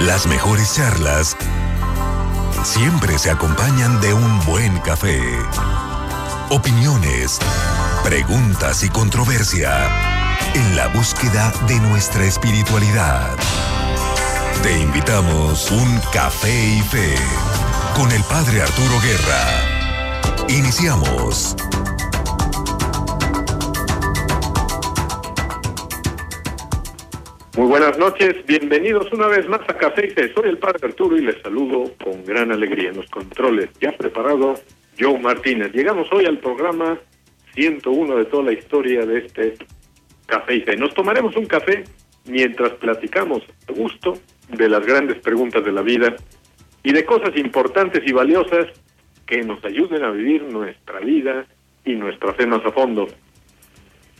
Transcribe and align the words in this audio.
Las 0.00 0.26
mejores 0.28 0.74
charlas 0.74 1.36
siempre 2.62 3.18
se 3.18 3.30
acompañan 3.30 4.00
de 4.00 4.14
un 4.14 4.44
buen 4.46 4.78
café. 4.78 5.20
Opiniones, 6.50 7.38
preguntas 8.04 8.84
y 8.84 8.88
controversia 8.90 9.90
en 10.54 10.76
la 10.76 10.86
búsqueda 10.88 11.52
de 11.66 11.80
nuestra 11.80 12.24
espiritualidad. 12.24 13.36
Te 14.62 14.80
invitamos 14.80 15.70
un 15.72 16.00
café 16.12 16.76
y 16.76 16.80
fe 16.82 17.14
con 17.96 18.12
el 18.12 18.22
Padre 18.24 18.62
Arturo 18.62 19.00
Guerra. 19.00 20.46
Iniciamos. 20.48 21.56
Muy 27.58 27.66
buenas 27.66 27.98
noches, 27.98 28.36
bienvenidos 28.46 29.12
una 29.12 29.26
vez 29.26 29.48
más 29.48 29.62
a 29.62 29.76
Café 29.76 30.06
y. 30.06 30.32
Soy 30.32 30.48
el 30.48 30.58
Padre 30.58 30.78
Arturo 30.86 31.16
y 31.16 31.22
les 31.22 31.42
saludo 31.42 31.90
con 32.00 32.24
gran 32.24 32.52
alegría. 32.52 32.90
En 32.90 32.98
los 32.98 33.10
controles 33.10 33.68
ya 33.80 33.90
preparado, 33.96 34.54
Joe 34.96 35.18
Martínez. 35.18 35.72
Llegamos 35.72 36.06
hoy 36.12 36.26
al 36.26 36.38
programa 36.38 37.00
101 37.54 38.14
de 38.14 38.24
toda 38.26 38.44
la 38.44 38.52
historia 38.52 39.04
de 39.04 39.18
este 39.18 39.54
Café 40.26 40.54
y. 40.54 40.76
Nos 40.76 40.94
tomaremos 40.94 41.34
un 41.34 41.46
café 41.46 41.82
mientras 42.26 42.74
platicamos 42.74 43.42
a 43.68 43.72
gusto 43.72 44.16
de 44.50 44.68
las 44.68 44.86
grandes 44.86 45.18
preguntas 45.18 45.64
de 45.64 45.72
la 45.72 45.82
vida 45.82 46.14
y 46.84 46.92
de 46.92 47.04
cosas 47.04 47.36
importantes 47.36 48.04
y 48.06 48.12
valiosas 48.12 48.66
que 49.26 49.42
nos 49.42 49.64
ayuden 49.64 50.04
a 50.04 50.12
vivir 50.12 50.44
nuestra 50.44 51.00
vida 51.00 51.44
y 51.84 51.94
nuestra 51.96 52.34
fe 52.34 52.44
a 52.44 52.70
fondo. 52.70 53.08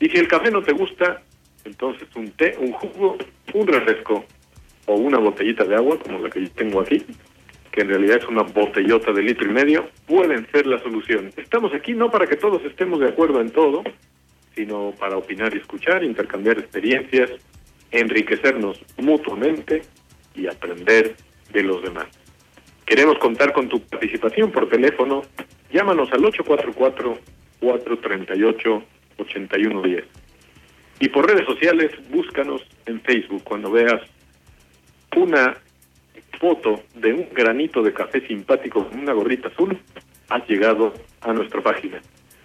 Y 0.00 0.08
si 0.08 0.16
el 0.16 0.26
café 0.26 0.50
no 0.50 0.60
te 0.60 0.72
gusta, 0.72 1.22
entonces 1.68 2.08
un 2.16 2.30
té, 2.32 2.56
un 2.58 2.72
jugo, 2.72 3.16
un 3.54 3.66
refresco 3.66 4.24
o 4.86 4.94
una 4.94 5.18
botellita 5.18 5.64
de 5.64 5.76
agua, 5.76 5.98
como 5.98 6.18
la 6.18 6.30
que 6.30 6.42
yo 6.42 6.50
tengo 6.50 6.80
aquí, 6.80 7.04
que 7.70 7.82
en 7.82 7.88
realidad 7.88 8.16
es 8.16 8.28
una 8.28 8.42
botellota 8.42 9.12
de 9.12 9.22
litro 9.22 9.48
y 9.48 9.52
medio, 9.52 9.88
pueden 10.06 10.50
ser 10.50 10.66
la 10.66 10.78
solución. 10.80 11.30
Estamos 11.36 11.72
aquí 11.74 11.92
no 11.92 12.10
para 12.10 12.26
que 12.26 12.36
todos 12.36 12.64
estemos 12.64 13.00
de 13.00 13.08
acuerdo 13.08 13.40
en 13.40 13.50
todo, 13.50 13.84
sino 14.56 14.92
para 14.98 15.16
opinar 15.16 15.54
escuchar, 15.56 16.02
intercambiar 16.02 16.58
experiencias, 16.58 17.30
enriquecernos 17.92 18.80
mutuamente 18.96 19.82
y 20.34 20.46
aprender 20.46 21.14
de 21.52 21.62
los 21.62 21.82
demás. 21.82 22.06
Queremos 22.84 23.18
contar 23.18 23.52
con 23.52 23.68
tu 23.68 23.80
participación 23.80 24.50
por 24.50 24.68
teléfono. 24.68 25.22
Llámanos 25.70 26.10
al 26.12 26.22
844-438-8110. 27.60 30.04
Y 31.00 31.08
por 31.08 31.26
redes 31.26 31.46
sociales, 31.46 31.92
búscanos 32.10 32.62
en 32.86 33.00
Facebook 33.00 33.44
cuando 33.44 33.70
veas 33.70 34.00
una 35.16 35.56
foto 36.38 36.82
de 36.94 37.12
un 37.12 37.28
granito 37.32 37.82
de 37.82 37.92
café 37.92 38.26
simpático 38.26 38.88
con 38.88 39.00
una 39.00 39.12
gorrita 39.12 39.48
azul, 39.48 39.78
has 40.28 40.48
llegado 40.48 40.94
a 41.20 41.32
nuestra 41.32 41.62
página. 41.62 42.00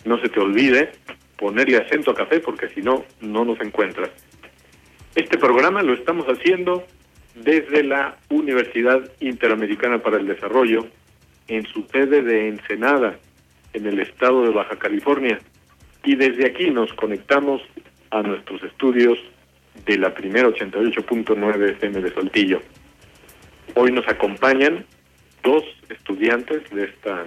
No 0.05 0.19
se 0.19 0.29
te 0.29 0.39
olvide 0.39 0.91
ponerle 1.37 1.77
acento 1.77 2.11
a 2.11 2.15
café 2.15 2.39
porque 2.39 2.69
si 2.69 2.81
no, 2.81 3.05
no 3.21 3.45
nos 3.45 3.59
encuentras. 3.61 4.09
Este 5.15 5.37
programa 5.37 5.83
lo 5.83 5.93
estamos 5.93 6.25
haciendo 6.27 6.85
desde 7.35 7.83
la 7.83 8.17
Universidad 8.29 9.11
Interamericana 9.19 9.99
para 9.99 10.17
el 10.17 10.27
Desarrollo 10.27 10.87
en 11.47 11.65
su 11.67 11.83
sede 11.91 12.21
de 12.21 12.47
Ensenada, 12.47 13.19
en 13.73 13.85
el 13.85 13.99
estado 13.99 14.43
de 14.43 14.51
Baja 14.51 14.77
California. 14.77 15.39
Y 16.03 16.15
desde 16.15 16.47
aquí 16.47 16.69
nos 16.69 16.93
conectamos 16.93 17.61
a 18.13 18.21
nuestros 18.21 18.61
estudios 18.63 19.17
de 19.85 19.97
la 19.97 20.13
primera 20.13 20.47
88.9 20.47 21.71
FM 21.71 22.01
de 22.01 22.13
Saltillo. 22.13 22.61
Hoy 23.73 23.91
nos 23.91 24.07
acompañan 24.07 24.85
dos 25.41 25.63
estudiantes 25.89 26.69
de 26.69 26.85
esta 26.85 27.25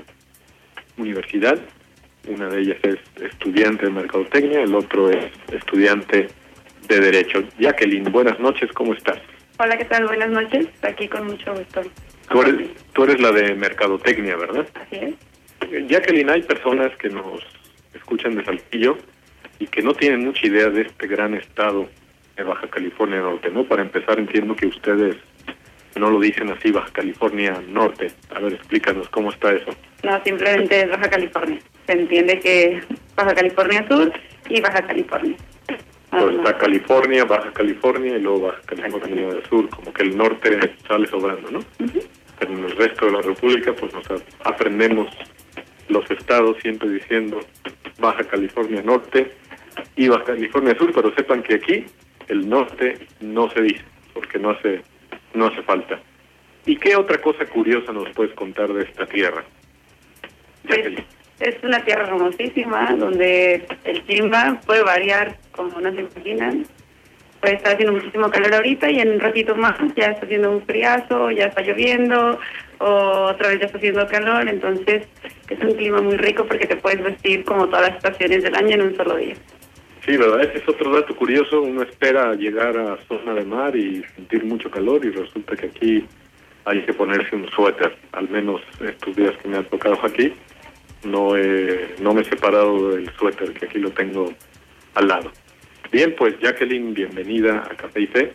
universidad. 0.96 1.58
Una 2.28 2.48
de 2.48 2.60
ellas 2.60 2.78
es 2.82 2.98
estudiante 3.20 3.86
de 3.86 3.90
Mercadotecnia, 3.90 4.62
el 4.62 4.74
otro 4.74 5.10
es 5.10 5.26
estudiante 5.52 6.28
de 6.88 7.00
Derecho. 7.00 7.42
Jacqueline, 7.58 8.10
buenas 8.12 8.38
noches, 8.38 8.70
¿cómo 8.72 8.94
estás? 8.94 9.18
Hola, 9.58 9.76
¿qué 9.76 9.86
tal? 9.86 10.06
Buenas 10.06 10.30
noches. 10.30 10.68
Aquí 10.82 11.08
con 11.08 11.26
mucho 11.26 11.52
gusto. 11.52 11.82
Tú 12.28 12.42
eres, 12.42 12.68
tú 12.92 13.04
eres 13.04 13.20
la 13.20 13.32
de 13.32 13.54
Mercadotecnia, 13.54 14.36
¿verdad? 14.36 14.66
Así 14.74 14.96
es. 14.96 15.88
Jacqueline, 15.88 16.30
hay 16.30 16.42
personas 16.42 16.96
que 16.96 17.08
nos 17.08 17.42
escuchan 17.92 18.36
de 18.36 18.44
Saltillo 18.44 18.96
y 19.58 19.66
que 19.66 19.82
no 19.82 19.94
tienen 19.94 20.24
mucha 20.24 20.46
idea 20.46 20.68
de 20.68 20.82
este 20.82 21.06
gran 21.06 21.34
estado 21.34 21.88
de 22.36 22.42
Baja 22.42 22.68
California 22.68 23.20
Norte, 23.20 23.50
¿no? 23.50 23.64
Para 23.64 23.82
empezar, 23.82 24.18
entiendo 24.18 24.54
que 24.54 24.66
ustedes 24.66 25.16
no 25.96 26.10
lo 26.10 26.20
dicen 26.20 26.50
así, 26.50 26.70
Baja 26.70 26.92
California 26.92 27.60
Norte. 27.68 28.12
A 28.34 28.40
ver, 28.40 28.54
explícanos 28.54 29.08
cómo 29.08 29.30
está 29.30 29.52
eso. 29.52 29.70
No, 30.02 30.22
simplemente 30.22 30.82
es 30.82 30.90
Baja 30.90 31.08
California. 31.08 31.58
Se 31.86 31.92
entiende 31.92 32.38
que 32.38 32.82
Baja 33.14 33.34
California 33.34 33.86
Sur 33.88 34.12
y 34.48 34.60
Baja 34.60 34.86
California. 34.86 35.36
Pues 36.10 36.36
está 36.36 36.56
California, 36.56 37.24
Baja 37.24 37.52
California 37.52 38.16
y 38.16 38.20
luego 38.20 38.48
Baja 38.48 38.60
California 38.66 39.28
del 39.28 39.44
Sur, 39.46 39.68
como 39.70 39.92
que 39.92 40.02
el 40.02 40.16
norte 40.16 40.74
sale 40.86 41.06
sobrando, 41.08 41.50
¿no? 41.50 41.60
Pero 42.38 42.52
en 42.52 42.64
el 42.64 42.76
resto 42.76 43.06
de 43.06 43.12
la 43.12 43.22
República, 43.22 43.72
pues 43.72 43.92
nos 43.92 44.06
aprendemos 44.44 45.08
los 45.88 46.10
estados 46.10 46.56
siempre 46.62 46.88
diciendo 46.90 47.40
Baja 47.98 48.24
California 48.24 48.82
Norte 48.82 49.32
y 49.96 50.08
Baja 50.08 50.24
California 50.24 50.76
Sur, 50.78 50.92
pero 50.94 51.14
sepan 51.14 51.42
que 51.42 51.54
aquí 51.54 51.84
el 52.28 52.48
norte 52.48 52.98
no 53.20 53.50
se 53.50 53.62
dice, 53.62 53.84
porque 54.14 54.38
no 54.38 54.50
hace, 54.50 54.82
no 55.34 55.46
hace 55.46 55.62
falta. 55.62 56.00
¿Y 56.64 56.76
qué 56.76 56.96
otra 56.96 57.20
cosa 57.20 57.46
curiosa 57.46 57.92
nos 57.92 58.08
puedes 58.10 58.34
contar 58.34 58.72
de 58.72 58.82
esta 58.82 59.06
tierra? 59.06 59.44
Pues, 60.66 60.94
es 61.38 61.56
una 61.62 61.84
tierra 61.84 62.08
hermosísima, 62.08 62.94
donde 62.96 63.66
el 63.84 64.02
clima 64.02 64.60
puede 64.66 64.82
variar 64.82 65.36
como 65.52 65.80
no 65.80 65.92
se 65.92 66.00
imaginan. 66.00 66.66
Puede 67.40 67.56
estar 67.56 67.74
haciendo 67.74 67.92
muchísimo 67.92 68.30
calor 68.30 68.54
ahorita 68.54 68.90
y 68.90 68.98
en 68.98 69.10
un 69.12 69.20
ratito 69.20 69.54
más 69.54 69.78
ya 69.94 70.06
está 70.06 70.24
haciendo 70.24 70.50
un 70.50 70.62
friazo, 70.62 71.30
ya 71.30 71.46
está 71.46 71.62
lloviendo, 71.62 72.40
o 72.78 72.86
otra 73.30 73.48
vez 73.48 73.60
ya 73.60 73.66
está 73.66 73.78
haciendo 73.78 74.06
calor, 74.08 74.48
entonces 74.48 75.06
es 75.48 75.60
un 75.60 75.74
clima 75.74 76.00
muy 76.00 76.16
rico 76.16 76.46
porque 76.46 76.66
te 76.66 76.76
puedes 76.76 77.02
vestir 77.02 77.44
como 77.44 77.66
todas 77.66 77.88
las 77.88 77.96
estaciones 77.96 78.42
del 78.42 78.54
año 78.54 78.74
en 78.74 78.82
un 78.82 78.96
solo 78.96 79.16
día. 79.16 79.34
Sí, 80.06 80.16
verdad, 80.16 80.40
ese 80.44 80.58
es 80.58 80.68
otro 80.68 80.92
dato 80.92 81.16
curioso, 81.16 81.62
uno 81.62 81.82
espera 81.82 82.32
llegar 82.34 82.78
a 82.78 82.96
zona 83.08 83.34
de 83.34 83.44
mar 83.44 83.74
y 83.74 84.04
sentir 84.14 84.44
mucho 84.44 84.70
calor 84.70 85.04
y 85.04 85.10
resulta 85.10 85.56
que 85.56 85.66
aquí 85.66 86.04
hay 86.64 86.82
que 86.82 86.92
ponerse 86.94 87.34
un 87.34 87.48
suéter, 87.50 87.96
al 88.12 88.28
menos 88.28 88.60
estos 88.80 89.16
días 89.16 89.36
que 89.42 89.48
me 89.48 89.56
han 89.56 89.64
tocado 89.64 89.98
aquí, 90.04 90.32
no, 91.02 91.36
he, 91.36 91.96
no 92.00 92.14
me 92.14 92.20
he 92.20 92.24
separado 92.24 92.92
del 92.92 93.10
suéter, 93.16 93.52
que 93.52 93.66
aquí 93.66 93.80
lo 93.80 93.90
tengo 93.90 94.32
al 94.94 95.08
lado. 95.08 95.32
Bien, 95.90 96.14
pues 96.16 96.38
Jacqueline, 96.38 96.94
bienvenida 96.94 97.66
a 97.68 97.74
Café 97.74 98.02
y 98.02 98.06
Fe. 98.06 98.32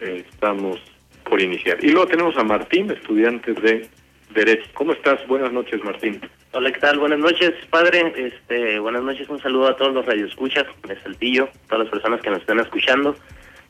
Eh, 0.00 0.24
estamos 0.30 0.80
por 1.24 1.40
iniciar. 1.40 1.82
Y 1.82 1.92
luego 1.92 2.08
tenemos 2.08 2.36
a 2.36 2.44
Martín, 2.44 2.90
estudiante 2.90 3.54
de 3.54 3.88
Derecho. 4.34 4.68
¿Cómo 4.74 4.92
estás? 4.92 5.26
Buenas 5.26 5.52
noches, 5.52 5.82
Martín. 5.82 6.20
Hola, 6.56 6.70
¿qué 6.70 6.78
tal? 6.78 7.00
Buenas 7.00 7.18
noches, 7.18 7.52
padre. 7.68 8.12
Este, 8.16 8.78
buenas 8.78 9.02
noches, 9.02 9.28
un 9.28 9.40
saludo 9.40 9.66
a 9.66 9.76
todos 9.76 9.92
los 9.92 10.06
radioescuchas 10.06 10.64
de 10.86 11.02
Saltillo, 11.02 11.48
todas 11.68 11.80
las 11.80 11.88
personas 11.90 12.20
que 12.20 12.30
nos 12.30 12.38
están 12.42 12.60
escuchando, 12.60 13.16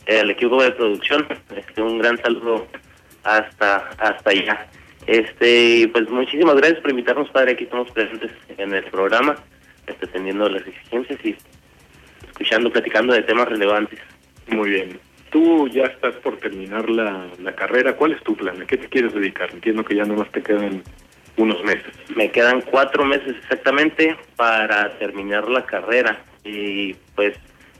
el 0.04 0.30
equipo 0.30 0.62
de 0.62 0.70
producción, 0.72 1.26
este, 1.56 1.80
un 1.80 1.96
gran 1.96 2.18
saludo 2.18 2.66
hasta 3.22 3.88
hasta 3.96 4.28
allá. 4.28 4.66
Este, 5.06 5.88
pues 5.94 6.10
muchísimas 6.10 6.56
gracias 6.56 6.80
por 6.82 6.90
invitarnos, 6.90 7.30
padre. 7.30 7.52
Aquí 7.52 7.64
estamos 7.64 7.90
presentes 7.90 8.32
en 8.58 8.74
el 8.74 8.84
programa, 8.84 9.34
este, 9.86 10.06
teniendo 10.08 10.46
las 10.50 10.66
exigencias 10.66 11.18
y 11.24 11.36
escuchando, 12.28 12.70
platicando 12.70 13.14
de 13.14 13.22
temas 13.22 13.48
relevantes. 13.48 13.98
Muy 14.48 14.68
bien. 14.68 15.00
Tú 15.30 15.68
ya 15.68 15.84
estás 15.84 16.16
por 16.16 16.36
terminar 16.36 16.90
la, 16.90 17.28
la 17.40 17.54
carrera. 17.54 17.96
¿Cuál 17.96 18.12
es 18.12 18.22
tu 18.24 18.36
plan? 18.36 18.60
¿A 18.60 18.66
qué 18.66 18.76
te 18.76 18.90
quieres 18.90 19.14
dedicar? 19.14 19.50
Entiendo 19.54 19.82
que 19.86 19.96
ya 19.96 20.04
nomás 20.04 20.30
te 20.32 20.42
quedan 20.42 20.82
unos 21.36 21.62
meses. 21.64 21.92
Me 22.14 22.30
quedan 22.30 22.60
cuatro 22.62 23.04
meses 23.04 23.34
exactamente 23.42 24.16
para 24.36 24.96
terminar 24.98 25.48
la 25.48 25.64
carrera 25.66 26.22
y 26.44 26.94
pues 27.14 27.34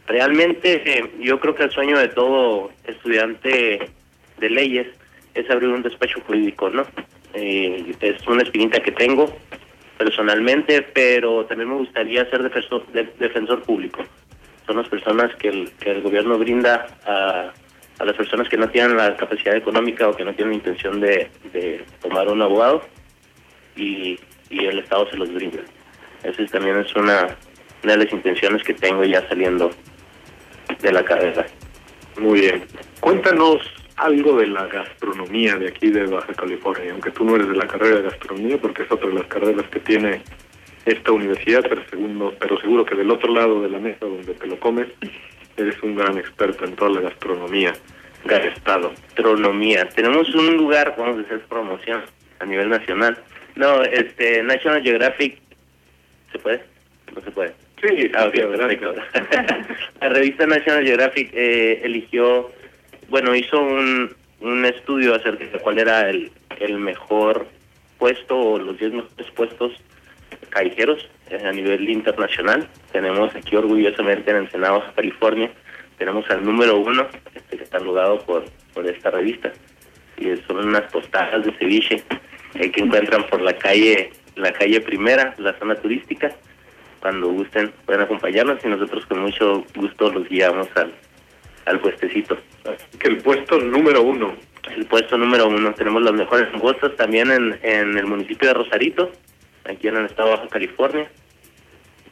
realmente 0.06 0.82
eh, 0.84 1.10
yo 1.20 1.38
creo 1.40 1.54
que 1.54 1.64
el 1.64 1.70
sueño 1.70 1.98
de 1.98 2.08
todo 2.08 2.70
estudiante 2.86 3.88
de 4.38 4.50
leyes 4.50 4.88
es 5.34 5.48
abrir 5.50 5.68
un 5.70 5.82
despacho 5.82 6.20
jurídico, 6.26 6.68
¿no? 6.70 6.84
Eh, 7.34 7.94
es 8.00 8.26
una 8.26 8.42
espinita 8.42 8.80
que 8.80 8.92
tengo 8.92 9.34
personalmente, 9.98 10.82
pero 10.82 11.44
también 11.46 11.68
me 11.70 11.76
gustaría 11.76 12.28
ser 12.30 12.42
defensor, 12.42 12.86
de- 12.88 13.08
defensor 13.18 13.62
público. 13.62 14.04
Son 14.66 14.76
las 14.76 14.88
personas 14.88 15.34
que 15.36 15.48
el, 15.48 15.70
que 15.80 15.90
el 15.92 16.02
gobierno 16.02 16.38
brinda 16.38 16.86
a, 17.06 17.52
a 17.98 18.04
las 18.04 18.16
personas 18.16 18.48
que 18.48 18.56
no 18.56 18.68
tienen 18.68 18.96
la 18.96 19.16
capacidad 19.16 19.54
económica 19.56 20.08
o 20.08 20.16
que 20.16 20.24
no 20.24 20.34
tienen 20.34 20.50
la 20.52 20.56
intención 20.56 21.00
de, 21.00 21.28
de 21.52 21.84
tomar 22.02 22.28
un 22.28 22.42
abogado 22.42 22.82
y, 23.76 24.18
y 24.50 24.64
el 24.66 24.78
Estado 24.80 25.08
se 25.10 25.16
los 25.16 25.32
brinda. 25.32 25.60
Esa 26.22 26.42
es- 26.42 26.50
también 26.50 26.78
es 26.78 26.94
una, 26.96 27.36
una 27.82 27.92
de 27.96 28.04
las 28.04 28.12
intenciones 28.12 28.62
que 28.62 28.74
tengo 28.74 29.04
ya 29.04 29.26
saliendo 29.28 29.70
de 30.80 30.92
la 30.92 31.04
carrera. 31.04 31.46
Muy 32.18 32.40
bien. 32.40 32.64
Cuéntanos 33.00 33.58
algo 33.96 34.36
de 34.38 34.46
la 34.48 34.66
gastronomía 34.66 35.56
de 35.56 35.68
aquí 35.68 35.88
de 35.90 36.06
Baja 36.06 36.32
California, 36.34 36.92
aunque 36.92 37.10
tú 37.10 37.24
no 37.24 37.36
eres 37.36 37.48
de 37.48 37.56
la 37.56 37.66
carrera 37.66 37.96
de 37.96 38.02
gastronomía, 38.02 38.58
porque 38.58 38.82
es 38.82 38.90
otra 38.90 39.08
de 39.08 39.14
las 39.14 39.26
carreras 39.26 39.66
que 39.70 39.80
tiene 39.80 40.22
esta 40.84 41.12
universidad, 41.12 41.62
pero, 41.68 41.82
segundo, 41.88 42.34
pero 42.38 42.58
seguro 42.60 42.84
que 42.84 42.94
del 42.94 43.10
otro 43.10 43.32
lado 43.32 43.62
de 43.62 43.68
la 43.70 43.78
mesa 43.78 43.98
donde 44.06 44.34
te 44.34 44.46
lo 44.46 44.58
comes, 44.60 44.88
eres 45.56 45.80
un 45.82 45.94
gran 45.96 46.18
experto 46.18 46.64
en 46.64 46.74
toda 46.76 46.90
la 46.90 47.00
gastronomía 47.02 47.72
del 48.24 48.42
estado. 48.48 48.92
Gastronomía. 49.08 49.88
Tenemos 49.90 50.28
un 50.34 50.56
lugar, 50.56 50.94
vamos 50.98 51.18
a 51.18 51.20
hacer 51.22 51.40
promoción 51.42 52.02
a 52.40 52.44
nivel 52.46 52.68
nacional. 52.68 53.16
No, 53.56 53.82
este, 53.82 54.42
National 54.42 54.82
Geographic, 54.82 55.38
¿se 56.32 56.38
puede? 56.38 56.62
No 57.14 57.22
se 57.22 57.30
puede. 57.30 57.52
Sí, 57.80 58.10
Ah, 58.14 58.26
ok, 58.26 58.34
sí, 58.34 58.40
perfecto. 58.40 58.94
la 60.00 60.08
revista 60.08 60.46
National 60.46 60.84
Geographic 60.84 61.30
eh, 61.34 61.80
eligió, 61.84 62.50
bueno, 63.08 63.34
hizo 63.34 63.60
un, 63.60 64.14
un 64.40 64.64
estudio 64.64 65.14
acerca 65.14 65.44
de 65.44 65.58
cuál 65.58 65.78
era 65.78 66.08
el, 66.08 66.32
el 66.60 66.78
mejor 66.78 67.46
puesto 67.98 68.38
o 68.38 68.58
los 68.58 68.78
10 68.78 68.92
mejores 68.92 69.30
puestos 69.32 69.72
callejeros 70.48 71.08
eh, 71.30 71.42
a 71.44 71.52
nivel 71.52 71.88
internacional. 71.88 72.68
Tenemos 72.92 73.34
aquí 73.34 73.54
orgullosamente 73.56 74.30
en 74.30 74.38
Ensenada, 74.38 74.78
Baja 74.78 74.92
California, 74.94 75.50
tenemos 75.98 76.28
al 76.30 76.44
número 76.44 76.78
uno, 76.78 77.06
este, 77.34 77.56
que 77.56 77.64
está 77.64 77.78
rodado 77.78 78.18
por, 78.20 78.44
por 78.72 78.86
esta 78.86 79.10
revista. 79.10 79.52
Y 80.16 80.36
son 80.46 80.68
unas 80.68 80.90
tostadas 80.90 81.44
de 81.44 81.52
ceviche 81.52 82.02
eh, 82.54 82.70
que 82.70 82.80
encuentran 82.82 83.26
por 83.28 83.40
la 83.40 83.56
calle, 83.56 84.10
la 84.36 84.52
calle 84.52 84.80
primera, 84.80 85.34
la 85.38 85.56
zona 85.58 85.74
turística 85.76 86.30
cuando 87.00 87.28
gusten 87.28 87.70
pueden 87.84 88.02
acompañarnos 88.02 88.64
y 88.64 88.68
nosotros 88.68 89.04
con 89.06 89.20
mucho 89.20 89.64
gusto 89.74 90.10
los 90.10 90.28
guiamos 90.28 90.68
al, 90.76 90.92
al 91.66 91.80
puestecito. 91.80 92.38
Que 92.98 93.08
el 93.08 93.18
puesto 93.18 93.58
número 93.58 94.02
uno. 94.02 94.34
El 94.74 94.86
puesto 94.86 95.18
número 95.18 95.46
uno, 95.48 95.74
tenemos 95.74 96.00
los 96.02 96.14
mejores 96.14 96.50
negocios 96.52 96.96
también 96.96 97.30
en, 97.30 97.58
en 97.62 97.98
el 97.98 98.06
municipio 98.06 98.48
de 98.48 98.54
Rosarito, 98.54 99.12
aquí 99.68 99.88
en 99.88 99.96
el 99.98 100.06
estado 100.06 100.30
de 100.30 100.36
Baja 100.36 100.48
California. 100.48 101.10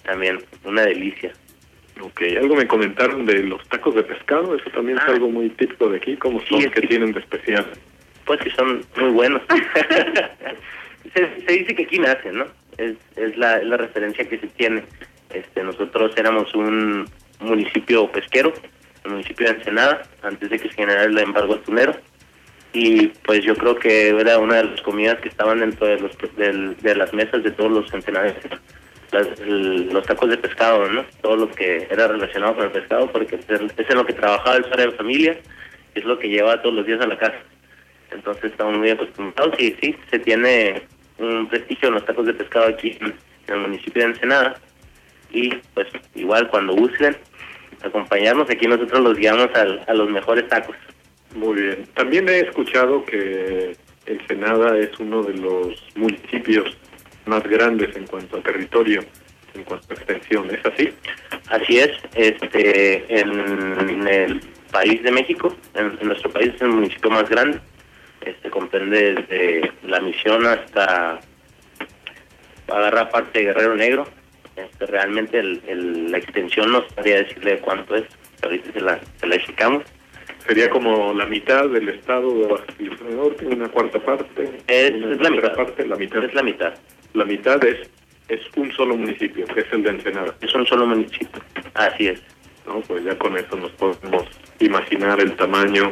También 0.02 0.38
una 0.64 0.82
delicia. 0.82 1.32
Ok, 2.00 2.22
algo 2.38 2.56
me 2.56 2.66
comentaron 2.66 3.24
de 3.24 3.42
los 3.44 3.66
tacos 3.68 3.94
de 3.94 4.02
pescado, 4.02 4.54
eso 4.56 4.68
también 4.70 4.98
es 4.98 5.04
Ah. 5.06 5.12
algo 5.12 5.30
muy 5.30 5.48
típico 5.50 5.88
de 5.88 5.96
aquí, 5.98 6.16
¿cómo 6.16 6.40
Sí, 6.40 6.46
son? 6.48 6.60
¿Qué 6.64 6.80
que- 6.82 6.86
tienen 6.88 7.12
de 7.12 7.20
especial? 7.20 7.64
Pues 8.24 8.40
que 8.40 8.50
son 8.50 8.84
muy 8.96 9.10
buenos. 9.10 9.42
se, 11.14 11.40
se 11.46 11.52
dice 11.52 11.74
que 11.74 11.82
aquí 11.84 11.98
nacen, 11.98 12.38
¿no? 12.38 12.46
Es, 12.78 12.94
es 13.16 13.36
la, 13.36 13.58
es 13.58 13.66
la 13.66 13.76
referencia 13.76 14.28
que 14.28 14.38
se 14.38 14.46
tiene. 14.48 14.82
Este, 15.30 15.62
nosotros 15.62 16.12
éramos 16.16 16.54
un 16.54 17.08
municipio 17.40 18.10
pesquero, 18.10 18.52
el 19.04 19.10
municipio 19.10 19.46
de 19.48 19.54
Ensenada, 19.58 20.02
antes 20.22 20.50
de 20.50 20.58
que 20.58 20.68
se 20.68 20.74
generara 20.74 21.04
el 21.04 21.18
embargo 21.18 21.54
atunero. 21.54 21.94
Y 22.72 23.08
pues 23.08 23.44
yo 23.44 23.54
creo 23.56 23.76
que 23.76 24.08
era 24.10 24.38
una 24.38 24.56
de 24.56 24.64
las 24.64 24.80
comidas 24.82 25.18
que 25.20 25.28
estaban 25.28 25.60
dentro 25.60 25.86
de, 25.86 25.98
los, 26.00 26.12
del- 26.36 26.76
de 26.78 26.94
las 26.94 27.12
mesas 27.12 27.42
de 27.42 27.50
todos 27.50 27.70
los 27.70 27.92
ensenadenses. 27.92 28.50
Las- 29.10 29.40
el- 29.40 29.88
los 29.92 30.06
tacos 30.06 30.30
de 30.30 30.38
pescado, 30.38 30.88
¿no? 30.88 31.04
Todo 31.20 31.36
lo 31.36 31.50
que 31.50 31.86
era 31.90 32.08
relacionado 32.08 32.54
con 32.54 32.64
el 32.64 32.70
pescado, 32.70 33.10
porque 33.12 33.34
es 33.36 33.50
en- 33.50 33.70
es 33.76 33.90
en 33.90 33.96
lo 33.96 34.06
que 34.06 34.14
trabajaba 34.14 34.56
el 34.56 34.64
padre 34.64 34.86
de 34.86 34.92
familia, 34.92 35.36
es 35.94 36.04
lo 36.04 36.18
que 36.18 36.28
llevaba 36.30 36.62
todos 36.62 36.74
los 36.76 36.86
días 36.86 37.00
a 37.02 37.06
la 37.06 37.18
casa. 37.18 37.36
Entonces 38.14 38.44
estamos 38.52 38.78
muy 38.78 38.90
acostumbrados 38.90 39.58
y 39.58 39.74
sí, 39.80 39.96
se 40.10 40.18
tiene 40.18 40.82
un 41.18 41.48
prestigio 41.48 41.88
en 41.88 41.94
los 41.94 42.04
tacos 42.04 42.26
de 42.26 42.34
pescado 42.34 42.66
aquí 42.66 42.98
en, 43.00 43.14
el 43.48 43.60
municipio 43.60 44.02
de 44.02 44.08
Ensenada. 44.10 44.54
Y 45.30 45.50
pues 45.74 45.88
igual 46.14 46.48
cuando 46.48 46.74
gusten 46.74 47.16
acompañarnos, 47.82 48.48
aquí 48.48 48.66
nosotros 48.66 49.00
los 49.00 49.18
guiamos 49.18 49.48
al- 49.54 49.84
a 49.86 49.94
los 49.94 50.08
mejores 50.10 50.46
tacos. 50.48 50.76
Muy 51.34 51.62
bien. 51.62 51.86
También 51.94 52.28
he 52.28 52.40
escuchado 52.40 53.04
que 53.04 53.76
Ensenada 54.06 54.76
es 54.78 54.98
uno 54.98 55.22
de 55.22 55.34
los 55.34 55.82
municipios 55.94 56.76
más 57.26 57.42
grandes 57.44 57.94
en 57.96 58.06
cuanto 58.06 58.38
a 58.38 58.42
territorio, 58.42 59.02
en 59.54 59.64
cuanto 59.64 59.86
a 59.90 59.94
extensión. 59.94 60.50
¿Es 60.50 60.64
así? 60.66 60.92
Así 61.50 61.78
es, 61.78 61.90
este, 62.14 63.20
en, 63.20 64.08
el 64.08 64.40
país 64.70 65.02
de 65.02 65.10
México, 65.10 65.54
en, 65.74 65.96
en 66.00 66.08
nuestro 66.08 66.30
país 66.30 66.52
es 66.54 66.62
el 66.62 66.68
municipio 66.70 67.10
más 67.10 67.28
grande, 67.28 67.60
este 68.26 68.50
comprende 68.50 69.14
desde 69.14 69.72
la 69.82 70.00
misión 70.00 70.46
hasta 70.46 71.20
agarra 72.68 73.08
parte 73.10 73.38
de 73.40 73.44
Guerrero 73.46 73.74
Negro. 73.76 74.06
Este, 74.56 74.86
realmente 74.86 75.38
el, 75.38 75.62
el- 75.66 76.10
la 76.12 76.18
extensión 76.18 76.72
no 76.72 76.84
sabría 76.94 77.18
decirle 77.22 77.58
cuánto 77.58 77.94
es, 77.96 78.04
pero 78.40 78.50
ahorita 78.52 78.72
se 78.72 78.80
la, 78.80 79.00
se 79.20 79.26
la 79.26 79.38
checamos. 79.44 79.82
Sería 80.46 80.68
como 80.70 81.14
la 81.14 81.26
mitad 81.26 81.68
del 81.68 81.88
estado 81.88 82.34
de 82.34 82.46
Baja 82.46 82.64
California 82.76 83.16
Norte, 83.16 83.46
una 83.46 83.68
cuarta 83.68 83.98
parte. 84.00 84.50
Es, 84.66 84.90
la 85.20 85.30
mitad. 85.30 85.54
parte, 85.54 85.86
la 85.86 85.96
mitad. 85.96 86.24
Es 86.24 86.34
la 86.34 86.42
mitad. 86.42 86.74
La 87.14 87.24
mitad 87.24 87.64
es, 87.64 87.88
es 88.28 88.40
un 88.56 88.72
solo 88.72 88.96
municipio, 88.96 89.46
que 89.46 89.60
es 89.60 89.66
el 89.72 89.82
de 89.84 89.90
Ensenada. 89.90 90.34
Es 90.40 90.52
un 90.54 90.66
solo 90.66 90.86
municipio. 90.86 91.40
Así 91.74 92.08
es. 92.08 92.22
¿no? 92.66 92.80
Pues 92.80 93.04
ya 93.04 93.16
con 93.18 93.36
eso 93.36 93.56
nos 93.56 93.70
podemos 93.72 94.24
imaginar 94.58 95.20
el 95.20 95.34
tamaño 95.36 95.90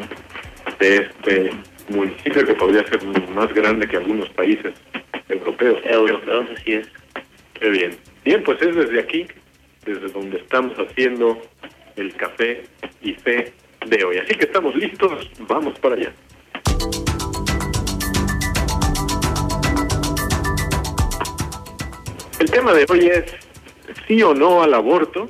de 0.78 0.96
este 0.96 1.50
municipio 1.90 2.44
que 2.46 2.54
podría 2.54 2.86
ser 2.86 3.04
más 3.34 3.52
grande 3.52 3.86
que 3.88 3.96
algunos 3.96 4.28
países 4.30 4.74
europeos. 5.28 5.78
Europeos, 5.84 6.48
así 6.56 6.74
es. 6.74 6.88
Qué 7.54 7.68
bien. 7.70 7.96
Bien, 8.24 8.42
pues 8.42 8.60
es 8.62 8.74
desde 8.74 9.00
aquí, 9.00 9.26
desde 9.84 10.08
donde 10.08 10.38
estamos 10.38 10.74
haciendo 10.78 11.40
el 11.96 12.14
café 12.14 12.64
y 13.02 13.14
fe 13.14 13.52
de 13.86 14.04
hoy. 14.04 14.18
Así 14.18 14.34
que 14.34 14.44
estamos 14.44 14.74
listos, 14.74 15.30
vamos 15.40 15.78
para 15.78 15.96
allá. 15.96 16.12
El 22.38 22.50
tema 22.50 22.72
de 22.72 22.86
hoy 22.88 23.06
es 23.06 23.24
sí 24.06 24.22
o 24.22 24.34
no 24.34 24.62
al 24.62 24.74
aborto, 24.74 25.28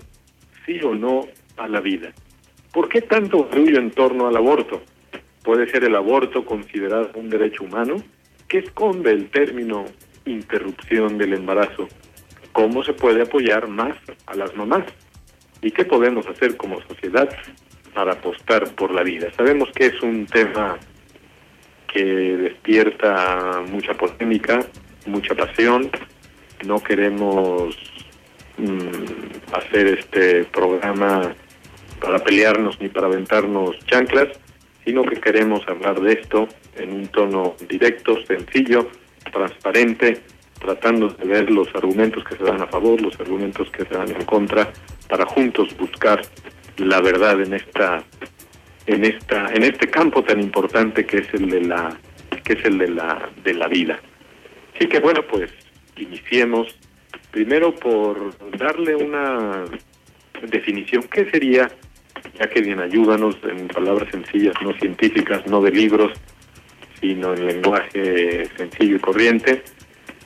sí 0.65 0.81
o 0.83 0.95
no 0.95 1.27
a 1.57 1.69
la 1.69 1.81
vida. 1.81 2.13
¿Por 2.73 2.89
qué 2.89 3.03
tanto 3.03 3.39
orgullo 3.39 3.79
en 3.79 3.91
torno 3.91 4.29
al 4.29 4.37
aborto? 4.37 4.81
¿Puede 5.43 5.69
ser 5.71 5.85
el 5.85 5.97
aborto 5.97 6.45
considerado 6.45 7.11
un 7.15 7.31
derecho 7.31 7.65
humano? 7.65 7.97
¿Qué 8.49 8.59
esconde 8.59 9.11
el 9.11 9.31
término 9.31 9.87
interrupción 10.27 11.17
del 11.17 11.35
embarazo? 11.35 11.89
¿Cómo 12.53 12.83
se 12.83 12.93
puede 12.93 13.23
apoyar 13.23 13.69
más 13.69 13.97
a 14.27 14.35
las 14.35 14.55
mamás? 14.55 14.85
¿Y 15.63 15.71
qué 15.71 15.85
podemos 15.85 16.27
hacer 16.27 16.57
como 16.57 16.81
sociedad 16.83 17.29
para 17.95 18.13
apostar 18.13 18.75
por 18.75 18.93
la 18.93 19.03
vida? 19.03 19.29
Sabemos 19.37 19.71
que 19.73 19.87
es 19.87 20.03
un 20.03 20.27
tema 20.27 20.79
que 21.93 22.05
despierta 22.05 23.63
mucha 23.69 23.95
polémica, 23.95 24.61
mucha 25.07 25.35
pasión. 25.35 25.91
No 26.67 26.83
queremos 26.83 27.77
mm, 28.59 29.55
hacer 29.55 29.99
este 29.99 30.45
programa 30.45 31.35
para 32.01 32.19
pelearnos 32.19 32.81
ni 32.81 32.89
para 32.89 33.07
aventarnos 33.07 33.79
chanclas, 33.87 34.29
sino 34.85 35.03
que 35.05 35.21
queremos 35.21 35.67
hablar 35.69 36.01
de 36.01 36.15
esto 36.15 36.49
en 36.77 36.93
un 36.93 37.07
tono 37.09 37.55
directo, 37.69 38.25
sencillo, 38.27 38.89
transparente, 39.33 40.21
tratando 40.59 41.09
de 41.09 41.25
ver 41.27 41.51
los 41.51 41.69
argumentos 41.75 42.25
que 42.25 42.37
se 42.37 42.45
dan 42.45 42.63
a 42.63 42.67
favor, 42.67 43.01
los 43.01 43.19
argumentos 43.21 43.71
que 43.71 43.85
se 43.85 43.95
dan 43.95 44.11
en 44.11 44.25
contra, 44.25 44.73
para 45.09 45.27
juntos 45.27 45.77
buscar 45.77 46.23
la 46.77 47.01
verdad 47.01 47.41
en 47.41 47.55
esta 47.55 48.03
en 48.87 49.05
esta 49.05 49.53
en 49.53 49.63
este 49.63 49.89
campo 49.89 50.23
tan 50.23 50.41
importante 50.41 51.05
que 51.05 51.19
es 51.19 51.35
el 51.35 51.51
de 51.51 51.61
la 51.61 51.97
que 52.45 52.55
es 52.55 52.65
el 52.65 52.79
de 52.79 52.89
la 52.89 53.29
de 53.45 53.55
la 53.55 53.69
vida. 53.69 54.01
Así 54.75 54.87
que 54.89 55.01
bueno, 55.01 55.23
pues 55.23 55.51
iniciemos 55.97 56.75
primero 57.31 57.75
por 57.75 58.35
darle 58.57 58.97
una 58.97 59.65
definición. 60.49 61.05
¿Qué 61.05 61.31
sería, 61.31 61.71
ya 62.39 62.49
que 62.49 62.61
bien 62.61 62.81
ayúdanos 62.81 63.37
en 63.43 63.69
palabras 63.69 64.11
sencillas, 64.11 64.55
no 64.63 64.73
científicas, 64.75 65.47
no 65.47 65.61
de 65.61 65.71
libros, 65.71 66.13
sino 67.01 67.35
en 67.35 67.47
lenguaje 67.47 68.47
sencillo 68.57 68.97
y 68.97 69.01
corriente? 69.01 69.63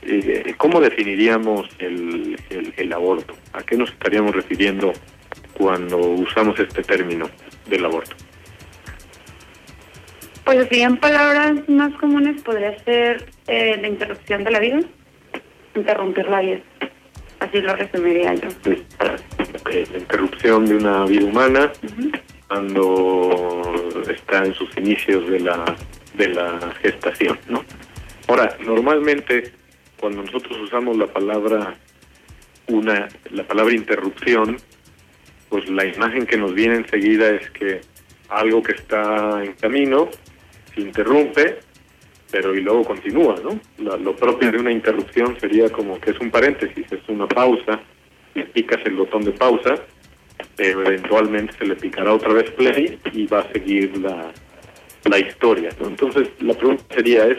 eh, 0.02 0.54
¿Cómo 0.56 0.80
definiríamos 0.80 1.68
el, 1.78 2.38
el, 2.50 2.74
el 2.76 2.92
aborto? 2.92 3.34
¿A 3.52 3.62
qué 3.62 3.76
nos 3.76 3.90
estaríamos 3.90 4.34
refiriendo 4.34 4.92
cuando 5.54 5.98
usamos 5.98 6.58
este 6.58 6.82
término 6.82 7.28
del 7.66 7.84
aborto? 7.84 8.14
Pues 10.44 10.58
así 10.58 10.82
en 10.82 10.96
palabras 10.98 11.66
más 11.68 11.94
comunes 11.94 12.42
podría 12.42 12.78
ser 12.84 13.26
eh, 13.46 13.78
la 13.80 13.88
interrupción 13.88 14.44
de 14.44 14.50
la 14.50 14.60
vida, 14.60 14.80
interrumpir 15.74 16.28
la 16.28 16.40
vida. 16.40 16.60
Así 17.40 17.60
lo 17.60 17.74
resumiría 17.74 18.34
yo. 18.34 18.48
Ok, 19.74 19.90
la 19.90 19.98
interrupción 19.98 20.66
de 20.66 20.76
una 20.76 21.04
vida 21.04 21.24
humana 21.24 21.72
cuando 22.46 24.04
está 24.08 24.44
en 24.44 24.54
sus 24.54 24.68
inicios 24.76 25.28
de 25.28 25.40
la 25.40 25.64
de 26.14 26.28
la 26.28 26.72
gestación, 26.80 27.40
¿no? 27.48 27.64
Ahora, 28.28 28.56
normalmente 28.64 29.50
cuando 29.98 30.22
nosotros 30.22 30.56
usamos 30.60 30.96
la 30.96 31.08
palabra 31.08 31.74
una 32.68 33.08
la 33.32 33.42
palabra 33.42 33.74
interrupción, 33.74 34.58
pues 35.48 35.68
la 35.68 35.84
imagen 35.84 36.24
que 36.24 36.36
nos 36.36 36.54
viene 36.54 36.76
enseguida 36.76 37.30
es 37.30 37.50
que 37.50 37.80
algo 38.28 38.62
que 38.62 38.72
está 38.72 39.42
en 39.42 39.54
camino, 39.54 40.08
se 40.72 40.82
interrumpe, 40.82 41.58
pero 42.30 42.54
y 42.54 42.60
luego 42.60 42.84
continúa, 42.84 43.34
¿no? 43.42 43.58
lo 43.96 44.14
propio 44.14 44.52
de 44.52 44.58
una 44.58 44.70
interrupción 44.70 45.36
sería 45.40 45.68
como 45.70 46.00
que 46.00 46.12
es 46.12 46.20
un 46.20 46.30
paréntesis, 46.30 46.86
es 46.92 47.08
una 47.08 47.26
pausa, 47.26 47.80
y 48.34 48.42
picas 48.42 48.80
el 48.84 48.96
botón 48.96 49.22
de 49.24 49.32
pausa, 49.32 49.74
eventualmente 50.58 51.52
se 51.58 51.66
le 51.66 51.76
picará 51.76 52.12
otra 52.12 52.32
vez 52.32 52.50
play 52.52 52.98
y 53.12 53.26
va 53.26 53.40
a 53.40 53.52
seguir 53.52 53.96
la, 53.98 54.32
la 55.04 55.18
historia. 55.18 55.70
Entonces 55.80 56.28
la 56.40 56.54
pregunta 56.54 56.84
sería, 56.94 57.26
¿es, 57.26 57.38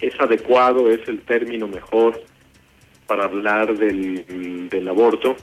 ¿es 0.00 0.18
adecuado, 0.20 0.90
es 0.90 1.06
el 1.08 1.20
término 1.20 1.66
mejor 1.66 2.22
para 3.06 3.24
hablar 3.24 3.76
del, 3.76 4.68
del 4.68 4.88
aborto? 4.88 5.36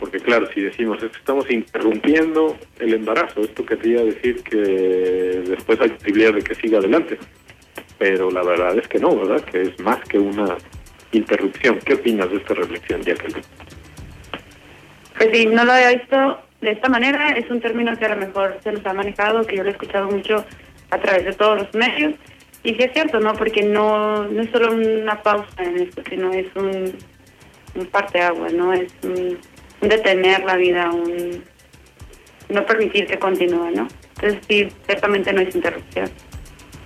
porque 0.00 0.18
claro, 0.18 0.48
si 0.52 0.62
decimos 0.62 1.02
es 1.02 1.10
que 1.10 1.18
estamos 1.18 1.48
interrumpiendo 1.50 2.56
el 2.78 2.94
embarazo, 2.94 3.42
esto 3.42 3.66
querría 3.66 4.02
decir 4.02 4.42
que 4.42 4.56
después 4.56 5.78
hay 5.78 5.90
posibilidad 5.90 6.32
de 6.32 6.42
que 6.42 6.54
siga 6.54 6.78
adelante. 6.78 7.18
Pero 7.98 8.30
la 8.30 8.42
verdad 8.42 8.78
es 8.78 8.88
que 8.88 8.98
no, 8.98 9.14
¿verdad? 9.14 9.44
Que 9.44 9.60
es 9.60 9.78
más 9.80 10.02
que 10.08 10.18
una 10.18 10.56
interrupción. 11.12 11.78
¿Qué 11.84 11.94
opinas 11.94 12.30
de 12.30 12.38
esta 12.38 12.54
reflexión, 12.54 13.02
Jacqueline? 13.02 13.42
Pues 15.20 15.36
sí, 15.36 15.44
no 15.44 15.66
lo 15.66 15.72
había 15.72 15.98
visto 15.98 16.40
de 16.62 16.70
esta 16.70 16.88
manera. 16.88 17.32
Es 17.32 17.50
un 17.50 17.60
término 17.60 17.94
que 17.98 18.06
a 18.06 18.14
lo 18.14 18.16
mejor 18.16 18.58
se 18.64 18.72
nos 18.72 18.86
ha 18.86 18.94
manejado, 18.94 19.44
que 19.44 19.54
yo 19.54 19.62
lo 19.62 19.68
he 19.68 19.72
escuchado 19.72 20.10
mucho 20.10 20.46
a 20.90 20.98
través 20.98 21.26
de 21.26 21.34
todos 21.34 21.58
los 21.58 21.74
medios. 21.74 22.14
Y 22.62 22.70
sí 22.70 22.84
es 22.84 22.92
cierto, 22.94 23.20
¿no? 23.20 23.34
Porque 23.34 23.62
no, 23.62 24.24
no 24.24 24.40
es 24.40 24.50
solo 24.50 24.72
una 24.72 25.20
pausa 25.22 25.62
en 25.62 25.76
esto, 25.76 26.02
sino 26.08 26.32
es 26.32 26.46
un, 26.56 26.94
un 27.74 27.90
agua, 28.18 28.48
¿no? 28.48 28.72
Es 28.72 28.90
un 29.02 29.38
detener 29.82 30.42
la 30.44 30.56
vida, 30.56 30.90
un 30.90 31.44
no 32.48 32.64
permitir 32.64 33.06
que 33.06 33.18
continúe, 33.18 33.72
¿no? 33.72 33.88
Entonces 34.16 34.40
sí, 34.48 34.68
ciertamente 34.86 35.34
no 35.34 35.42
es 35.42 35.54
interrupción. 35.54 36.08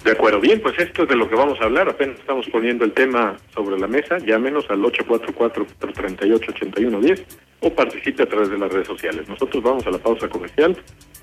De 0.05 0.13
acuerdo, 0.13 0.39
bien, 0.39 0.61
pues 0.61 0.79
esto 0.79 1.03
es 1.05 1.09
de 1.09 1.17
lo 1.17 1.31
que 1.31 1.35
vamos 1.35 1.59
a 1.63 1.65
hablar, 1.65 1.89
apenas 1.89 2.19
estamos 2.19 2.47
poniendo 2.51 2.85
el 2.85 2.93
tema 2.93 3.39
sobre 3.55 3.79
la 3.79 3.87
mesa, 3.87 4.19
llámenos 4.19 4.69
al 4.69 4.83
844-388110 4.83 7.25
o 7.61 7.71
participe 7.71 8.25
a 8.25 8.27
través 8.27 8.51
de 8.51 8.59
las 8.59 8.71
redes 8.71 8.87
sociales. 8.87 9.27
Nosotros 9.27 9.63
vamos 9.63 9.87
a 9.87 9.91
la 9.91 9.97
pausa 9.97 10.29
comercial 10.29 10.77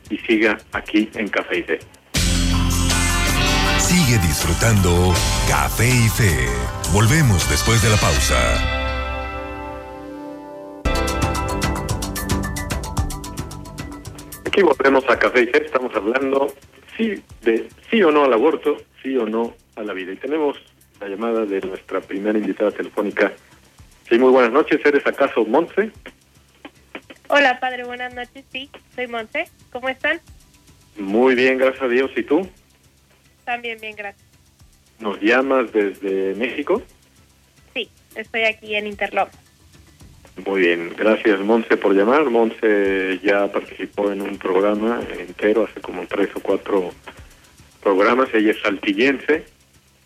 y 0.10 0.18
siga 0.18 0.58
aquí 0.72 1.12
en 1.14 1.28
Café 1.28 1.60
y 1.60 1.64
Fe. 1.64 1.78
Sigue 3.78 4.18
disfrutando 4.18 5.14
Café 5.48 5.88
y 5.88 6.10
Fe. 6.10 6.48
Volvemos 6.92 7.48
después 7.52 7.84
de 7.84 7.90
la 7.92 7.98
pausa. 7.98 8.81
Aquí 14.52 14.64
volvemos 14.64 15.10
a 15.10 15.18
Café 15.18 15.44
y 15.44 15.46
Fe, 15.46 15.64
estamos 15.64 15.96
hablando 15.96 16.54
sí, 16.98 17.24
de 17.42 17.70
sí 17.90 18.04
o 18.04 18.12
no 18.12 18.26
al 18.26 18.34
aborto, 18.34 18.76
sí 19.02 19.16
o 19.16 19.26
no 19.26 19.56
a 19.78 19.82
la 19.82 19.94
vida. 19.94 20.12
Y 20.12 20.18
tenemos 20.18 20.58
la 21.00 21.08
llamada 21.08 21.46
de 21.46 21.62
nuestra 21.62 22.02
primera 22.02 22.38
invitada 22.38 22.70
telefónica. 22.70 23.32
Sí, 24.10 24.20
muy 24.20 24.30
buenas 24.30 24.52
noches, 24.52 24.82
¿eres 24.84 25.08
acaso 25.08 25.46
Monse? 25.46 25.92
Hola, 27.30 27.62
padre, 27.62 27.86
buenas 27.86 28.14
noches, 28.14 28.44
sí, 28.52 28.70
soy 28.94 29.08
Monse. 29.08 29.46
¿Cómo 29.72 29.88
están? 29.88 30.20
Muy 30.98 31.34
bien, 31.36 31.58
gracias 31.58 31.84
a 31.84 31.88
Dios. 31.88 32.12
¿Y 32.18 32.24
tú? 32.24 32.46
También 33.46 33.80
bien, 33.80 33.96
gracias. 33.96 34.28
¿Nos 35.00 35.18
llamas 35.22 35.72
desde 35.72 36.36
México? 36.36 36.84
Sí, 37.74 37.90
estoy 38.16 38.44
aquí 38.44 38.76
en 38.76 38.88
Interlock. 38.88 39.30
Muy 40.46 40.62
bien, 40.62 40.94
gracias 40.98 41.40
Monse 41.40 41.78
por 41.78 41.94
llamar. 41.94 42.30
Monse 42.30 43.20
ya 43.24 43.52
participó 43.52 44.12
en 44.12 44.22
un 44.22 44.38
programa 44.38 45.02
entero 45.18 45.68
hace 45.70 45.82
como 45.82 46.06
tres 46.08 46.30
o 46.36 46.40
cuatro 46.40 46.92
programas. 47.82 48.34
Ella 48.34 48.52
es 48.52 48.62
saltillense 48.62 49.46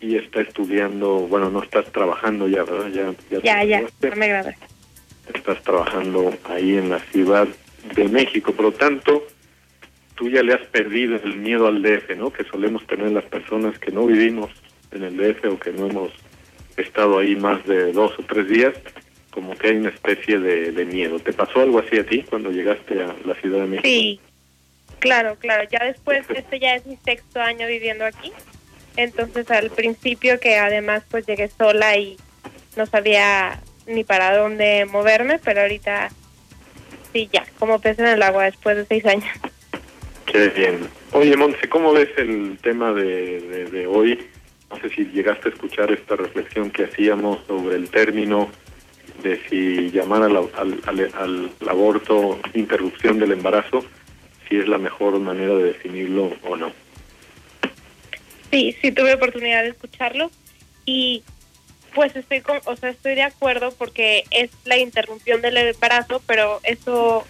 y 0.00 0.16
está 0.16 0.40
estudiando, 0.42 1.20
bueno, 1.20 1.50
no 1.50 1.62
estás 1.62 1.90
trabajando 1.92 2.48
ya, 2.48 2.64
¿verdad? 2.64 2.88
Ya, 3.30 3.40
ya, 3.42 3.64
ya, 3.64 3.80
no 3.80 4.16
me 4.16 4.28
gradué. 4.28 4.56
Estás 5.32 5.62
trabajando 5.62 6.34
ahí 6.44 6.76
en 6.76 6.90
la 6.90 7.00
Ciudad 7.00 7.48
de 7.94 8.08
México, 8.08 8.52
por 8.52 8.66
lo 8.66 8.72
tanto, 8.72 9.26
tú 10.16 10.28
ya 10.28 10.42
le 10.42 10.54
has 10.54 10.66
perdido 10.66 11.16
el 11.16 11.36
miedo 11.36 11.66
al 11.66 11.82
DF, 11.82 12.16
¿no? 12.16 12.32
Que 12.32 12.44
solemos 12.44 12.86
tener 12.86 13.10
las 13.12 13.24
personas 13.24 13.78
que 13.78 13.90
no 13.90 14.06
vivimos 14.06 14.50
en 14.92 15.02
el 15.02 15.16
DF 15.16 15.44
o 15.52 15.58
que 15.58 15.72
no 15.72 15.86
hemos 15.86 16.12
estado 16.76 17.18
ahí 17.18 17.36
más 17.36 17.64
de 17.66 17.92
dos 17.92 18.12
o 18.18 18.22
tres 18.22 18.48
días 18.48 18.74
como 19.36 19.54
que 19.54 19.68
hay 19.68 19.76
una 19.76 19.90
especie 19.90 20.38
de, 20.38 20.84
miedo. 20.86 21.20
¿Te 21.20 21.34
pasó 21.34 21.60
algo 21.60 21.78
así 21.78 21.98
a 21.98 22.06
ti 22.06 22.22
cuando 22.22 22.50
llegaste 22.50 23.02
a 23.02 23.14
la 23.22 23.34
Ciudad 23.34 23.60
de 23.60 23.66
México? 23.66 23.86
Sí, 23.86 24.18
claro, 24.98 25.36
claro. 25.38 25.68
Ya 25.70 25.84
después, 25.84 26.24
este 26.34 26.58
ya 26.58 26.74
es 26.74 26.86
mi 26.86 26.96
sexto 27.04 27.42
año 27.42 27.68
viviendo 27.68 28.06
aquí. 28.06 28.32
Entonces 28.96 29.50
al 29.50 29.68
principio 29.68 30.40
que 30.40 30.56
además 30.56 31.02
pues 31.10 31.26
llegué 31.26 31.48
sola 31.48 31.98
y 31.98 32.16
no 32.76 32.86
sabía 32.86 33.60
ni 33.86 34.04
para 34.04 34.34
dónde 34.34 34.86
moverme, 34.86 35.38
pero 35.44 35.60
ahorita 35.60 36.08
sí, 37.12 37.28
ya, 37.30 37.44
como 37.58 37.78
pez 37.78 37.98
en 37.98 38.06
el 38.06 38.22
agua 38.22 38.44
después 38.44 38.74
de 38.74 38.86
seis 38.86 39.04
años. 39.04 39.28
Qué 40.24 40.48
bien. 40.48 40.88
Oye, 41.12 41.36
Monse, 41.36 41.68
¿cómo 41.68 41.92
ves 41.92 42.08
el 42.16 42.56
tema 42.62 42.94
de, 42.94 43.68
de 43.70 43.86
hoy? 43.86 44.18
No 44.70 44.80
sé 44.80 44.88
si 44.88 45.04
llegaste 45.04 45.50
a 45.50 45.52
escuchar 45.52 45.92
esta 45.92 46.16
reflexión 46.16 46.70
que 46.70 46.84
hacíamos 46.84 47.46
sobre 47.46 47.76
el 47.76 47.90
término 47.90 48.50
de 49.22 49.40
si 49.48 49.90
llamar 49.90 50.22
al, 50.22 50.36
al, 50.86 51.50
aborto 51.68 52.38
interrupción 52.54 53.18
del 53.18 53.32
embarazo, 53.32 53.84
si 54.48 54.56
es 54.56 54.68
la 54.68 54.78
mejor 54.78 55.18
manera 55.18 55.54
de 55.54 55.64
definirlo 55.64 56.32
o 56.44 56.56
no. 56.56 56.72
Sí, 58.50 58.76
sí 58.80 58.92
tuve 58.92 59.14
oportunidad 59.14 59.62
de 59.62 59.70
escucharlo 59.70 60.30
y 60.84 61.22
pues 61.94 62.14
estoy 62.14 62.42
con, 62.42 62.60
o 62.66 62.76
sea, 62.76 62.90
estoy 62.90 63.14
de 63.14 63.22
acuerdo 63.22 63.72
porque 63.72 64.24
es 64.30 64.50
la 64.64 64.78
interrupción 64.78 65.40
del 65.40 65.56
embarazo, 65.56 66.22
pero 66.26 66.60
eso 66.62 67.24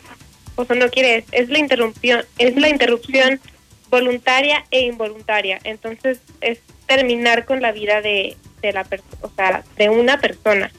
o 0.57 0.65
sea, 0.65 0.77
no 0.77 0.89
quiere 0.91 1.25
es 1.33 1.49
la 1.49 1.59
interrupción, 1.59 2.25
es 2.39 2.57
la 2.57 2.69
interrupción 2.69 3.41
voluntaria 3.91 4.65
e 4.71 4.81
involuntaria. 4.81 5.59
Entonces, 5.65 6.21
es 6.41 6.61
terminar 6.87 7.45
con 7.45 7.63
la 7.63 7.73
vida 7.73 8.01
de, 8.01 8.37
de 8.63 8.73
la 8.73 8.87
o 9.21 9.31
sea, 9.37 9.65
de 9.77 9.89
una 9.89 10.19
persona. 10.19 10.73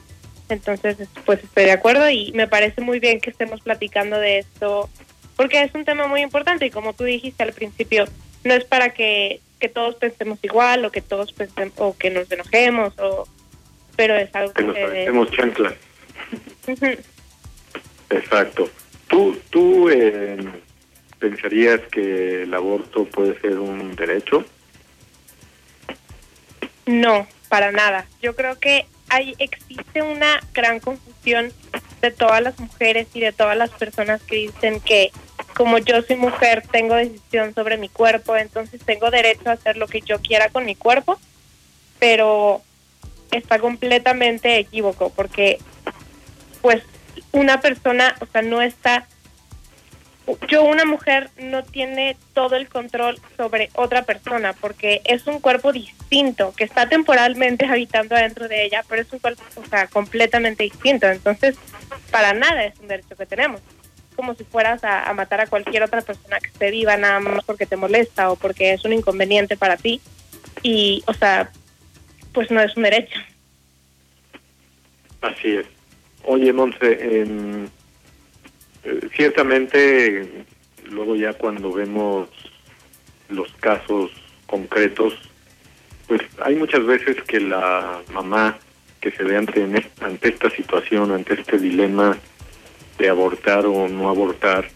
Entonces, 0.48 0.96
pues 1.24 1.42
estoy 1.44 1.64
de 1.64 1.72
acuerdo 1.72 2.08
y 2.08 2.32
me 2.32 2.48
parece 2.48 2.80
muy 2.80 3.00
bien 3.00 3.20
que 3.20 3.30
estemos 3.30 3.60
platicando 3.60 4.18
de 4.18 4.38
esto, 4.38 4.88
porque 5.36 5.62
es 5.62 5.74
un 5.74 5.84
tema 5.84 6.06
muy 6.06 6.22
importante 6.22 6.66
y 6.66 6.70
como 6.70 6.94
tú 6.94 7.04
dijiste 7.04 7.42
al 7.42 7.52
principio, 7.52 8.06
no 8.44 8.54
es 8.54 8.64
para 8.64 8.94
que, 8.94 9.40
que 9.60 9.68
todos 9.68 9.96
pensemos 9.96 10.38
igual 10.42 10.84
o 10.84 10.90
que 10.90 11.02
todos 11.02 11.32
pensemos, 11.32 11.74
o 11.76 11.96
que 11.96 12.10
nos 12.10 12.30
enojemos, 12.30 12.98
o 12.98 13.28
pero 13.96 14.14
es 14.14 14.32
algo 14.34 14.52
que... 14.52 14.64
Que 14.64 15.10
nos 15.12 15.30
chanclas. 15.32 15.74
Exacto. 18.10 18.70
¿Tú, 19.08 19.36
tú 19.50 19.90
eh, 19.90 20.38
pensarías 21.18 21.80
que 21.90 22.42
el 22.42 22.54
aborto 22.54 23.04
puede 23.06 23.38
ser 23.40 23.58
un 23.58 23.96
derecho? 23.96 24.44
No, 26.86 27.26
para 27.48 27.72
nada. 27.72 28.06
Yo 28.22 28.36
creo 28.36 28.58
que 28.58 28.86
hay 29.08 29.34
existe 29.38 30.02
una 30.02 30.40
gran 30.52 30.80
confusión 30.80 31.52
de 32.00 32.10
todas 32.10 32.42
las 32.42 32.58
mujeres 32.58 33.08
y 33.14 33.20
de 33.20 33.32
todas 33.32 33.56
las 33.56 33.70
personas 33.70 34.22
que 34.22 34.36
dicen 34.36 34.80
que 34.80 35.10
como 35.56 35.78
yo 35.78 36.00
soy 36.02 36.16
mujer 36.16 36.62
tengo 36.70 36.94
decisión 36.94 37.54
sobre 37.54 37.76
mi 37.76 37.88
cuerpo, 37.88 38.36
entonces 38.36 38.80
tengo 38.84 39.10
derecho 39.10 39.50
a 39.50 39.52
hacer 39.52 39.76
lo 39.76 39.88
que 39.88 40.00
yo 40.00 40.20
quiera 40.20 40.50
con 40.50 40.64
mi 40.64 40.76
cuerpo, 40.76 41.18
pero 41.98 42.62
está 43.32 43.58
completamente 43.58 44.56
equívoco 44.58 45.10
porque 45.10 45.58
pues 46.62 46.82
una 47.32 47.60
persona, 47.60 48.14
o 48.20 48.26
sea, 48.26 48.42
no 48.42 48.62
está 48.62 49.06
yo 50.48 50.64
una 50.64 50.84
mujer 50.84 51.30
no 51.38 51.62
tiene 51.62 52.16
todo 52.34 52.56
el 52.56 52.68
control 52.68 53.18
sobre 53.36 53.70
otra 53.74 54.02
persona 54.02 54.52
porque 54.52 55.00
es 55.04 55.26
un 55.26 55.40
cuerpo 55.40 55.72
distinto 55.72 56.52
que 56.56 56.64
está 56.64 56.88
temporalmente 56.88 57.66
habitando 57.70 58.14
adentro 58.14 58.48
de 58.48 58.64
ella, 58.64 58.84
pero 58.88 59.02
es 59.02 59.12
un 59.12 59.18
cuerpo 59.20 59.42
o 59.56 59.64
sea, 59.66 59.86
completamente 59.86 60.64
distinto. 60.64 61.06
Entonces, 61.06 61.56
para 62.10 62.32
nada 62.32 62.64
es 62.64 62.78
un 62.80 62.88
derecho 62.88 63.16
que 63.16 63.26
tenemos. 63.26 63.60
Como 64.16 64.34
si 64.34 64.44
fueras 64.44 64.82
a, 64.82 65.12
matar 65.14 65.40
a 65.40 65.46
cualquier 65.46 65.84
otra 65.84 66.02
persona 66.02 66.40
que 66.40 66.48
esté 66.48 66.70
viva 66.72 66.96
nada 66.96 67.20
más 67.20 67.44
porque 67.44 67.66
te 67.66 67.76
molesta 67.76 68.32
o 68.32 68.36
porque 68.36 68.72
es 68.72 68.84
un 68.84 68.92
inconveniente 68.92 69.56
para 69.56 69.76
ti. 69.76 70.00
Y, 70.62 71.04
o 71.06 71.14
sea, 71.14 71.50
pues 72.34 72.50
no 72.50 72.60
es 72.60 72.76
un 72.76 72.82
derecho. 72.82 73.20
Así 75.20 75.56
es. 75.56 75.66
Oye, 76.24 76.52
Monse, 76.52 77.20
en 77.20 77.70
eh, 78.84 79.08
ciertamente, 79.14 80.44
luego 80.90 81.16
ya 81.16 81.32
cuando 81.34 81.72
vemos 81.72 82.28
los 83.28 83.52
casos 83.54 84.10
concretos, 84.46 85.14
pues 86.06 86.22
hay 86.42 86.56
muchas 86.56 86.84
veces 86.86 87.22
que 87.24 87.40
la 87.40 88.00
mamá 88.12 88.58
que 89.00 89.10
se 89.10 89.22
ve 89.22 89.36
ante, 89.36 89.62
ante 90.00 90.28
esta 90.28 90.50
situación, 90.50 91.12
ante 91.12 91.34
este 91.34 91.58
dilema 91.58 92.16
de 92.98 93.08
abortar 93.08 93.66
o 93.66 93.88
no 93.88 94.08
abortar, 94.08 94.68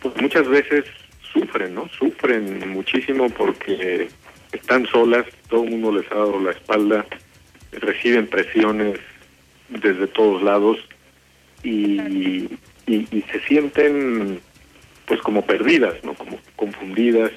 pues 0.00 0.20
muchas 0.20 0.48
veces 0.48 0.84
sufren, 1.32 1.74
¿no? 1.74 1.88
Sufren 1.88 2.68
muchísimo 2.70 3.28
porque 3.30 4.08
están 4.52 4.86
solas, 4.86 5.26
todo 5.48 5.64
el 5.64 5.70
mundo 5.70 5.92
les 5.92 6.10
ha 6.10 6.16
dado 6.16 6.40
la 6.40 6.52
espalda, 6.52 7.06
reciben 7.72 8.26
presiones 8.26 8.98
desde 9.68 10.06
todos 10.06 10.42
lados 10.42 10.78
y, 11.62 12.48
y, 12.88 13.22
se 13.30 13.40
sienten 13.46 14.40
pues 15.06 15.20
como 15.20 15.42
perdidas, 15.42 16.02
¿no? 16.04 16.14
Como 16.14 16.38
confundidas, 16.56 17.32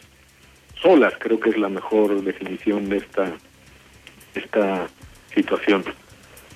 solas, 0.81 1.13
creo 1.19 1.39
que 1.39 1.49
es 1.49 1.57
la 1.57 1.69
mejor 1.69 2.23
definición 2.23 2.89
de 2.89 2.97
esta 2.97 3.33
esta 4.35 4.87
situación. 5.33 5.83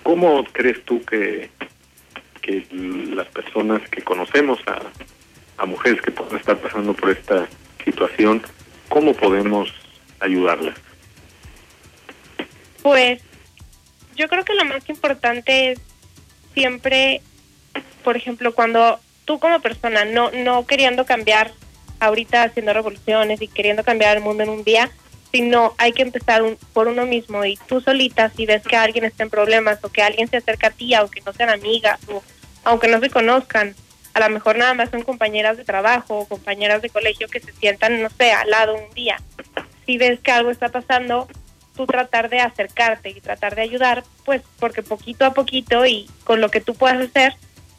¿Cómo 0.04 0.44
crees 0.52 0.84
tú 0.86 1.04
que, 1.04 1.50
que 2.42 2.66
las 2.72 3.28
personas 3.28 3.82
que 3.90 4.02
conocemos 4.02 4.60
a, 4.68 4.82
a 5.58 5.66
mujeres 5.66 6.02
que 6.02 6.12
pueden 6.12 6.38
estar 6.38 6.58
pasando 6.58 6.94
por 6.94 7.10
esta 7.10 7.48
situación, 7.84 8.42
cómo 8.90 9.14
podemos 9.14 9.74
ayudarlas? 10.20 10.76
Pues 12.82 13.22
yo 14.16 14.28
creo 14.28 14.46
que 14.46 14.54
lo 14.54 14.66
más 14.66 14.88
importante 14.90 15.72
es 15.72 15.82
siempre, 16.54 17.22
por 18.06 18.16
ejemplo, 18.16 18.54
cuando 18.54 19.00
tú 19.26 19.40
como 19.40 19.60
persona 19.60 20.06
no 20.06 20.30
no 20.32 20.66
queriendo 20.68 21.06
cambiar 21.06 21.52
ahorita 22.00 22.44
haciendo 22.44 22.72
revoluciones 22.72 23.42
y 23.42 23.48
queriendo 23.48 23.84
cambiar 23.84 24.16
el 24.16 24.24
mundo 24.24 24.44
en 24.44 24.50
un 24.50 24.64
día, 24.64 24.92
sino 25.32 25.74
hay 25.80 25.92
que 25.92 26.04
empezar 26.04 26.44
por 26.72 26.88
uno 26.88 27.08
mismo 27.08 27.44
y 27.44 27.58
tú 27.68 27.82
solita 27.82 28.30
si 28.30 28.46
ves 28.46 28.62
que 28.62 28.76
alguien 28.78 29.06
está 29.06 29.24
en 29.24 29.32
problemas 29.32 29.80
o 29.84 29.90
que 29.90 30.04
alguien 30.04 30.30
se 30.30 30.38
acerca 30.38 30.68
a 30.68 30.72
ti 30.72 30.94
aunque 30.94 31.22
no 31.22 31.34
sean 31.34 31.50
amigas 31.50 32.00
o 32.08 32.24
aunque 32.64 32.88
no 32.88 33.00
se 33.00 33.10
conozcan, 33.10 33.76
a 34.14 34.20
lo 34.20 34.30
mejor 34.30 34.56
nada 34.56 34.76
más 34.76 34.92
son 34.92 35.02
compañeras 35.02 35.58
de 35.58 35.66
trabajo 35.66 36.20
o 36.20 36.28
compañeras 36.28 36.84
de 36.84 36.90
colegio 36.90 37.28
que 37.28 37.40
se 37.40 37.54
sientan, 37.54 38.02
no 38.02 38.10
sé, 38.12 38.32
al 38.32 38.50
lado 38.50 38.76
un 38.76 38.94
día. 38.94 39.18
Si 39.86 39.98
ves 39.98 40.20
que 40.20 40.32
algo 40.32 40.52
está 40.52 40.70
pasando, 40.70 41.28
tú 41.76 41.86
tratar 41.86 42.30
de 42.30 42.40
acercarte 42.40 43.10
y 43.10 43.20
tratar 43.20 43.56
de 43.56 43.64
ayudar, 43.64 44.04
pues 44.24 44.42
porque 44.60 44.84
poquito 44.84 45.26
a 45.26 45.34
poquito 45.34 45.86
y 45.86 46.10
con 46.24 46.40
lo 46.40 46.50
que 46.50 46.62
tú 46.62 46.76
puedas 46.76 47.00
hacer, 47.00 47.36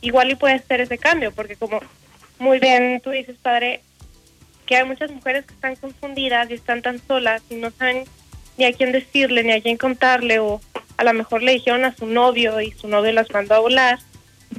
igual 0.07 0.31
y 0.31 0.35
puedes 0.35 0.63
hacer 0.63 0.81
ese 0.81 0.99
cambio, 0.99 1.33
porque 1.33 1.57
como 1.57 1.81
muy 2.39 2.59
bien 2.59 3.01
tú 3.03 3.11
dices, 3.11 3.37
padre, 3.41 3.81
que 4.67 4.77
hay 4.77 4.85
muchas 4.85 5.11
mujeres 5.11 5.45
que 5.47 5.55
están 5.55 5.77
confundidas 5.77 6.51
y 6.51 6.55
están 6.55 6.83
tan 6.83 7.01
solas 7.07 7.43
y 7.49 7.55
no 7.55 7.71
saben 7.71 8.05
ni 8.59 8.65
a 8.65 8.73
quién 8.73 8.93
decirle, 8.93 9.43
ni 9.45 9.53
a 9.53 9.61
quién 9.61 9.77
contarle, 9.77 10.39
o 10.39 10.61
a 10.97 11.05
lo 11.05 11.13
mejor 11.13 11.43
le 11.43 11.53
dijeron 11.53 11.85
a 11.85 11.95
su 11.95 12.07
novio 12.07 12.61
y 12.61 12.73
su 12.73 12.89
novio 12.89 13.13
las 13.13 13.31
mandó 13.31 13.55
a 13.55 13.61
volar. 13.61 13.99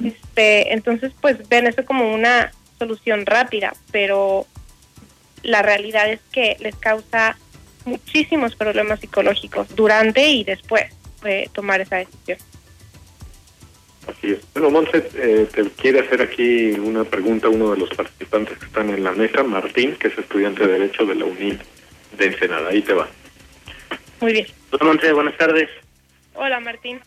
Este, 0.02 0.72
entonces, 0.72 1.12
pues 1.20 1.48
ven 1.48 1.66
eso 1.66 1.84
como 1.84 2.12
una 2.12 2.52
solución 2.78 3.26
rápida, 3.26 3.74
pero 3.90 4.46
la 5.42 5.62
realidad 5.62 6.08
es 6.10 6.20
que 6.30 6.56
les 6.60 6.76
causa 6.76 7.36
muchísimos 7.84 8.54
problemas 8.54 9.00
psicológicos 9.00 9.74
durante 9.74 10.28
y 10.28 10.44
después 10.44 10.92
de 11.22 11.50
tomar 11.52 11.80
esa 11.80 11.96
decisión. 11.96 12.38
Así 14.08 14.32
es. 14.32 14.52
Bueno, 14.54 14.70
Monse, 14.70 15.06
eh, 15.16 15.46
te 15.52 15.68
quiere 15.70 16.00
hacer 16.00 16.22
aquí 16.22 16.70
una 16.70 17.04
pregunta 17.04 17.48
uno 17.48 17.72
de 17.72 17.78
los 17.78 17.90
participantes 17.90 18.58
que 18.58 18.64
están 18.64 18.88
en 18.88 19.04
la 19.04 19.12
mesa, 19.12 19.42
Martín, 19.42 19.96
que 19.96 20.08
es 20.08 20.18
estudiante 20.18 20.66
de 20.66 20.78
Derecho 20.78 21.04
de 21.04 21.14
la 21.14 21.26
UNIL 21.26 21.60
de 22.16 22.26
Ensenada. 22.26 22.70
Ahí 22.70 22.80
te 22.80 22.94
va. 22.94 23.06
Muy 24.20 24.32
bien. 24.32 24.46
Hola, 24.70 24.84
Monse, 24.84 25.12
buenas 25.12 25.36
tardes. 25.36 25.68
Hola, 26.34 26.58
Martín. 26.58 27.00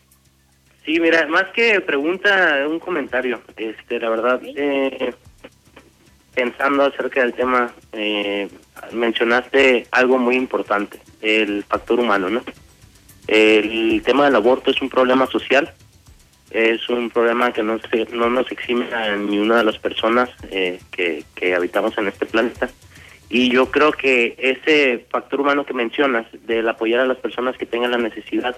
Sí, 0.84 1.00
mira, 1.00 1.26
más 1.26 1.46
que 1.54 1.80
pregunta, 1.80 2.64
un 2.68 2.78
comentario. 2.78 3.42
Este, 3.56 3.98
la 3.98 4.08
verdad, 4.08 4.40
eh, 4.44 5.12
pensando 6.34 6.84
acerca 6.84 7.22
del 7.22 7.34
tema, 7.34 7.72
eh, 7.92 8.48
mencionaste 8.92 9.86
algo 9.90 10.18
muy 10.18 10.36
importante, 10.36 11.00
el 11.20 11.64
factor 11.64 11.98
humano, 11.98 12.30
¿no? 12.30 12.44
El 13.26 14.02
tema 14.04 14.24
del 14.24 14.36
aborto 14.36 14.70
es 14.70 14.80
un 14.80 14.88
problema 14.88 15.26
social 15.26 15.72
es 16.52 16.88
un 16.88 17.10
problema 17.10 17.52
que 17.52 17.62
no, 17.62 17.80
no 18.12 18.30
nos 18.30 18.50
exime 18.52 18.92
a 18.92 19.16
ni 19.16 19.38
una 19.38 19.58
de 19.58 19.64
las 19.64 19.78
personas 19.78 20.30
eh, 20.50 20.80
que, 20.90 21.24
que 21.34 21.54
habitamos 21.54 21.96
en 21.98 22.08
este 22.08 22.26
planeta. 22.26 22.70
Y 23.30 23.50
yo 23.50 23.70
creo 23.70 23.92
que 23.92 24.34
ese 24.36 25.06
factor 25.10 25.40
humano 25.40 25.64
que 25.64 25.72
mencionas, 25.72 26.26
del 26.46 26.68
apoyar 26.68 27.00
a 27.00 27.06
las 27.06 27.16
personas 27.16 27.56
que 27.56 27.64
tengan 27.64 27.92
la 27.92 27.96
necesidad 27.96 28.56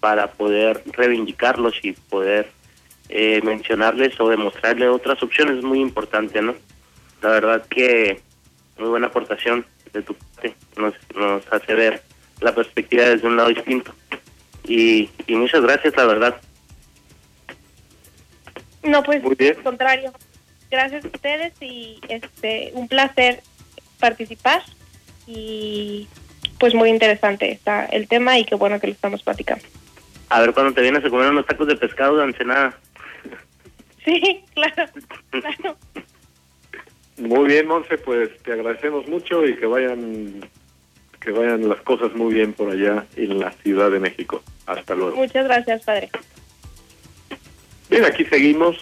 para 0.00 0.32
poder 0.32 0.82
reivindicarlos 0.92 1.74
y 1.82 1.92
poder 1.92 2.50
eh, 3.08 3.40
mencionarles 3.42 4.20
o 4.20 4.28
demostrarles 4.28 4.90
otras 4.90 5.22
opciones 5.22 5.58
es 5.58 5.64
muy 5.64 5.80
importante, 5.80 6.42
¿no? 6.42 6.54
La 7.22 7.30
verdad 7.30 7.66
que 7.66 8.20
muy 8.76 8.88
buena 8.90 9.06
aportación 9.06 9.64
de 9.94 10.02
tu 10.02 10.14
parte, 10.14 10.54
nos, 10.76 10.92
nos 11.16 11.50
hace 11.50 11.74
ver 11.74 12.02
la 12.40 12.54
perspectiva 12.54 13.04
desde 13.04 13.26
un 13.26 13.38
lado 13.38 13.48
distinto. 13.48 13.94
Y, 14.66 15.08
y 15.26 15.34
muchas 15.34 15.62
gracias, 15.62 15.96
la 15.96 16.04
verdad. 16.04 16.40
No, 18.84 19.02
pues 19.02 19.22
al 19.24 19.62
contrario. 19.62 20.12
Gracias 20.70 21.04
a 21.04 21.08
ustedes 21.08 21.52
y 21.60 22.00
este 22.08 22.70
un 22.74 22.88
placer 22.88 23.42
participar 23.98 24.62
y 25.26 26.08
pues 26.58 26.74
muy 26.74 26.90
interesante 26.90 27.50
está 27.50 27.86
el 27.86 28.08
tema 28.08 28.38
y 28.38 28.44
qué 28.44 28.54
bueno 28.54 28.80
que 28.80 28.88
lo 28.88 28.92
estamos 28.92 29.22
platicando. 29.22 29.64
A 30.28 30.40
ver 30.40 30.52
cuando 30.52 30.74
te 30.74 30.82
vienes 30.82 31.04
a 31.04 31.10
comer 31.10 31.30
unos 31.30 31.46
tacos 31.46 31.66
de 31.66 31.76
pescado 31.76 32.16
de 32.16 32.24
Ensenada. 32.24 32.78
Sí, 34.04 34.44
claro, 34.54 34.84
claro. 35.30 35.76
Muy 37.16 37.46
bien, 37.46 37.68
Monse, 37.68 37.96
pues 37.98 38.36
te 38.42 38.52
agradecemos 38.52 39.06
mucho 39.08 39.46
y 39.46 39.56
que 39.56 39.66
vayan 39.66 40.44
que 41.20 41.30
vayan 41.30 41.68
las 41.68 41.80
cosas 41.80 42.14
muy 42.14 42.34
bien 42.34 42.52
por 42.52 42.70
allá 42.70 43.06
en 43.16 43.38
la 43.38 43.50
Ciudad 43.52 43.90
de 43.90 43.98
México. 43.98 44.42
Hasta 44.66 44.94
luego. 44.94 45.16
Muchas 45.16 45.44
gracias, 45.44 45.84
padre. 45.84 46.10
Bien, 47.90 48.04
aquí 48.04 48.24
seguimos 48.24 48.76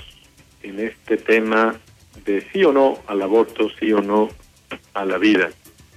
en 0.62 0.78
este 0.80 1.16
tema 1.16 1.74
de 2.24 2.46
sí 2.52 2.64
o 2.64 2.72
no 2.72 2.98
al 3.06 3.22
aborto, 3.22 3.68
sí 3.80 3.92
o 3.92 4.00
no 4.00 4.28
a 4.94 5.04
la 5.04 5.18
vida. 5.18 5.50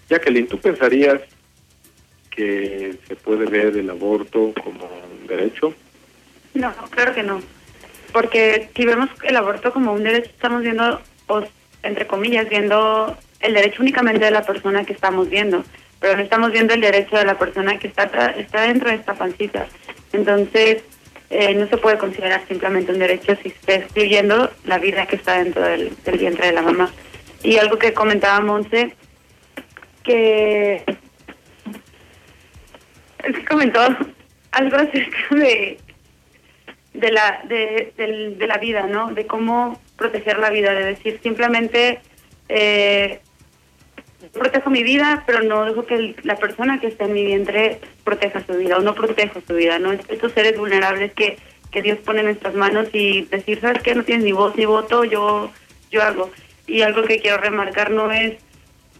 Jacqueline, 0.10 0.48
¿tú 0.48 0.60
pensarías 0.60 1.22
que 2.30 2.98
se 3.08 3.16
puede 3.16 3.46
ver 3.46 3.78
el 3.78 3.90
aborto 3.90 4.54
como 4.64 4.86
un 4.86 5.28
derecho? 5.28 5.74
No, 6.54 6.74
claro 6.90 7.14
que 7.14 7.24
no. 7.24 7.42
Porque 8.12 8.70
si 8.76 8.86
vemos 8.86 9.10
el 9.24 9.36
aborto 9.36 9.72
como 9.72 9.94
un 9.94 10.04
derecho, 10.04 10.30
estamos 10.30 10.62
viendo, 10.62 11.02
entre 11.84 12.08
comillas, 12.08 12.50
viendo 12.50 13.18
el 13.40 13.54
derecho 13.54 13.82
únicamente 13.82 14.26
de 14.26 14.32
la 14.32 14.46
persona 14.46 14.84
que 14.86 14.94
estamos 14.94 15.30
viendo, 15.30 15.64
pero 16.00 16.16
no 16.16 16.24
estamos 16.24 16.52
viendo 16.52 16.74
el 16.74 16.82
derecho 16.82 17.18
de 17.18 17.26
la 17.26 17.38
persona 17.38 17.78
que 17.78 17.88
está, 17.88 18.06
está 18.38 18.62
dentro 18.62 18.90
de 18.90 18.96
esta 18.96 19.14
pancita. 19.14 19.68
Entonces, 20.14 20.84
eh, 21.30 21.54
no 21.56 21.68
se 21.68 21.78
puede 21.78 21.98
considerar 21.98 22.48
simplemente 22.48 22.92
un 22.92 23.00
derecho 23.00 23.36
si 23.42 23.50
está 23.50 23.76
excluyendo 23.76 24.52
la 24.66 24.78
vida 24.78 25.06
que 25.08 25.16
está 25.16 25.44
dentro 25.44 25.64
del, 25.64 25.92
vientre 26.18 26.48
de 26.48 26.54
la 26.54 26.62
mamá. 26.62 26.92
Y 27.44 27.58
algo 27.58 27.78
que 27.78 27.94
comentaba 27.94 28.40
Monse, 28.42 28.96
que 30.04 30.84
comentó 33.48 33.82
algo 34.52 34.78
acerca 34.78 35.36
de 35.36 35.80
de 36.94 37.12
la 37.12 37.42
de, 37.44 37.94
de, 37.98 38.48
la 38.48 38.58
vida, 38.58 38.88
¿no? 38.88 39.14
De 39.14 39.28
cómo 39.28 39.80
proteger 39.98 40.40
la 40.40 40.50
vida, 40.50 40.74
de 40.74 40.86
decir 40.86 41.20
simplemente 41.22 42.00
eh, 42.50 43.20
protejo 44.34 44.70
mi 44.70 44.84
vida, 44.84 45.24
pero 45.26 45.42
no 45.44 45.66
dejo 45.66 45.86
que 45.86 46.16
la 46.24 46.36
persona 46.36 46.80
que 46.80 46.88
está 46.88 47.06
en 47.06 47.14
mi 47.14 47.26
vientre 47.26 47.80
proteja 48.04 48.44
su 48.46 48.54
vida 48.54 48.78
o 48.78 48.82
no 48.82 48.96
protejo 48.96 49.42
su 49.48 49.54
vida, 49.54 49.80
¿no? 49.80 49.92
Estos 49.92 50.32
seres 50.32 50.58
vulnerables 50.58 51.14
que, 51.14 51.38
que 51.72 51.82
Dios 51.82 52.00
pone 52.00 52.20
en 52.20 52.28
nuestras 52.28 52.56
manos 52.56 52.88
y 52.94 53.24
decir, 53.24 53.60
¿sabes 53.62 53.82
qué? 53.84 53.96
No 53.96 54.04
tienes 54.04 54.26
ni 54.26 54.32
voz 54.32 54.56
ni 54.56 54.66
voto, 54.66 55.04
yo, 55.04 55.52
yo 55.92 56.04
hago. 56.04 56.32
Y 56.68 56.82
algo 56.82 57.04
que 57.04 57.20
quiero 57.20 57.38
remarcar 57.38 57.92
no 57.92 58.12
es 58.12 58.36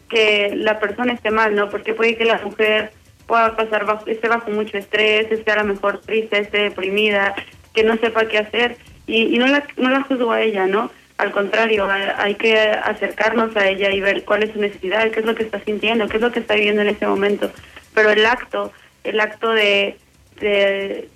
que 0.08 0.52
la 0.54 0.78
persona 0.78 1.12
esté 1.12 1.30
mal, 1.30 1.54
¿no? 1.54 1.68
Porque 1.68 1.94
puede 1.94 2.16
que 2.16 2.24
la 2.24 2.38
mujer 2.38 2.92
pueda 3.26 3.56
pasar 3.56 3.86
bajo, 3.86 4.06
esté 4.06 4.28
bajo 4.28 4.50
mucho 4.50 4.78
estrés, 4.78 5.30
esté 5.30 5.50
a 5.50 5.62
lo 5.62 5.64
mejor 5.64 6.00
triste, 6.00 6.38
esté 6.38 6.58
deprimida, 6.58 7.34
que 7.74 7.82
no 7.82 7.96
sepa 7.96 8.28
qué 8.28 8.38
hacer 8.38 8.76
y, 9.06 9.34
y 9.34 9.38
no 9.38 9.46
la 9.46 9.66
no 9.76 9.90
la 9.90 10.02
juzgo 10.02 10.32
a 10.32 10.42
ella, 10.42 10.66
¿no? 10.66 10.90
Al 11.18 11.32
contrario, 11.32 11.88
hay 11.88 12.34
que 12.34 12.58
acercarnos 12.58 13.56
a 13.56 13.68
ella 13.68 13.90
y 13.90 14.00
ver 14.00 14.24
cuál 14.24 14.42
es 14.42 14.52
su 14.52 14.60
necesidad, 14.60 15.10
qué 15.10 15.20
es 15.20 15.26
lo 15.26 15.34
que 15.34 15.44
está 15.44 15.60
sintiendo, 15.64 16.08
qué 16.08 16.16
es 16.16 16.22
lo 16.22 16.30
que 16.30 16.40
está 16.40 16.54
viviendo 16.54 16.82
en 16.82 16.88
ese 16.88 17.06
momento. 17.06 17.50
Pero 17.94 18.10
el 18.10 18.26
acto, 18.26 18.72
el 19.02 19.18
acto 19.20 19.50
de, 19.50 19.96
de, 20.40 21.08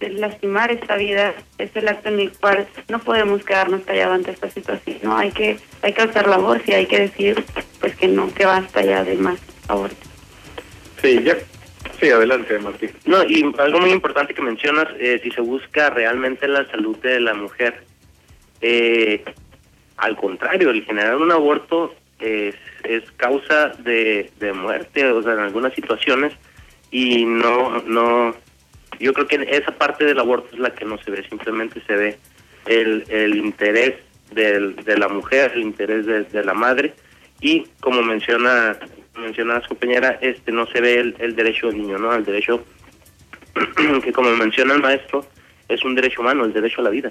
lastimar 0.00 0.70
esta 0.70 0.96
vida 0.96 1.34
es 1.58 1.74
el 1.74 1.88
acto 1.88 2.08
en 2.08 2.20
el 2.20 2.32
cual 2.32 2.68
no 2.88 3.00
podemos 3.00 3.44
quedarnos 3.44 3.82
callados 3.82 4.14
ante 4.14 4.30
esta 4.30 4.48
situación. 4.48 4.98
No, 5.02 5.16
hay 5.16 5.32
que 5.32 5.58
hay 5.82 5.92
que 5.92 6.02
alzar 6.02 6.28
la 6.28 6.38
voz 6.38 6.60
y 6.66 6.72
hay 6.72 6.86
que 6.86 7.00
decir 7.00 7.44
pues 7.80 7.96
que 7.96 8.06
no, 8.06 8.32
que 8.32 8.46
basta 8.46 8.80
ya 8.82 9.02
de 9.02 9.16
más 9.16 9.40
aborto. 9.66 9.96
Sí, 11.02 11.20
ya 11.24 11.36
Sí, 12.00 12.10
adelante, 12.10 12.58
Martín. 12.60 12.90
No, 13.06 13.24
y 13.24 13.42
algo 13.58 13.80
muy 13.80 13.90
importante 13.90 14.32
que 14.32 14.42
mencionas, 14.42 14.86
eh, 15.00 15.20
si 15.22 15.30
se 15.32 15.40
busca 15.40 15.90
realmente 15.90 16.46
la 16.46 16.64
salud 16.70 16.96
de 16.98 17.18
la 17.18 17.34
mujer, 17.34 17.82
eh, 18.60 19.24
al 19.98 20.16
contrario, 20.16 20.70
el 20.70 20.84
generar 20.84 21.16
un 21.16 21.30
aborto 21.30 21.94
es, 22.20 22.54
causa 23.16 23.68
de, 23.80 24.30
de 24.38 24.52
muerte, 24.52 25.04
o 25.06 25.22
sea, 25.22 25.34
en 25.34 25.40
algunas 25.40 25.74
situaciones, 25.74 26.32
y 26.90 27.24
no, 27.24 27.82
no, 27.82 28.34
yo 28.98 29.12
creo 29.12 29.26
que 29.26 29.46
esa 29.50 29.72
parte 29.72 30.04
del 30.04 30.18
aborto 30.18 30.48
es 30.54 30.58
la 30.58 30.70
que 30.70 30.84
no 30.84 30.98
se 30.98 31.10
ve, 31.10 31.24
simplemente 31.28 31.82
se 31.86 31.94
ve 31.94 32.18
el, 32.66 33.04
el 33.08 33.36
interés 33.36 33.96
del, 34.32 34.76
de 34.76 34.96
la 34.96 35.08
mujer, 35.08 35.52
el 35.54 35.62
interés 35.62 36.06
de, 36.06 36.24
de 36.24 36.44
la 36.44 36.54
madre, 36.54 36.94
y 37.40 37.66
como 37.80 38.02
menciona 38.02 38.78
menciona 39.18 39.60
su 39.62 39.68
compañera, 39.68 40.18
este 40.20 40.52
no 40.52 40.66
se 40.66 40.80
ve 40.80 40.94
el, 40.94 41.16
el 41.18 41.34
derecho 41.34 41.68
del 41.68 41.78
niño, 41.78 41.98
¿no? 41.98 42.14
El 42.14 42.24
derecho 42.24 42.64
que 44.04 44.12
como 44.12 44.30
menciona 44.36 44.74
el 44.74 44.80
maestro, 44.80 45.26
es 45.68 45.84
un 45.84 45.94
derecho 45.94 46.20
humano, 46.20 46.44
el 46.44 46.52
derecho 46.52 46.80
a 46.80 46.84
la 46.84 46.90
vida. 46.90 47.10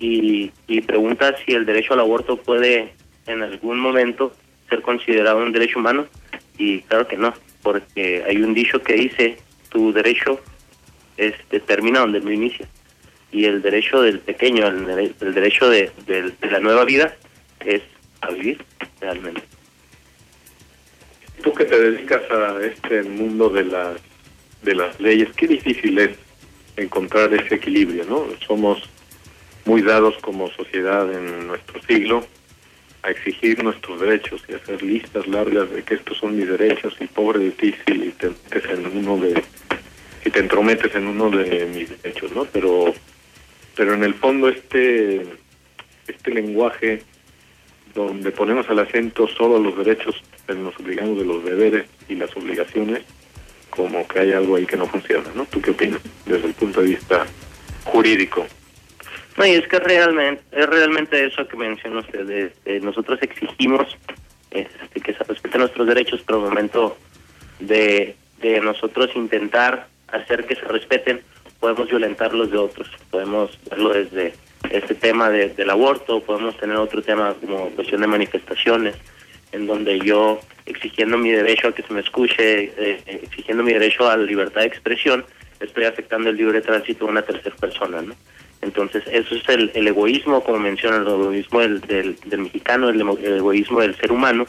Y, 0.00 0.50
y 0.66 0.80
pregunta 0.80 1.36
si 1.44 1.52
el 1.52 1.66
derecho 1.66 1.92
al 1.92 2.00
aborto 2.00 2.36
puede 2.36 2.94
en 3.26 3.42
algún 3.42 3.78
momento 3.78 4.32
ser 4.68 4.80
considerado 4.80 5.38
un 5.38 5.52
derecho 5.52 5.78
humano 5.78 6.06
y 6.56 6.80
claro 6.82 7.06
que 7.06 7.18
no, 7.18 7.34
porque 7.62 8.24
hay 8.26 8.38
un 8.38 8.54
dicho 8.54 8.82
que 8.82 8.94
dice 8.94 9.36
tu 9.68 9.92
derecho 9.92 10.40
este, 11.16 11.60
termina 11.60 12.00
donde 12.00 12.20
no 12.20 12.32
inicia 12.32 12.66
y 13.30 13.44
el 13.44 13.62
derecho 13.62 14.00
del 14.00 14.20
pequeño, 14.20 14.66
el, 14.66 15.14
el 15.20 15.34
derecho 15.34 15.68
de, 15.68 15.90
de, 16.06 16.30
de 16.30 16.50
la 16.50 16.60
nueva 16.60 16.84
vida 16.84 17.14
es 17.64 17.82
a 18.22 18.30
vivir 18.30 18.64
realmente. 19.00 19.42
Tú 21.42 21.52
que 21.52 21.64
te 21.64 21.78
dedicas 21.78 22.22
a 22.30 22.58
este 22.64 23.02
mundo 23.02 23.48
de 23.50 23.64
las 23.64 24.00
de 24.62 24.74
las 24.74 25.00
leyes, 25.00 25.28
qué 25.36 25.46
difícil 25.46 25.98
es 25.98 26.10
encontrar 26.76 27.32
ese 27.32 27.54
equilibrio, 27.54 28.04
¿no? 28.04 28.26
Somos 28.46 28.82
muy 29.70 29.82
dados 29.82 30.16
como 30.20 30.50
sociedad 30.50 31.08
en 31.12 31.46
nuestro 31.46 31.80
siglo 31.82 32.26
a 33.04 33.10
exigir 33.10 33.62
nuestros 33.62 34.00
derechos 34.00 34.42
y 34.48 34.54
hacer 34.54 34.82
listas 34.82 35.28
largas 35.28 35.70
de 35.70 35.84
que 35.84 35.94
estos 35.94 36.18
son 36.18 36.36
mis 36.36 36.48
derechos 36.48 36.96
y 36.98 37.06
pobre 37.06 37.38
de 37.38 37.50
ti 37.52 37.72
si 37.86 38.10
te 38.10 38.30
metes 38.30 38.64
en 38.68 38.98
uno 38.98 39.16
de 39.18 39.40
si 40.24 40.30
te 40.30 40.40
entrometes 40.40 40.92
en 40.96 41.06
uno 41.06 41.30
de 41.30 41.66
mis 41.66 41.88
derechos, 42.02 42.32
¿no? 42.32 42.46
Pero 42.46 42.92
pero 43.76 43.94
en 43.94 44.02
el 44.02 44.14
fondo 44.14 44.48
este 44.48 45.24
este 46.08 46.34
lenguaje 46.34 47.04
donde 47.94 48.32
ponemos 48.32 48.68
el 48.70 48.80
acento 48.80 49.28
solo 49.28 49.60
los 49.60 49.78
derechos, 49.78 50.20
pero 50.46 50.58
nos 50.58 50.76
obligamos 50.80 51.16
de 51.16 51.26
los 51.26 51.44
deberes 51.44 51.86
y 52.08 52.16
las 52.16 52.36
obligaciones, 52.36 53.02
como 53.70 54.06
que 54.08 54.18
hay 54.18 54.32
algo 54.32 54.56
ahí 54.56 54.66
que 54.66 54.76
no 54.76 54.88
funciona, 54.88 55.30
¿no? 55.36 55.44
¿Tú 55.44 55.62
qué 55.62 55.70
opinas 55.70 56.00
desde 56.26 56.48
el 56.48 56.54
punto 56.54 56.80
de 56.80 56.88
vista 56.88 57.24
jurídico? 57.84 58.48
No, 59.40 59.46
y 59.46 59.52
es 59.52 59.66
que 59.68 59.78
realmente, 59.78 60.42
es 60.52 60.66
realmente 60.66 61.24
eso 61.24 61.48
que 61.48 61.56
menciona 61.56 62.00
usted. 62.00 62.28
Este, 62.28 62.78
nosotros 62.80 63.18
exigimos 63.22 63.96
este, 64.50 65.00
que 65.00 65.14
se 65.14 65.24
respeten 65.24 65.62
nuestros 65.62 65.86
derechos, 65.86 66.22
pero 66.26 66.40
al 66.40 66.50
momento 66.50 66.98
de, 67.58 68.14
nosotros 68.62 69.08
intentar 69.14 69.86
hacer 70.08 70.44
que 70.44 70.56
se 70.56 70.66
respeten, 70.66 71.22
podemos 71.58 71.88
violentar 71.88 72.34
los 72.34 72.50
de 72.50 72.58
otros. 72.58 72.90
Podemos 73.10 73.58
verlo 73.70 73.94
desde 73.94 74.34
este 74.68 74.94
tema 74.94 75.30
de, 75.30 75.48
del 75.48 75.70
aborto, 75.70 76.20
podemos 76.20 76.58
tener 76.58 76.76
otro 76.76 77.00
tema 77.00 77.34
como 77.40 77.70
cuestión 77.70 78.02
de 78.02 78.08
manifestaciones, 78.08 78.94
en 79.52 79.66
donde 79.66 80.00
yo 80.00 80.38
exigiendo 80.66 81.16
mi 81.16 81.30
derecho 81.30 81.68
a 81.68 81.74
que 81.74 81.82
se 81.82 81.94
me 81.94 82.00
escuche, 82.00 82.74
eh, 82.76 83.02
exigiendo 83.06 83.62
mi 83.62 83.72
derecho 83.72 84.06
a 84.06 84.18
la 84.18 84.22
libertad 84.22 84.60
de 84.60 84.66
expresión, 84.66 85.24
estoy 85.60 85.84
afectando 85.84 86.28
el 86.28 86.36
libre 86.36 86.60
tránsito 86.60 87.06
de 87.06 87.10
una 87.10 87.22
tercera 87.22 87.56
persona, 87.56 88.02
¿no? 88.02 88.14
Entonces, 88.62 89.02
eso 89.10 89.34
es 89.34 89.48
el, 89.48 89.70
el 89.74 89.88
egoísmo, 89.88 90.42
como 90.44 90.58
menciona, 90.58 90.98
el 90.98 91.06
egoísmo 91.06 91.60
del, 91.60 91.80
del, 91.80 92.16
del 92.26 92.40
mexicano, 92.40 92.90
el, 92.90 93.00
egoísmo 93.00 93.80
del 93.80 93.94
ser 93.96 94.12
humano, 94.12 94.46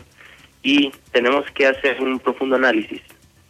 y 0.64 0.92
tenemos 1.12 1.50
que 1.52 1.68
hacer 1.68 2.02
un 2.02 2.20
profundo 2.20 2.58
análisis, 2.58 3.02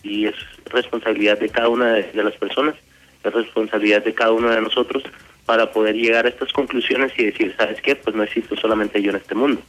y 0.03 0.27
es 0.27 0.35
responsabilidad 0.65 1.39
de 1.39 1.49
cada 1.49 1.69
una 1.69 1.93
de, 1.93 2.03
de 2.03 2.23
las 2.23 2.35
personas, 2.35 2.75
es 3.23 3.33
responsabilidad 3.33 4.03
de 4.03 4.13
cada 4.13 4.31
uno 4.31 4.49
de 4.49 4.61
nosotros 4.61 5.03
para 5.45 5.71
poder 5.71 5.95
llegar 5.95 6.25
a 6.25 6.29
estas 6.29 6.51
conclusiones 6.53 7.11
y 7.17 7.25
decir, 7.25 7.53
¿sabes 7.57 7.81
qué? 7.81 7.95
Pues 7.95 8.15
no 8.15 8.23
existo 8.23 8.55
solamente 8.55 9.01
yo 9.01 9.09
en 9.09 9.17
este 9.17 9.35
mundo. 9.35 9.61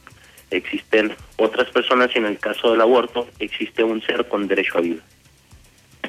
Existen 0.51 1.13
otras 1.37 1.69
personas 1.71 2.11
y 2.13 2.19
en 2.19 2.25
el 2.25 2.37
caso 2.37 2.71
del 2.71 2.81
aborto 2.81 3.27
existe 3.39 3.83
un 3.83 4.01
ser 4.01 4.27
con 4.27 4.47
derecho 4.47 4.77
a 4.77 4.81
vida. 4.81 5.01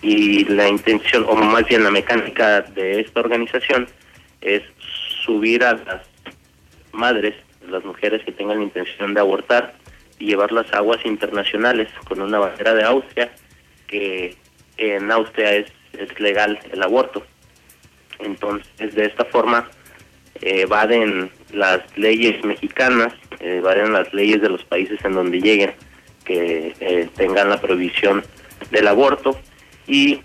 y 0.00 0.44
la 0.44 0.68
intención, 0.68 1.24
o 1.28 1.34
más 1.34 1.64
bien 1.66 1.82
la 1.82 1.90
mecánica 1.90 2.60
de 2.60 3.00
esta 3.00 3.18
organización 3.18 3.88
es 4.40 4.62
subir 5.24 5.64
a 5.64 5.72
las 5.72 6.02
madres, 6.92 7.34
las 7.68 7.84
mujeres 7.84 8.24
que 8.24 8.30
tengan 8.30 8.58
la 8.58 8.64
intención 8.64 9.14
de 9.14 9.20
abortar 9.20 9.77
llevarlas 10.18 10.72
a 10.72 10.78
aguas 10.78 11.04
internacionales 11.04 11.88
con 12.06 12.20
una 12.20 12.38
bandera 12.38 12.74
de 12.74 12.84
Austria, 12.84 13.32
que 13.86 14.36
en 14.76 15.10
Austria 15.10 15.54
es, 15.54 15.72
es 15.92 16.18
legal 16.20 16.58
el 16.72 16.82
aborto. 16.82 17.24
Entonces, 18.18 18.94
de 18.94 19.06
esta 19.06 19.24
forma, 19.26 19.68
eh, 20.40 20.62
evaden 20.62 21.30
las 21.52 21.80
leyes 21.96 22.44
mexicanas, 22.44 23.12
eh, 23.40 23.56
evaden 23.58 23.92
las 23.92 24.12
leyes 24.12 24.40
de 24.40 24.48
los 24.48 24.64
países 24.64 24.98
en 25.04 25.12
donde 25.12 25.40
lleguen, 25.40 25.74
que 26.24 26.74
eh, 26.80 27.08
tengan 27.16 27.48
la 27.48 27.60
prohibición 27.60 28.24
del 28.70 28.88
aborto 28.88 29.38
y 29.86 30.20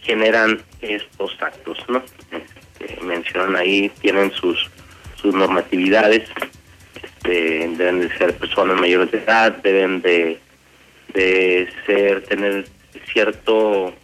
generan 0.00 0.62
estos 0.80 1.36
actos, 1.40 1.78
¿no? 1.88 2.02
Este, 2.30 3.00
mencionan 3.02 3.56
ahí, 3.56 3.90
tienen 4.00 4.32
sus 4.32 4.70
sus 5.22 5.34
normatividades, 5.34 6.28
este, 7.22 7.68
deben 7.76 8.00
de 8.00 8.16
ser 8.16 8.36
personas 8.36 8.80
mayores 8.80 9.10
de 9.10 9.18
edad, 9.18 9.52
deben 9.62 10.02
de, 10.02 10.38
de 11.14 11.68
ser, 11.86 12.22
tener 12.24 12.66
cierto, 13.12 13.94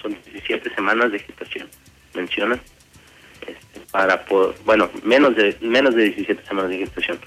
son 0.00 0.16
17 0.24 0.74
semanas 0.74 1.12
de 1.12 1.20
gestación, 1.20 1.68
mencionan, 2.14 2.60
este, 3.42 3.80
para 3.92 4.24
poder, 4.24 4.56
bueno, 4.64 4.90
menos 5.04 5.36
de, 5.36 5.56
menos 5.60 5.94
de 5.94 6.04
17 6.04 6.44
semanas 6.46 6.70
de 6.70 6.78
gestación, 6.78 7.18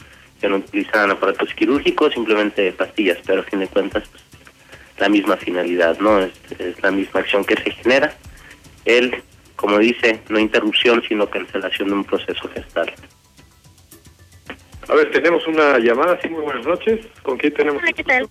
que 0.41 0.49
no 0.49 0.57
utilizan 0.57 1.11
aparatos 1.11 1.53
quirúrgicos, 1.53 2.13
simplemente 2.13 2.71
pastillas, 2.73 3.19
pero 3.25 3.41
a 3.41 3.45
fin 3.45 3.59
de 3.59 3.67
cuentas, 3.67 4.03
pues, 4.09 4.23
la 4.99 5.09
misma 5.09 5.37
finalidad, 5.37 5.97
¿no? 5.99 6.19
Es, 6.19 6.33
es 6.59 6.81
la 6.83 6.91
misma 6.91 7.21
acción 7.21 7.45
que 7.45 7.55
se 7.55 7.71
genera. 7.71 8.15
El, 8.85 9.23
como 9.55 9.79
dice, 9.79 10.21
no 10.29 10.37
interrupción, 10.37 11.01
sino 11.07 11.29
cancelación 11.29 11.87
de 11.87 11.93
un 11.95 12.03
proceso 12.03 12.47
gestal. 12.49 12.93
A 14.89 14.95
ver, 14.95 15.11
tenemos 15.11 15.47
una 15.47 15.79
llamada, 15.79 16.19
sí, 16.21 16.29
muy 16.29 16.41
buenas 16.41 16.65
noches. 16.65 17.05
¿Con 17.21 17.37
quién 17.37 17.53
tenemos? 17.53 17.81
Hola, 17.81 17.93
¿qué 17.93 18.03
tal? 18.03 18.29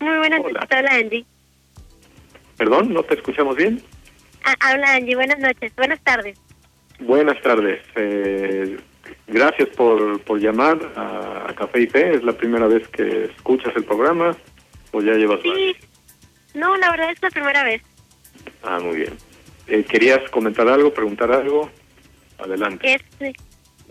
Muy 0.00 0.16
buenas 0.18 0.40
Hola. 0.40 0.60
noches, 0.60 0.76
habla 0.76 0.94
Angie. 0.94 1.24
Perdón, 2.56 2.92
¿no 2.92 3.02
te 3.02 3.14
escuchamos 3.14 3.56
bien? 3.56 3.82
Ah, 4.44 4.54
habla 4.60 4.94
Angie, 4.94 5.16
buenas 5.16 5.38
noches, 5.38 5.74
buenas 5.76 6.00
tardes. 6.02 6.38
Buenas 7.00 7.40
tardes. 7.42 7.82
Eh, 7.96 8.76
gracias 9.26 9.68
por, 9.70 10.20
por 10.20 10.38
llamar 10.38 10.78
a, 10.96 11.52
Café 11.54 11.80
y 11.82 11.86
Fe. 11.88 12.14
¿Es 12.14 12.22
la 12.22 12.32
primera 12.32 12.66
vez 12.68 12.86
que 12.88 13.24
escuchas 13.24 13.74
el 13.76 13.84
programa 13.84 14.36
o 14.92 15.00
ya 15.00 15.14
llevas 15.14 15.40
Sí. 15.42 15.76
No, 16.54 16.76
la 16.76 16.90
verdad 16.92 17.10
es 17.10 17.20
la 17.20 17.30
primera 17.30 17.64
vez. 17.64 17.82
Ah, 18.62 18.78
muy 18.78 18.96
bien. 18.96 19.16
Eh, 19.66 19.84
¿Querías 19.84 20.30
comentar 20.30 20.68
algo, 20.68 20.94
preguntar 20.94 21.32
algo? 21.32 21.68
Adelante. 22.38 22.94
Este, 22.94 23.34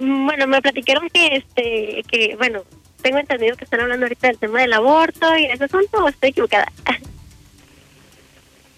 bueno, 0.03 0.47
me 0.47 0.61
platicaron 0.61 1.09
que, 1.09 1.37
este, 1.37 2.03
que, 2.09 2.35
bueno, 2.37 2.63
tengo 3.01 3.19
entendido 3.19 3.55
que 3.55 3.65
están 3.65 3.81
hablando 3.81 4.05
ahorita 4.05 4.27
del 4.27 4.37
tema 4.37 4.61
del 4.61 4.73
aborto 4.73 5.37
y 5.37 5.45
ese 5.45 5.65
asunto, 5.65 6.03
o 6.03 6.09
estoy 6.09 6.29
equivocada. 6.29 6.71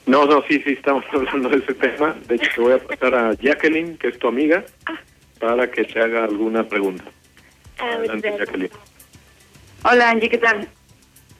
No, 0.07 0.23
no, 0.27 0.43
sí, 0.47 0.61
sí, 0.63 0.73
estamos 0.73 1.03
hablando 1.11 1.49
de 1.49 1.57
ese 1.57 1.73
tema. 1.73 2.15
De 2.27 2.35
hecho, 2.35 2.47
te 2.53 2.61
voy 2.61 2.73
a 2.73 2.77
pasar 2.77 3.15
a 3.15 3.33
Jacqueline, 3.33 3.97
que 3.97 4.09
es 4.09 4.19
tu 4.19 4.27
amiga, 4.27 4.63
para 5.39 5.71
que 5.71 5.83
te 5.83 5.99
haga 5.99 6.25
alguna 6.25 6.63
pregunta. 6.67 7.03
Ah, 7.79 7.93
Adelante. 7.93 8.35
Jacqueline. 8.37 8.69
Hola 9.83 10.11
Angie, 10.11 10.29
¿qué 10.29 10.37
tal? 10.37 10.67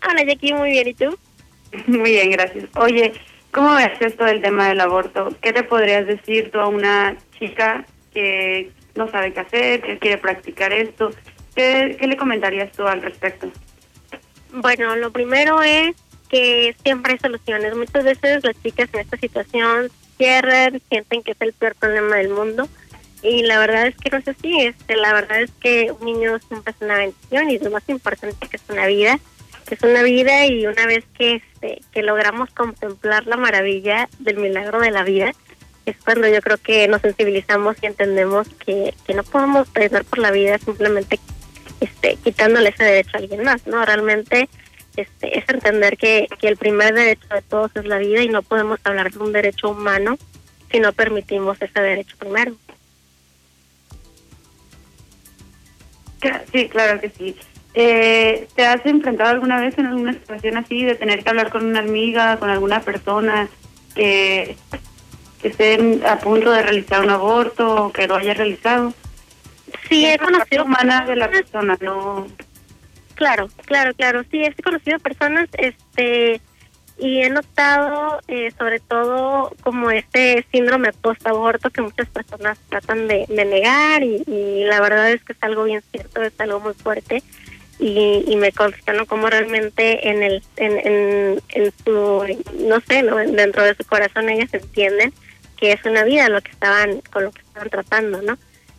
Hola, 0.08 0.24
Jackie, 0.24 0.54
muy 0.54 0.72
bien, 0.72 0.88
¿y 0.88 0.94
tú? 0.94 1.18
Muy 1.88 2.12
bien, 2.12 2.32
gracias. 2.32 2.66
Oye, 2.76 3.14
¿cómo 3.52 3.76
ves 3.76 4.00
esto 4.00 4.24
del 4.24 4.42
tema 4.42 4.70
del 4.70 4.80
aborto? 4.80 5.30
¿Qué 5.42 5.52
te 5.52 5.64
podrías 5.64 6.06
decir 6.06 6.52
tú 6.52 6.60
a 6.60 6.68
una 6.68 7.18
chica 7.38 7.86
que 8.14 8.72
no 8.96 9.10
sabe 9.10 9.34
qué 9.34 9.42
hacer, 9.42 9.82
que 9.82 10.00
quiere 10.00 10.18
practicar 10.18 10.74
esto? 10.74 11.12
¿Qué, 11.56 11.98
le 12.00 12.18
comentarías 12.18 12.72
tú 12.72 12.86
al 12.88 13.02
respecto? 13.02 13.50
Bueno, 14.52 14.96
lo 14.96 15.12
primero 15.12 15.62
es 15.62 15.96
que 16.30 16.76
siempre 16.84 17.14
hay 17.14 17.20
soluciones. 17.20 17.76
Muchas 17.76 18.04
veces 18.04 18.44
las 18.44 18.62
chicas 18.62 18.90
en 18.94 19.02
esta 19.02 19.18
situación 19.18 19.90
cierran, 20.18 20.82
sienten 20.90 21.24
que 21.24 21.32
es 21.32 21.42
el 21.42 21.54
peor 21.54 21.76
problema 21.76 22.18
del 22.18 22.30
mundo. 22.30 22.68
Y 23.22 23.44
la 23.44 23.58
verdad 23.58 23.88
es 23.88 23.96
que 23.96 24.10
no 24.10 24.18
es 24.18 24.28
así. 24.28 24.62
Este, 24.62 24.96
la 24.96 25.14
verdad 25.14 25.42
es 25.42 25.52
que 25.60 25.92
un 25.92 26.06
niño 26.06 26.38
siempre 26.48 26.74
es 26.76 26.82
una 26.82 26.98
bendición 26.98 27.50
y 27.50 27.60
lo 27.60 27.72
más 27.72 27.88
importante 27.88 28.48
que 28.48 28.58
es 28.58 28.64
una 28.70 28.86
vida. 28.88 29.20
Es 29.70 29.82
una 29.82 30.04
vida 30.04 30.46
y 30.46 30.68
una 30.68 30.86
vez 30.86 31.06
que, 31.18 31.36
este, 31.36 31.82
que 31.92 32.04
logramos 32.04 32.52
contemplar 32.52 33.26
la 33.26 33.38
maravilla 33.38 34.08
del 34.20 34.38
milagro 34.38 34.80
de 34.80 34.92
la 34.92 35.04
vida, 35.04 35.32
es 35.86 35.96
cuando 36.04 36.28
yo 36.28 36.42
creo 36.42 36.58
que 36.58 36.88
nos 36.88 37.02
sensibilizamos 37.02 37.78
y 37.82 37.86
entendemos 37.86 38.48
que, 38.66 38.94
que 39.06 39.14
no 39.14 39.24
podemos 39.24 39.68
perder 39.70 40.04
por 40.06 40.20
la 40.20 40.32
vida 40.32 40.58
simplemente 40.58 41.20
este, 41.80 42.18
quitándole 42.24 42.70
ese 42.70 42.84
derecho 42.84 43.12
a 43.14 43.20
alguien 43.20 43.44
más, 43.44 43.66
¿no? 43.68 43.86
Realmente 43.86 44.50
este, 44.96 45.38
es 45.38 45.48
entender 45.50 45.98
que, 45.98 46.28
que 46.40 46.48
el 46.48 46.58
primer 46.58 46.94
derecho 46.94 47.28
de 47.30 47.42
todos 47.42 47.72
es 47.76 47.86
la 47.86 47.98
vida 47.98 48.22
y 48.22 48.30
no 48.30 48.42
podemos 48.42 48.80
hablar 48.84 49.12
de 49.12 49.20
un 49.20 49.32
derecho 49.32 49.70
humano 49.70 50.18
si 50.72 50.80
no 50.80 50.94
permitimos 50.94 51.62
ese 51.62 51.80
derecho 51.80 52.16
primero. 52.18 52.56
Sí, 56.52 56.68
claro 56.70 57.00
que 57.00 57.10
sí. 57.10 57.36
Eh, 57.76 58.48
¿Te 58.56 58.66
has 58.66 58.86
enfrentado 58.86 59.30
alguna 59.30 59.60
vez 59.60 59.78
en 59.78 59.86
alguna 59.86 60.14
situación 60.14 60.58
así 60.58 60.84
de 60.84 60.96
tener 60.96 61.24
que 61.24 61.30
hablar 61.30 61.52
con 61.52 61.66
una 61.66 61.80
amiga, 61.80 62.38
con 62.38 62.50
alguna 62.50 62.82
persona 62.82 63.50
que, 63.94 64.56
que 65.46 65.52
esté 65.52 66.08
a 66.08 66.18
punto 66.18 66.52
de 66.52 66.64
realizar 66.64 67.04
un 67.04 67.12
aborto 67.12 67.86
o 67.86 67.92
que 67.92 68.08
lo 68.08 68.16
haya 68.16 68.34
realizado? 68.34 68.94
Sí, 69.88 70.06
he 70.06 70.16
Es 70.16 70.18
conocido 70.18 70.64
humana 70.64 71.06
de 71.06 71.16
la 71.16 71.30
persona, 71.30 71.78
no 71.82 72.26
Claro, 73.14 73.48
claro, 73.66 73.94
claro. 73.94 74.24
Sí, 74.32 74.44
he 74.44 74.54
conocido 74.64 74.98
personas, 74.98 75.48
este, 75.60 76.42
y 76.98 77.22
he 77.22 77.30
notado, 77.30 78.22
eh, 78.28 78.52
sobre 78.58 78.80
todo, 78.80 79.54
como 79.62 79.92
este 79.92 80.46
síndrome 80.52 80.92
post-aborto 80.94 81.70
que 81.70 81.84
muchas 81.84 82.10
personas 82.10 82.58
tratan 82.68 83.08
de, 83.08 83.26
de 83.30 83.46
negar 83.46 84.02
y, 84.02 84.24
y 84.26 84.64
la 84.66 84.82
verdad 84.82 85.12
es 85.12 85.24
que 85.24 85.34
es 85.34 85.44
algo 85.44 85.66
bien 85.66 85.84
cierto, 85.92 86.24
es 86.24 86.34
algo 86.40 86.60
muy 86.60 86.74
fuerte 86.74 87.22
y, 87.78 88.26
y 88.28 88.36
me 88.36 88.52
consta, 88.52 88.94
¿no? 88.94 89.06
Como 89.06 89.30
realmente 89.30 90.10
en 90.10 90.24
el, 90.24 90.42
en, 90.58 90.72
en, 90.80 91.42
en 91.50 91.74
su, 91.86 92.26
no 92.68 92.82
sé, 92.82 93.04
¿no? 93.04 93.18
Dentro 93.18 93.64
de 93.64 93.76
su 93.76 93.86
corazón 93.86 94.28
ellas 94.30 94.52
entienden 94.52 95.14
que 95.56 95.72
es 95.72 95.84
una 95.86 96.04
vida 96.04 96.30
lo 96.30 96.42
que 96.42 96.52
estaban, 96.52 97.02
con 97.12 97.26
lo 97.26 97.32
que 97.32 97.42
estaban 97.42 97.70
tratando, 97.70 98.22
¿no? 98.22 98.38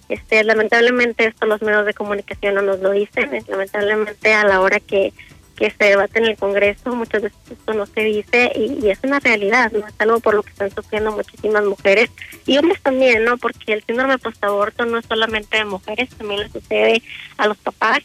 Este, 0.08 0.44
lamentablemente 0.44 1.26
esto 1.26 1.46
los 1.46 1.62
medios 1.62 1.84
de 1.84 1.94
comunicación 1.94 2.54
no 2.54 2.62
nos 2.62 2.80
lo 2.80 2.92
dicen, 2.92 3.30
lamentablemente 3.48 4.32
a 4.34 4.44
la 4.44 4.60
hora 4.60 4.78
que, 4.78 5.12
que 5.56 5.70
se 5.70 5.84
debate 5.84 6.20
en 6.20 6.26
el 6.26 6.36
Congreso 6.36 6.94
muchas 6.94 7.22
veces 7.22 7.38
esto 7.50 7.74
no 7.74 7.86
se 7.86 8.02
dice 8.02 8.52
y, 8.54 8.84
y 8.86 8.90
es 8.90 9.00
una 9.02 9.18
realidad, 9.18 9.72
no 9.72 9.86
es 9.86 9.94
algo 9.98 10.20
por 10.20 10.34
lo 10.34 10.44
que 10.44 10.50
están 10.50 10.70
sufriendo 10.70 11.10
muchísimas 11.10 11.64
mujeres 11.64 12.10
y 12.46 12.56
hombres 12.56 12.80
también, 12.82 13.24
¿no? 13.24 13.36
Porque 13.36 13.72
el 13.72 13.82
síndrome 13.82 14.18
postaborto 14.18 14.84
no 14.84 14.98
es 14.98 15.06
solamente 15.06 15.56
de 15.56 15.64
mujeres, 15.64 16.10
también 16.10 16.42
le 16.42 16.50
sucede 16.50 17.02
a 17.36 17.48
los 17.48 17.56
papás 17.56 17.98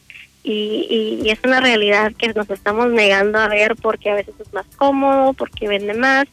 y, 0.43 0.87
y, 0.89 1.27
y 1.27 1.29
es 1.29 1.39
una 1.43 1.59
realidad 1.59 2.13
que 2.17 2.33
nos 2.33 2.49
estamos 2.49 2.89
negando 2.89 3.37
a 3.37 3.47
ver 3.47 3.75
porque 3.75 4.09
a 4.09 4.15
veces 4.15 4.33
es 4.39 4.51
más 4.53 4.65
cómodo, 4.75 5.33
porque 5.33 5.67
vende 5.67 5.93
más, 5.93 6.25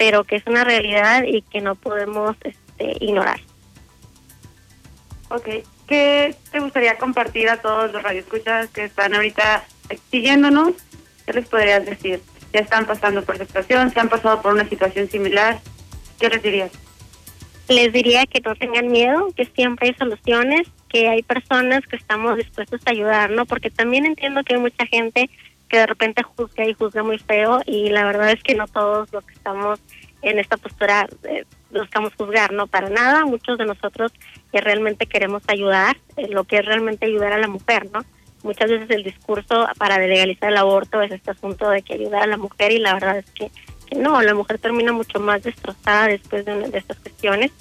pero 0.00 0.24
que 0.24 0.36
es 0.36 0.46
una 0.46 0.64
realidad 0.64 1.24
y 1.24 1.42
que 1.42 1.60
no 1.60 1.74
podemos 1.74 2.34
este, 2.42 3.04
ignorar. 3.04 3.38
Ok. 5.28 5.46
¿Qué 5.86 6.34
te 6.50 6.58
gustaría 6.58 6.96
compartir 6.96 7.50
a 7.50 7.60
todos 7.60 7.92
los 7.92 8.02
radioescuchas 8.02 8.70
que 8.70 8.84
están 8.84 9.14
ahorita 9.14 9.62
siguiéndonos? 10.10 10.72
¿Qué 11.26 11.34
les 11.34 11.46
podrías 11.46 11.84
decir? 11.84 12.22
¿Ya 12.50 12.60
están 12.60 12.86
pasando 12.86 13.22
por 13.22 13.34
esta 13.34 13.44
situación? 13.44 13.90
¿Se 13.90 14.00
han 14.00 14.08
pasado 14.08 14.40
por 14.40 14.54
una 14.54 14.66
situación 14.66 15.06
similar? 15.10 15.60
¿Qué 16.18 16.30
les 16.30 16.42
dirías? 16.42 16.70
Les 17.68 17.92
diría 17.92 18.24
que 18.24 18.40
no 18.40 18.54
tengan 18.54 18.88
miedo, 18.88 19.28
que 19.36 19.44
siempre 19.44 19.88
hay 19.88 19.94
soluciones, 19.96 20.66
que 20.88 21.10
hay 21.10 21.22
personas 21.22 21.86
que 21.86 21.96
estamos 21.96 22.38
dispuestos 22.38 22.80
a 22.86 22.90
ayudar, 22.90 23.28
¿no? 23.32 23.44
Porque 23.44 23.68
también 23.68 24.06
entiendo 24.06 24.44
que 24.44 24.54
hay 24.54 24.60
mucha 24.60 24.86
gente 24.86 25.28
que 25.70 25.78
de 25.78 25.86
repente 25.86 26.22
juzga 26.22 26.64
y 26.66 26.74
juzga 26.74 27.02
muy 27.02 27.18
feo 27.18 27.60
y 27.64 27.88
la 27.90 28.04
verdad 28.04 28.30
es 28.32 28.42
que 28.42 28.54
no 28.54 28.66
todos 28.66 29.10
los 29.12 29.24
que 29.24 29.32
estamos 29.34 29.80
en 30.22 30.38
esta 30.38 30.56
postura 30.58 31.06
eh, 31.24 31.44
buscamos 31.70 32.12
juzgar, 32.14 32.52
no 32.52 32.66
para 32.66 32.90
nada, 32.90 33.24
muchos 33.24 33.56
de 33.56 33.64
nosotros 33.64 34.12
que 34.52 34.60
realmente 34.60 35.06
queremos 35.06 35.42
ayudar, 35.46 35.96
eh, 36.16 36.28
lo 36.28 36.44
que 36.44 36.58
es 36.58 36.66
realmente 36.66 37.06
ayudar 37.06 37.32
a 37.32 37.38
la 37.38 37.48
mujer, 37.48 37.88
¿no? 37.92 38.00
Muchas 38.42 38.68
veces 38.70 38.90
el 38.90 39.04
discurso 39.04 39.66
para 39.78 39.98
legalizar 39.98 40.50
el 40.50 40.56
aborto 40.58 41.00
es 41.02 41.12
este 41.12 41.30
asunto 41.30 41.70
de 41.70 41.82
que 41.82 41.94
ayudar 41.94 42.22
a 42.22 42.26
la 42.26 42.36
mujer 42.36 42.72
y 42.72 42.78
la 42.78 42.94
verdad 42.94 43.18
es 43.18 43.30
que, 43.30 43.50
que 43.88 43.96
no, 43.96 44.20
la 44.22 44.34
mujer 44.34 44.58
termina 44.58 44.92
mucho 44.92 45.20
más 45.20 45.42
destrozada 45.42 46.08
después 46.08 46.44
de, 46.44 46.54
una- 46.54 46.68
de 46.68 46.78
estas 46.78 46.98
cuestiones. 46.98 47.52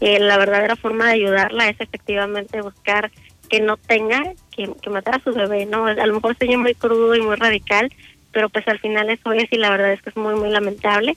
Eh, 0.00 0.18
la 0.18 0.36
verdadera 0.36 0.74
forma 0.74 1.06
de 1.06 1.12
ayudarla 1.12 1.68
es 1.68 1.80
efectivamente 1.80 2.60
buscar 2.60 3.10
que 3.52 3.60
no 3.60 3.76
tenga 3.76 4.32
que, 4.56 4.70
que 4.80 4.88
matar 4.88 5.16
a 5.16 5.22
su 5.22 5.30
bebé, 5.34 5.66
¿no? 5.66 5.84
A 5.84 5.92
lo 6.06 6.14
mejor 6.14 6.34
sería 6.38 6.56
muy 6.56 6.74
crudo 6.74 7.14
y 7.14 7.20
muy 7.20 7.36
radical, 7.36 7.92
pero 8.32 8.48
pues 8.48 8.66
al 8.66 8.78
final 8.78 9.10
eso 9.10 9.30
es 9.34 9.44
y 9.52 9.56
la 9.58 9.68
verdad 9.68 9.92
es 9.92 10.00
que 10.00 10.08
es 10.08 10.16
muy, 10.16 10.34
muy 10.34 10.48
lamentable. 10.48 11.14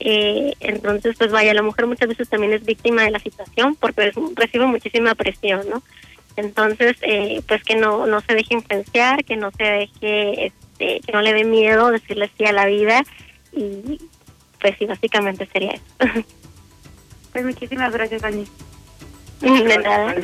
Eh, 0.00 0.52
entonces, 0.60 1.16
pues 1.16 1.32
vaya, 1.32 1.54
la 1.54 1.62
mujer 1.62 1.86
muchas 1.86 2.10
veces 2.10 2.28
también 2.28 2.52
es 2.52 2.62
víctima 2.66 3.04
de 3.04 3.10
la 3.10 3.20
situación 3.20 3.74
porque 3.74 4.08
es- 4.08 4.14
recibe 4.36 4.66
muchísima 4.66 5.14
presión, 5.14 5.62
¿no? 5.70 5.82
Entonces, 6.36 6.98
eh, 7.00 7.40
pues 7.48 7.64
que 7.64 7.74
no, 7.76 8.06
no 8.06 8.20
se 8.20 8.34
deje 8.34 8.52
influenciar, 8.52 9.24
que 9.24 9.36
no 9.36 9.50
se 9.52 9.64
deje, 9.64 10.46
este, 10.48 11.00
que 11.00 11.12
no 11.12 11.22
le 11.22 11.32
dé 11.32 11.44
miedo 11.44 11.90
decirle 11.90 12.30
sí 12.36 12.44
a 12.44 12.52
la 12.52 12.66
vida 12.66 13.02
y 13.50 13.98
pues 14.60 14.76
sí, 14.78 14.84
básicamente 14.84 15.46
sería 15.46 15.72
eso. 15.72 15.84
Pues 17.32 17.44
muchísimas 17.44 17.92
gracias, 17.92 18.22
Dani. 18.22 18.44
De 19.40 19.78
nada. 19.78 20.14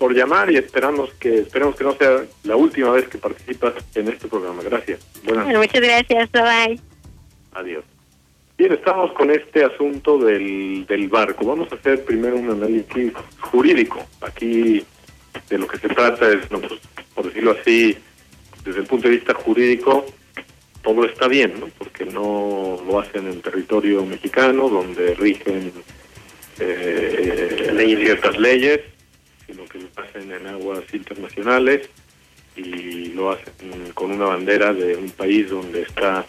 Por 0.00 0.14
llamar 0.14 0.50
y 0.50 0.56
esperamos 0.56 1.12
que 1.20 1.40
esperemos 1.40 1.76
que 1.76 1.84
no 1.84 1.94
sea 1.94 2.22
la 2.44 2.56
última 2.56 2.90
vez 2.92 3.06
que 3.06 3.18
participas 3.18 3.74
en 3.94 4.08
este 4.08 4.28
programa. 4.28 4.62
Gracias. 4.62 4.98
Buenas 5.24 5.44
Bueno, 5.44 5.60
muchas 5.60 5.82
gracias, 5.82 6.32
bye 6.32 6.42
bye. 6.42 6.80
Adiós. 7.52 7.84
Bien, 8.56 8.72
estamos 8.72 9.12
con 9.12 9.30
este 9.30 9.62
asunto 9.62 10.16
del, 10.16 10.86
del 10.86 11.08
barco. 11.08 11.44
Vamos 11.44 11.70
a 11.70 11.74
hacer 11.74 12.02
primero 12.04 12.36
un 12.36 12.50
análisis 12.50 13.12
jurídico. 13.40 14.02
Aquí 14.22 14.82
de 15.50 15.58
lo 15.58 15.66
que 15.66 15.76
se 15.76 15.88
trata 15.88 16.30
es, 16.30 16.50
no, 16.50 16.60
pues, 16.60 16.80
por 17.14 17.26
decirlo 17.26 17.56
así, 17.60 17.94
desde 18.64 18.80
el 18.80 18.86
punto 18.86 19.06
de 19.06 19.16
vista 19.16 19.34
jurídico, 19.34 20.06
todo 20.82 21.04
está 21.04 21.28
bien, 21.28 21.60
¿no? 21.60 21.68
Porque 21.76 22.06
no 22.06 22.82
lo 22.86 23.00
hacen 23.00 23.26
en 23.26 23.42
territorio 23.42 24.04
mexicano, 24.06 24.70
donde 24.70 25.14
rigen 25.14 25.72
eh, 26.58 27.96
ciertas 28.02 28.38
leyes, 28.38 28.80
sino 29.50 29.64
que 29.64 29.78
lo 29.78 29.88
hacen 30.02 30.32
en 30.32 30.46
aguas 30.46 30.82
internacionales 30.92 31.88
y 32.56 33.06
lo 33.12 33.30
hacen 33.32 33.92
con 33.94 34.12
una 34.12 34.26
bandera 34.26 34.72
de 34.72 34.96
un 34.96 35.10
país 35.10 35.50
donde 35.50 35.82
está 35.82 36.24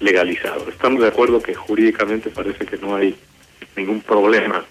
legalizado. 0.00 0.68
Estamos 0.68 1.02
de 1.02 1.08
acuerdo 1.08 1.42
que 1.42 1.54
jurídicamente 1.54 2.30
parece 2.30 2.64
que 2.64 2.76
no 2.78 2.96
hay 2.96 3.14
ningún 3.76 4.00
problema, 4.00 4.64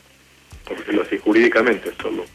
por 0.66 0.78
decirlo 0.78 1.04
así, 1.04 1.18
jurídicamente 1.18 1.92
solo. 2.02 2.26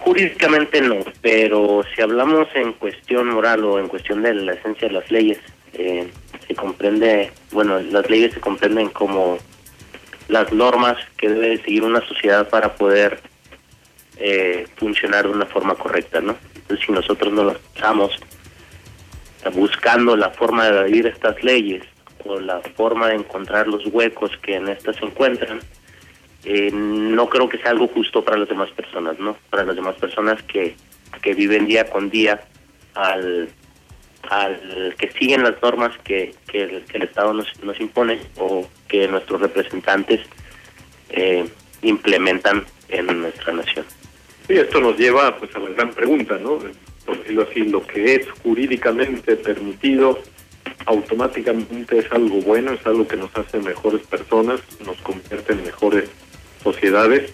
Jurídicamente 0.00 0.80
no, 0.80 0.96
pero 1.20 1.82
si 1.94 2.02
hablamos 2.02 2.48
en 2.54 2.72
cuestión 2.74 3.28
moral 3.28 3.64
o 3.64 3.78
en 3.78 3.88
cuestión 3.88 4.22
de 4.22 4.34
la 4.34 4.54
esencia 4.54 4.88
de 4.88 4.94
las 4.94 5.10
leyes, 5.10 5.38
eh, 5.74 6.08
se 6.46 6.54
comprende, 6.54 7.30
bueno, 7.52 7.80
las 7.80 8.08
leyes 8.08 8.32
se 8.34 8.40
comprenden 8.40 8.88
como 8.90 9.38
las 10.28 10.52
normas 10.52 10.96
que 11.16 11.28
debe 11.28 11.48
de 11.50 11.62
seguir 11.62 11.82
una 11.82 12.00
sociedad 12.06 12.48
para 12.48 12.74
poder 12.76 13.20
eh, 14.20 14.66
funcionar 14.76 15.26
de 15.26 15.32
una 15.32 15.46
forma 15.46 15.74
correcta, 15.74 16.20
¿no? 16.20 16.36
Entonces, 16.54 16.86
si 16.86 16.92
nosotros 16.92 17.32
no 17.32 17.44
lo 17.44 17.52
estamos 17.52 18.12
buscando 19.54 20.16
la 20.16 20.30
forma 20.30 20.68
de 20.68 20.84
vivir 20.84 21.06
estas 21.06 21.42
leyes 21.42 21.82
o 22.24 22.38
la 22.38 22.60
forma 22.76 23.08
de 23.08 23.14
encontrar 23.14 23.66
los 23.66 23.86
huecos 23.86 24.30
que 24.42 24.56
en 24.56 24.68
estas 24.68 24.96
se 24.96 25.06
encuentran, 25.06 25.60
eh, 26.44 26.70
no 26.72 27.28
creo 27.28 27.48
que 27.48 27.58
sea 27.58 27.70
algo 27.70 27.88
justo 27.88 28.22
para 28.24 28.38
las 28.38 28.48
demás 28.48 28.70
personas, 28.70 29.18
¿no? 29.18 29.36
Para 29.48 29.64
las 29.64 29.76
demás 29.76 29.96
personas 29.96 30.42
que, 30.42 30.76
que 31.22 31.34
viven 31.34 31.66
día 31.66 31.88
con 31.88 32.10
día 32.10 32.42
al, 32.94 33.48
al 34.28 34.94
que 34.98 35.10
siguen 35.12 35.42
las 35.42 35.60
normas 35.62 35.96
que, 36.04 36.34
que, 36.46 36.62
el, 36.62 36.84
que 36.84 36.98
el 36.98 37.04
Estado 37.04 37.32
nos, 37.32 37.48
nos 37.62 37.80
impone 37.80 38.20
o 38.36 38.68
que 38.86 39.08
nuestros 39.08 39.40
representantes 39.40 40.20
eh, 41.08 41.46
implementan 41.82 42.66
en 42.88 43.20
nuestra 43.20 43.52
nación. 43.52 43.86
Sí, 44.50 44.58
esto 44.58 44.80
nos 44.80 44.98
lleva 44.98 45.36
pues 45.36 45.54
a 45.54 45.60
la 45.60 45.70
gran 45.70 45.90
pregunta, 45.90 46.36
¿no? 46.36 46.58
Por 47.06 47.18
decirlo 47.18 47.46
así, 47.48 47.60
lo 47.60 47.86
que 47.86 48.16
es 48.16 48.28
jurídicamente 48.42 49.36
permitido 49.36 50.20
automáticamente 50.86 51.98
es 51.98 52.10
algo 52.10 52.40
bueno, 52.40 52.72
es 52.72 52.84
algo 52.84 53.06
que 53.06 53.14
nos 53.14 53.30
hace 53.36 53.60
mejores 53.60 54.04
personas, 54.08 54.60
nos 54.84 55.00
convierte 55.02 55.52
en 55.52 55.62
mejores 55.62 56.10
sociedades. 56.64 57.32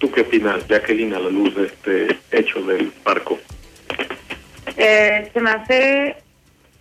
¿Tú 0.00 0.10
qué 0.10 0.22
opinas, 0.22 0.66
Jacqueline, 0.66 1.14
a 1.14 1.20
la 1.20 1.30
luz 1.30 1.54
de 1.54 1.66
este 1.66 2.18
hecho 2.32 2.60
del 2.62 2.92
barco? 3.04 3.38
Eh, 4.76 5.30
se 5.32 5.40
me 5.40 5.50
hace 5.50 6.16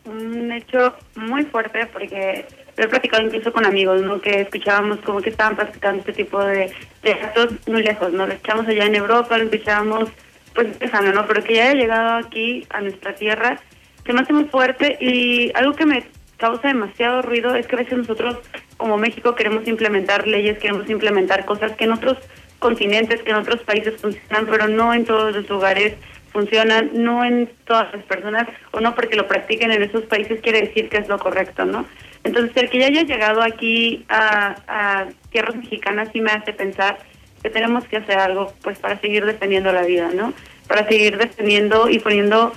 un 0.05 0.51
hecho 0.51 0.95
muy 1.13 1.43
fuerte 1.43 1.85
porque 1.93 2.43
lo 2.77 2.83
he 2.83 2.87
platicado 2.87 3.23
incluso 3.23 3.51
con 3.53 3.65
amigos, 3.65 4.01
¿no? 4.01 4.19
Que 4.21 4.41
escuchábamos 4.41 4.99
como 4.99 5.21
que 5.21 5.29
estaban 5.29 5.55
practicando 5.55 5.99
este 5.99 6.13
tipo 6.13 6.43
de, 6.43 6.71
de 7.03 7.13
actos 7.13 7.51
muy 7.67 7.83
lejos, 7.83 8.11
¿no? 8.11 8.25
Lo 8.25 8.33
escuchamos 8.33 8.67
allá 8.67 8.85
en 8.85 8.95
Europa, 8.95 9.37
lo 9.37 9.43
escuchábamos 9.45 10.09
pues 10.53 10.67
empezando, 10.67 11.11
¿no? 11.11 11.25
Pero 11.27 11.43
que 11.43 11.55
ya 11.55 11.69
haya 11.69 11.79
llegado 11.79 12.25
aquí 12.25 12.65
a 12.69 12.81
nuestra 12.81 13.15
tierra 13.15 13.59
se 14.05 14.13
me 14.13 14.21
hace 14.21 14.33
muy 14.33 14.45
fuerte 14.45 14.97
y 14.99 15.51
algo 15.55 15.73
que 15.73 15.85
me 15.85 16.03
causa 16.37 16.67
demasiado 16.67 17.21
ruido 17.21 17.55
es 17.55 17.67
que 17.67 17.75
a 17.75 17.79
veces 17.79 17.97
nosotros 17.97 18.37
como 18.77 18.97
México 18.97 19.35
queremos 19.35 19.67
implementar 19.67 20.27
leyes, 20.27 20.57
queremos 20.59 20.89
implementar 20.89 21.45
cosas 21.45 21.71
que 21.73 21.85
en 21.85 21.93
otros 21.93 22.17
continentes, 22.59 23.21
que 23.21 23.31
en 23.31 23.37
otros 23.37 23.61
países 23.61 23.99
funcionan, 24.01 24.45
pero 24.47 24.67
no 24.67 24.93
en 24.93 25.05
todos 25.05 25.33
los 25.33 25.49
lugares 25.49 25.95
funcionan, 26.31 26.89
no 26.93 27.23
en 27.23 27.49
todas 27.65 27.93
las 27.93 28.03
personas, 28.03 28.47
o 28.71 28.79
no 28.79 28.95
porque 28.95 29.15
lo 29.15 29.27
practiquen 29.27 29.71
en 29.71 29.83
esos 29.83 30.03
países 30.03 30.41
quiere 30.41 30.61
decir 30.61 30.89
que 30.89 30.97
es 30.97 31.07
lo 31.07 31.19
correcto, 31.19 31.63
¿no? 31.65 31.85
Entonces, 32.23 32.55
el 32.55 32.69
que 32.69 32.79
ya 32.79 32.87
haya 32.87 33.03
llegado 33.03 33.41
aquí 33.41 34.05
a, 34.09 35.07
tierras 35.29 35.55
mexicanas 35.55 36.09
sí 36.13 36.21
me 36.21 36.31
hace 36.31 36.53
pensar 36.53 36.99
que 37.41 37.49
tenemos 37.49 37.85
que 37.85 37.97
hacer 37.97 38.17
algo 38.19 38.53
pues 38.61 38.79
para 38.79 38.99
seguir 38.99 39.25
defendiendo 39.25 39.73
la 39.73 39.83
vida, 39.83 40.09
¿no? 40.13 40.33
Para 40.67 40.87
seguir 40.87 41.17
defendiendo 41.17 41.89
y 41.89 41.99
poniendo 41.99 42.53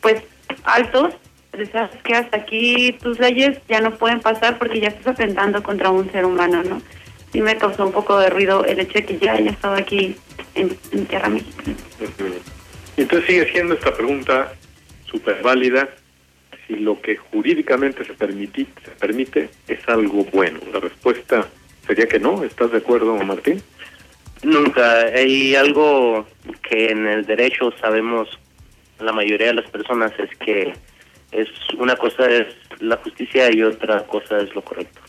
pues 0.00 0.22
altos, 0.64 1.14
sabes 1.72 1.96
que 2.04 2.14
hasta 2.14 2.36
aquí 2.36 2.96
tus 3.02 3.18
leyes 3.18 3.58
ya 3.68 3.80
no 3.80 3.96
pueden 3.96 4.20
pasar 4.20 4.58
porque 4.58 4.78
ya 4.78 4.88
estás 4.88 5.08
atentando 5.08 5.62
contra 5.62 5.90
un 5.90 6.10
ser 6.12 6.24
humano, 6.24 6.62
¿no? 6.62 6.80
Sí 7.32 7.40
me 7.40 7.56
causó 7.56 7.86
un 7.86 7.92
poco 7.92 8.18
de 8.20 8.30
ruido 8.30 8.64
el 8.64 8.78
hecho 8.78 8.94
de 8.94 9.04
que 9.04 9.18
ya 9.18 9.32
haya 9.32 9.50
estado 9.50 9.74
aquí 9.74 10.16
en, 10.54 10.76
en 10.92 11.06
tierra 11.06 11.28
mexicana. 11.28 11.74
Entonces 12.96 13.28
sigue 13.28 13.50
siendo 13.50 13.74
esta 13.74 13.92
pregunta 13.92 14.52
súper 15.10 15.42
válida 15.42 15.88
si 16.68 16.76
lo 16.76 17.00
que 17.00 17.16
jurídicamente 17.16 18.04
se, 18.04 18.12
permiti, 18.12 18.68
se 18.84 18.90
permite 18.92 19.48
es 19.66 19.88
algo 19.88 20.24
bueno. 20.24 20.60
La 20.72 20.78
respuesta 20.78 21.48
sería 21.86 22.06
que 22.06 22.20
no. 22.20 22.44
¿Estás 22.44 22.70
de 22.70 22.78
acuerdo, 22.78 23.16
Martín? 23.24 23.60
Nunca. 24.42 25.00
Hay 25.00 25.56
algo 25.56 26.26
que 26.62 26.90
en 26.90 27.08
el 27.08 27.26
derecho 27.26 27.72
sabemos 27.80 28.28
la 29.00 29.12
mayoría 29.12 29.48
de 29.48 29.54
las 29.54 29.70
personas 29.70 30.12
es 30.18 30.30
que 30.38 30.74
es 31.32 31.48
una 31.78 31.96
cosa 31.96 32.30
es 32.30 32.54
la 32.80 32.96
justicia 32.98 33.52
y 33.52 33.62
otra 33.62 34.06
cosa 34.06 34.38
es 34.38 34.54
lo 34.54 34.62
correcto. 34.62 35.00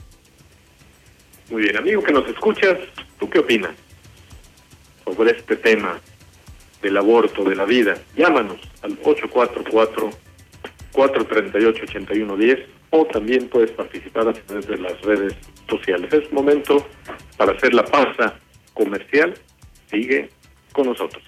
Muy 1.49 1.63
bien, 1.63 1.77
amigo 1.77 2.03
que 2.03 2.13
nos 2.13 2.27
escuchas, 2.27 2.77
¿tú 3.19 3.29
qué 3.29 3.39
opinas 3.39 3.71
sobre 5.03 5.31
este 5.31 5.55
tema 5.55 5.99
del 6.81 6.97
aborto, 6.97 7.43
de 7.43 7.55
la 7.55 7.65
vida? 7.65 7.97
Llámanos 8.15 8.59
al 8.83 8.95
844-438-8110 10.99 12.65
o 12.91 13.05
también 13.05 13.47
puedes 13.49 13.71
participar 13.71 14.27
a 14.27 14.33
través 14.33 14.67
de 14.67 14.77
las 14.77 14.99
redes 15.01 15.35
sociales. 15.69 16.11
Es 16.13 16.31
momento 16.31 16.85
para 17.37 17.53
hacer 17.53 17.73
la 17.73 17.85
pausa 17.85 18.35
comercial. 18.73 19.33
Sigue 19.89 20.29
con 20.73 20.87
nosotros. 20.87 21.23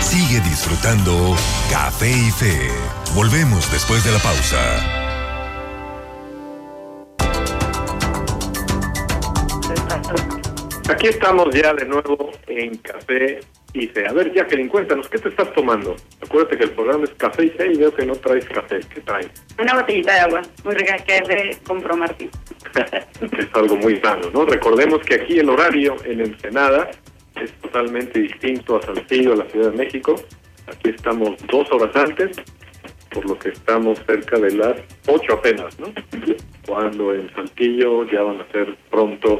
Sigue 0.00 0.40
disfrutando 0.40 1.34
Café 1.70 2.10
y 2.10 2.30
Fe. 2.30 2.68
Volvemos 3.14 3.70
después 3.72 4.04
de 4.04 4.12
la 4.12 4.18
pausa. 4.18 4.96
Aquí 10.88 11.06
estamos 11.06 11.54
ya 11.54 11.72
de 11.72 11.86
nuevo 11.86 12.32
en 12.48 12.76
Café 12.78 13.40
y 13.72 13.86
Fe. 13.86 14.06
A 14.06 14.12
ver, 14.12 14.32
Jacqueline, 14.32 14.68
cuéntanos, 14.68 15.08
¿qué 15.08 15.18
te 15.18 15.28
estás 15.28 15.52
tomando? 15.52 15.96
Acuérdate 16.22 16.56
que 16.58 16.64
el 16.64 16.70
programa 16.72 17.04
es 17.04 17.10
Café 17.10 17.44
y 17.44 17.72
y 17.72 17.78
veo 17.78 17.94
que 17.94 18.06
no 18.06 18.14
traes 18.14 18.44
café. 18.46 18.80
¿Qué 18.92 19.00
traes? 19.00 19.28
Una 19.58 19.74
botellita 19.74 20.14
de 20.14 20.20
agua, 20.20 20.42
muy 20.64 20.74
rica, 20.74 20.96
que 20.98 21.16
es 21.18 21.28
de 21.28 21.58
compró 21.66 21.96
Martín. 21.96 22.30
es 23.38 23.48
algo 23.52 23.76
muy 23.76 23.96
sano, 24.00 24.30
¿no? 24.32 24.44
Recordemos 24.44 25.00
que 25.00 25.14
aquí 25.14 25.38
el 25.38 25.48
horario 25.48 25.96
en 26.04 26.20
Ensenada 26.20 26.90
es 27.40 27.52
totalmente 27.54 28.20
distinto 28.20 28.76
a 28.76 28.82
Saltillo, 28.82 29.34
a 29.34 29.36
la 29.36 29.44
Ciudad 29.46 29.70
de 29.70 29.78
México. 29.78 30.16
Aquí 30.66 30.90
estamos 30.90 31.36
dos 31.46 31.70
horas 31.72 31.94
antes, 31.94 32.36
por 33.10 33.28
lo 33.28 33.38
que 33.38 33.50
estamos 33.50 33.98
cerca 34.06 34.38
de 34.38 34.52
las 34.52 34.76
ocho 35.06 35.34
apenas, 35.34 35.78
¿no? 35.78 35.92
Cuando 36.66 37.14
en 37.14 37.32
Saltillo 37.34 38.04
ya 38.10 38.22
van 38.22 38.40
a 38.40 38.52
ser 38.52 38.76
pronto 38.90 39.38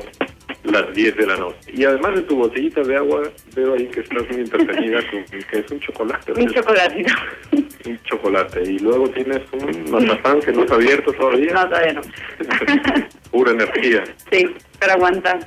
las 0.64 0.94
10 0.94 1.16
de 1.16 1.26
la 1.26 1.36
noche. 1.36 1.72
Y 1.72 1.84
además 1.84 2.14
de 2.14 2.22
tu 2.22 2.36
botellita 2.36 2.82
de 2.82 2.96
agua, 2.96 3.22
veo 3.54 3.74
ahí 3.74 3.86
que 3.86 4.00
estás 4.00 4.28
muy 4.30 4.40
entretenida 4.40 5.00
con 5.10 5.24
que 5.24 5.58
es 5.58 5.70
un 5.70 5.80
chocolate. 5.80 6.32
Un 6.32 6.50
chocolatito. 6.50 7.12
Un 7.86 7.98
chocolate. 8.02 8.62
Y 8.62 8.78
luego 8.78 9.08
tienes 9.08 9.40
un 9.52 9.90
mazapán 9.90 10.38
que 10.40 10.52
no 10.52 10.62
está 10.62 10.74
abierto 10.74 11.12
todavía. 11.14 11.54
No, 11.54 11.66
todavía 11.66 11.94
no. 11.94 12.02
Pura 13.30 13.52
energía. 13.52 14.04
Sí, 14.30 14.46
pero 14.78 14.92
aguanta. 14.92 15.38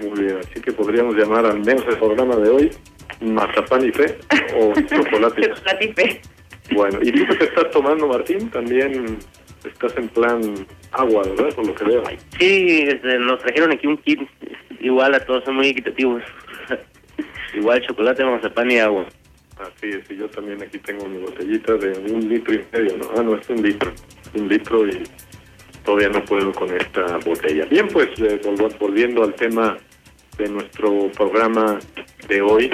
Muy 0.00 0.24
bien, 0.24 0.38
así 0.38 0.60
que 0.60 0.72
podríamos 0.72 1.14
llamar 1.14 1.46
al 1.46 1.60
menos 1.60 1.84
el 1.88 1.96
programa 1.96 2.34
de 2.36 2.50
hoy 2.50 2.70
mazapán 3.20 3.86
y 3.86 3.92
fe 3.92 4.18
o 4.58 4.72
chocolate. 4.74 5.48
Chocolate 5.48 5.84
y 5.84 5.92
fe. 5.92 6.20
Bueno, 6.72 6.98
¿y 7.00 7.12
tú 7.12 7.24
qué 7.28 7.36
te 7.36 7.44
estás 7.44 7.70
tomando, 7.70 8.08
Martín? 8.08 8.50
También 8.50 9.18
estás 9.68 9.96
en 9.96 10.08
plan 10.08 10.40
agua, 10.92 11.22
¿verdad? 11.24 11.54
Por 11.54 11.66
lo 11.66 11.74
que 11.74 11.84
veo. 11.84 12.02
Sí, 12.38 12.84
este, 12.88 13.18
nos 13.18 13.38
trajeron 13.40 13.72
aquí 13.72 13.86
un 13.86 13.96
kit 13.98 14.20
igual 14.80 15.14
a 15.14 15.20
todos, 15.20 15.44
son 15.44 15.56
muy 15.56 15.68
equitativos. 15.68 16.22
igual 17.54 17.80
chocolate, 17.86 18.24
mazapán 18.24 18.70
y 18.70 18.78
agua. 18.78 19.06
Así 19.58 19.88
es, 19.88 20.10
y 20.10 20.16
yo 20.16 20.28
también 20.28 20.62
aquí 20.62 20.78
tengo 20.78 21.06
mi 21.08 21.18
botellita 21.18 21.74
de 21.74 22.12
un 22.12 22.28
litro 22.28 22.54
y 22.54 22.64
medio, 22.72 22.96
¿no? 22.98 23.10
Ah, 23.16 23.22
no, 23.22 23.36
es 23.36 23.48
un 23.48 23.62
litro. 23.62 23.90
Un 24.34 24.48
litro 24.48 24.86
y 24.86 25.02
todavía 25.84 26.08
no 26.10 26.22
puedo 26.24 26.52
con 26.52 26.70
esta 26.76 27.16
botella. 27.18 27.64
Bien, 27.66 27.88
pues 27.88 28.08
eh, 28.18 28.38
vol- 28.42 28.76
volviendo 28.78 29.22
al 29.24 29.34
tema 29.34 29.78
de 30.36 30.48
nuestro 30.50 31.10
programa 31.16 31.78
de 32.28 32.42
hoy, 32.42 32.70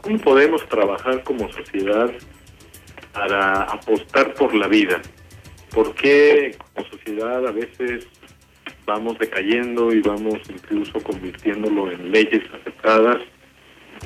¿cómo 0.00 0.18
podemos 0.18 0.64
trabajar 0.68 1.24
como 1.24 1.50
sociedad 1.52 2.12
para 3.12 3.62
apostar 3.64 4.32
por 4.34 4.54
la 4.54 4.68
vida? 4.68 5.00
¿Por 5.72 5.94
qué 5.94 6.56
como 6.74 6.88
sociedad 6.88 7.46
a 7.46 7.52
veces 7.52 8.06
vamos 8.86 9.18
decayendo 9.18 9.92
y 9.92 10.00
vamos 10.00 10.38
incluso 10.48 11.00
convirtiéndolo 11.00 11.92
en 11.92 12.10
leyes 12.10 12.42
aceptadas, 12.52 13.18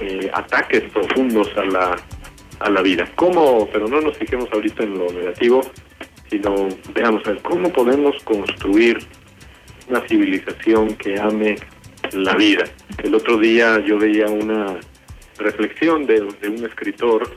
eh, 0.00 0.30
ataques 0.34 0.82
profundos 0.92 1.48
a 1.56 1.64
la, 1.64 1.96
a 2.60 2.70
la 2.70 2.82
vida? 2.82 3.10
¿Cómo, 3.14 3.68
pero 3.72 3.88
no 3.88 4.00
nos 4.00 4.16
fijemos 4.18 4.48
ahorita 4.52 4.84
en 4.84 4.98
lo 4.98 5.10
negativo, 5.10 5.62
sino 6.30 6.68
veamos 6.92 7.26
a 7.26 7.30
ver 7.32 7.42
cómo 7.42 7.72
podemos 7.72 8.22
construir 8.24 8.98
una 9.88 10.06
civilización 10.06 10.94
que 10.96 11.18
ame 11.18 11.56
la 12.12 12.34
vida? 12.34 12.64
El 13.02 13.14
otro 13.14 13.38
día 13.38 13.82
yo 13.86 13.98
veía 13.98 14.26
una 14.26 14.78
reflexión 15.38 16.06
de, 16.06 16.20
de 16.42 16.48
un 16.48 16.64
escritor 16.64 17.34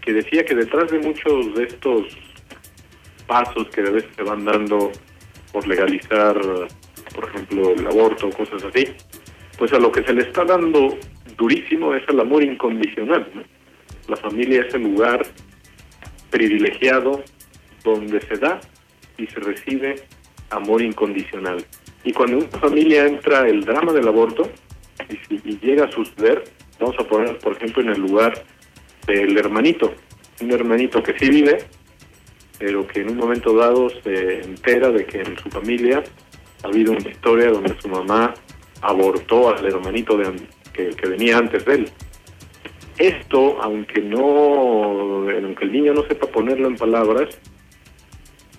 que 0.00 0.14
decía 0.14 0.44
que 0.44 0.54
detrás 0.54 0.90
de 0.90 0.98
muchos 0.98 1.54
de 1.54 1.64
estos 1.64 2.16
pasos 3.26 3.68
que 3.68 3.80
a 3.80 3.90
veces 3.90 4.10
se 4.16 4.22
van 4.22 4.44
dando 4.44 4.90
por 5.52 5.66
legalizar, 5.66 6.40
por 7.14 7.28
ejemplo, 7.28 7.70
el 7.70 7.86
aborto 7.86 8.28
o 8.28 8.30
cosas 8.30 8.62
así, 8.64 8.86
pues 9.58 9.72
a 9.72 9.78
lo 9.78 9.92
que 9.92 10.02
se 10.02 10.12
le 10.12 10.22
está 10.22 10.44
dando 10.44 10.96
durísimo 11.36 11.94
es 11.94 12.02
el 12.08 12.20
amor 12.20 12.42
incondicional. 12.42 13.30
¿no? 13.34 13.42
La 14.08 14.16
familia 14.16 14.62
es 14.62 14.74
el 14.74 14.82
lugar 14.82 15.26
privilegiado 16.30 17.22
donde 17.84 18.20
se 18.22 18.36
da 18.36 18.60
y 19.18 19.26
se 19.26 19.40
recibe 19.40 19.96
amor 20.50 20.82
incondicional. 20.82 21.64
Y 22.04 22.12
cuando 22.12 22.38
en 22.38 22.48
una 22.48 22.58
familia 22.58 23.06
entra 23.06 23.48
el 23.48 23.64
drama 23.64 23.92
del 23.92 24.08
aborto, 24.08 24.50
y, 25.08 25.16
si, 25.26 25.40
y 25.44 25.58
llega 25.58 25.84
a 25.84 25.90
suceder, 25.90 26.44
vamos 26.80 26.96
a 26.98 27.04
poner, 27.04 27.38
por 27.38 27.56
ejemplo, 27.56 27.82
en 27.82 27.90
el 27.90 28.00
lugar 28.00 28.44
del 29.06 29.36
hermanito, 29.36 29.94
un 30.40 30.50
hermanito 30.50 31.02
que 31.02 31.18
sí 31.18 31.28
vive, 31.28 31.64
pero 32.62 32.86
que 32.86 33.00
en 33.00 33.10
un 33.10 33.16
momento 33.16 33.56
dado 33.56 33.90
se 34.04 34.40
entera 34.42 34.88
de 34.90 35.04
que 35.04 35.20
en 35.20 35.36
su 35.36 35.50
familia 35.50 36.00
ha 36.62 36.68
habido 36.68 36.92
una 36.92 37.08
historia 37.08 37.50
donde 37.50 37.74
su 37.80 37.88
mamá 37.88 38.34
abortó 38.82 39.52
al 39.52 39.66
hermanito 39.66 40.16
de, 40.16 40.32
que, 40.72 41.08
venía 41.08 41.38
antes 41.38 41.64
de 41.64 41.74
él. 41.74 41.90
Esto, 42.98 43.60
aunque 43.60 44.00
no, 44.00 45.28
aunque 45.28 45.64
el 45.64 45.72
niño 45.72 45.92
no 45.92 46.06
sepa 46.06 46.28
ponerlo 46.28 46.68
en 46.68 46.76
palabras, 46.76 47.36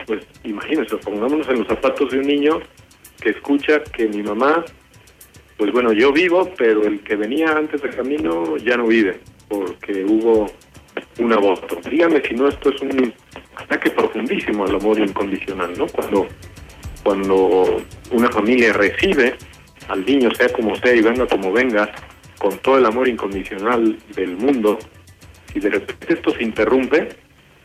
pues 0.06 0.28
imagínense, 0.44 0.98
pongámonos 0.98 1.48
en 1.48 1.60
los 1.60 1.68
zapatos 1.70 2.12
de 2.12 2.20
un 2.20 2.28
niño 2.28 2.60
que 3.22 3.30
escucha 3.30 3.86
que 3.86 4.10
mi 4.10 4.22
mamá, 4.22 4.66
pues 5.56 5.72
bueno, 5.72 5.94
yo 5.94 6.12
vivo, 6.12 6.52
pero 6.58 6.84
el 6.84 7.00
que 7.06 7.16
venía 7.16 7.56
antes 7.56 7.82
del 7.82 7.96
camino 7.96 8.58
ya 8.58 8.76
no 8.76 8.86
vive, 8.86 9.22
porque 9.48 10.04
hubo 10.04 10.48
un 11.20 11.32
aborto. 11.32 11.80
Dígame 11.90 12.22
si 12.28 12.34
no, 12.34 12.50
esto 12.50 12.70
es 12.70 12.82
un 12.82 13.14
ataque 13.64 13.92
profundísimo 13.92 14.66
al 14.66 14.76
amor 14.76 15.00
incondicional, 15.00 15.74
¿no? 15.78 15.88
Cuando, 15.88 16.28
cuando 17.04 17.82
una 18.12 18.30
familia 18.30 18.74
recibe 18.74 19.36
al 19.88 20.06
niño, 20.06 20.30
sea 20.36 20.50
como 20.50 20.76
sea 20.76 20.96
y 20.96 21.02
venga 21.02 21.28
como 21.28 21.52
venga, 21.52 21.92
con 22.38 22.58
todo 22.60 22.78
el 22.78 22.86
amor 22.86 23.08
incondicional 23.08 23.98
del 24.16 24.36
mundo, 24.38 24.78
y 25.54 25.60
de 25.60 25.70
repente 25.70 26.14
esto 26.14 26.32
se 26.32 26.44
interrumpe, 26.44 27.10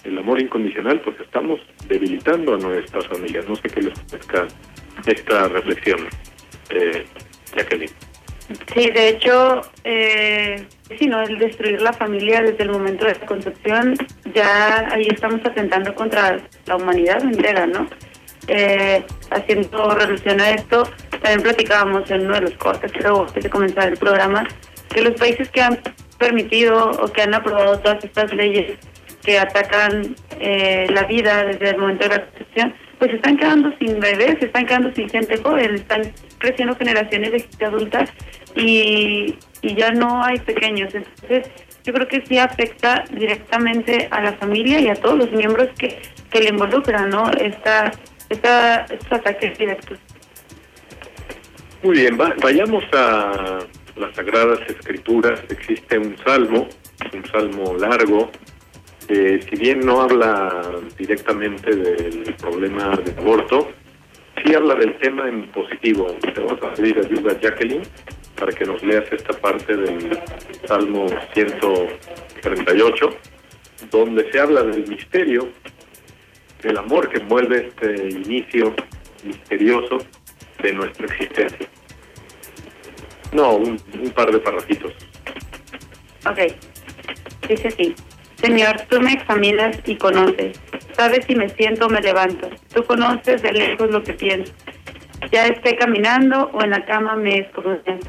el 0.05 0.19
amor 0.19 0.41
incondicional, 0.41 1.01
pues 1.01 1.19
estamos 1.21 1.61
debilitando 1.87 2.55
a 2.55 2.59
nuestras 2.59 3.07
familias. 3.09 3.49
No 3.49 3.57
sé 3.57 3.69
qué 3.69 3.83
les 3.83 3.99
parezca 4.01 4.47
esta 5.07 5.49
reflexión, 5.49 6.01
eh, 6.71 7.05
Jacqueline. 7.55 8.08
Sí, 8.75 8.91
de 8.91 9.09
hecho, 9.11 9.61
eh, 9.85 10.67
sí, 10.99 11.07
¿no? 11.07 11.23
el 11.23 11.39
destruir 11.39 11.83
la 11.83 11.93
familia 11.93 12.41
desde 12.41 12.63
el 12.63 12.71
momento 12.71 13.05
de 13.05 13.15
la 13.15 13.27
concepción, 13.27 13.95
ya 14.35 14.89
ahí 14.91 15.07
estamos 15.09 15.41
atentando 15.45 15.95
contra 15.95 16.41
la 16.65 16.77
humanidad 16.77 17.23
entera, 17.23 17.67
¿no? 17.67 17.89
Eh, 18.47 19.05
haciendo 19.31 19.91
relación 19.91 20.41
a 20.41 20.51
esto, 20.51 20.89
también 21.11 21.43
platicábamos 21.43 22.11
en 22.11 22.23
uno 22.23 22.37
de 22.37 22.41
los 22.43 22.55
cortes, 22.55 22.91
creo, 22.93 23.27
antes 23.27 23.45
de 23.45 23.51
comenzar 23.51 23.89
el 23.89 23.99
programa, 23.99 24.49
que 24.89 25.03
los 25.03 25.15
países 25.15 25.51
que 25.51 25.61
han 25.61 25.79
permitido 26.17 26.91
o 26.91 27.13
que 27.13 27.23
han 27.23 27.35
aprobado 27.35 27.79
todas 27.81 28.03
estas 28.03 28.33
leyes 28.33 28.79
que 29.23 29.39
atacan 29.39 30.17
eh, 30.41 30.87
la 30.91 31.03
vida 31.03 31.45
desde 31.45 31.71
el 31.71 31.79
momento 31.79 32.09
de 32.09 32.17
la 32.17 32.25
concepción, 32.25 32.75
pues 32.99 33.13
están 33.15 33.37
quedando 33.37 33.73
sin 33.79 34.01
bebés, 34.01 34.43
están 34.43 34.67
quedando 34.67 34.93
sin 34.95 35.09
gente 35.09 35.37
joven, 35.39 35.75
están 35.77 36.03
creciendo 36.39 36.75
generaciones 36.77 37.33
de 37.33 37.41
gente 37.41 37.65
adultas 37.65 38.11
y, 38.57 39.37
y 39.63 39.75
ya 39.75 39.93
no 39.93 40.23
hay 40.25 40.39
pequeños. 40.41 40.95
Entonces, 40.95 41.51
yo 41.85 41.93
creo 41.93 42.09
que 42.09 42.25
sí 42.27 42.39
afecta 42.39 43.05
directamente 43.11 44.09
a 44.11 44.21
la 44.21 44.33
familia 44.35 44.81
y 44.81 44.89
a 44.89 44.95
todos 44.95 45.17
los 45.19 45.33
miembros 45.33 45.69
que, 45.79 46.01
que 46.31 46.41
le 46.41 46.51
involucran, 46.51 47.09
¿no? 47.09 47.31
Esta, 47.31 47.93
esta, 48.29 48.85
estos 48.91 49.13
ataques 49.13 49.57
directos. 49.59 49.99
Muy 51.83 51.99
bien, 51.99 52.19
va- 52.21 52.35
vayamos 52.43 52.85
a 52.93 53.59
las 53.97 54.15
Sagradas 54.17 54.59
Escrituras. 54.69 55.41
Existe 55.49 55.99
un 55.99 56.17
salmo, 56.25 56.69
un 57.15 57.25
salmo 57.31 57.77
largo, 57.79 58.31
eh, 59.09 59.41
si 59.49 59.57
bien 59.57 59.81
no 59.81 60.03
habla 60.03 60.81
directamente 60.99 61.75
del 61.75 62.35
problema 62.35 62.95
del 62.97 63.19
aborto, 63.19 63.71
sí 64.45 64.55
habla 64.55 64.75
del 64.75 64.99
tema 64.99 65.27
en 65.29 65.51
positivo. 65.51 66.15
Te 66.21 66.41
vamos 66.41 66.63
a 66.63 66.75
pedir 66.75 66.99
ayuda, 66.99 67.41
Jacqueline, 67.41 67.83
para 68.39 68.53
que 68.53 68.67
nos 68.67 68.83
leas 68.83 69.11
esta 69.11 69.33
parte 69.33 69.75
del 69.75 70.21
Salmo 70.67 71.07
138, 71.33 73.17
donde 73.91 74.31
se 74.31 74.41
habla 74.41 74.63
del 74.63 74.87
misterio, 74.87 75.49
del 76.63 76.77
amor 76.77 77.09
que 77.09 77.19
envuelve 77.19 77.69
este 77.69 78.09
inicio 78.11 78.75
misterioso 79.25 79.99
de 80.63 80.73
nuestra 80.75 81.07
existencia. 81.07 81.67
No, 83.33 83.57
un, 83.57 83.81
un 84.03 84.11
par 84.11 84.31
de 84.31 84.39
parrafitos. 84.39 84.93
Ok, 86.27 86.53
dice 87.49 87.69
así. 87.69 87.95
Señor, 88.41 88.81
tú 88.89 89.01
me 89.01 89.15
examinas 89.15 89.77
y 89.85 89.97
conoces. 89.97 90.61
Sabes 90.93 91.27
si 91.27 91.35
me 91.35 91.49
siento 91.49 91.87
o 91.87 91.89
me 91.89 92.01
levanto. 92.01 92.49
Tú 92.73 92.85
conoces 92.85 93.43
de 93.43 93.53
lejos 93.53 93.91
lo 93.91 94.03
que 94.05 94.13
pienso. 94.13 94.53
Ya 95.33 95.49
esté 95.49 95.77
caminando 95.77 96.49
o 96.53 96.63
en 96.63 96.71
la 96.71 96.85
cama 96.85 97.17
me 97.17 97.39
escudriñas. 97.39 98.01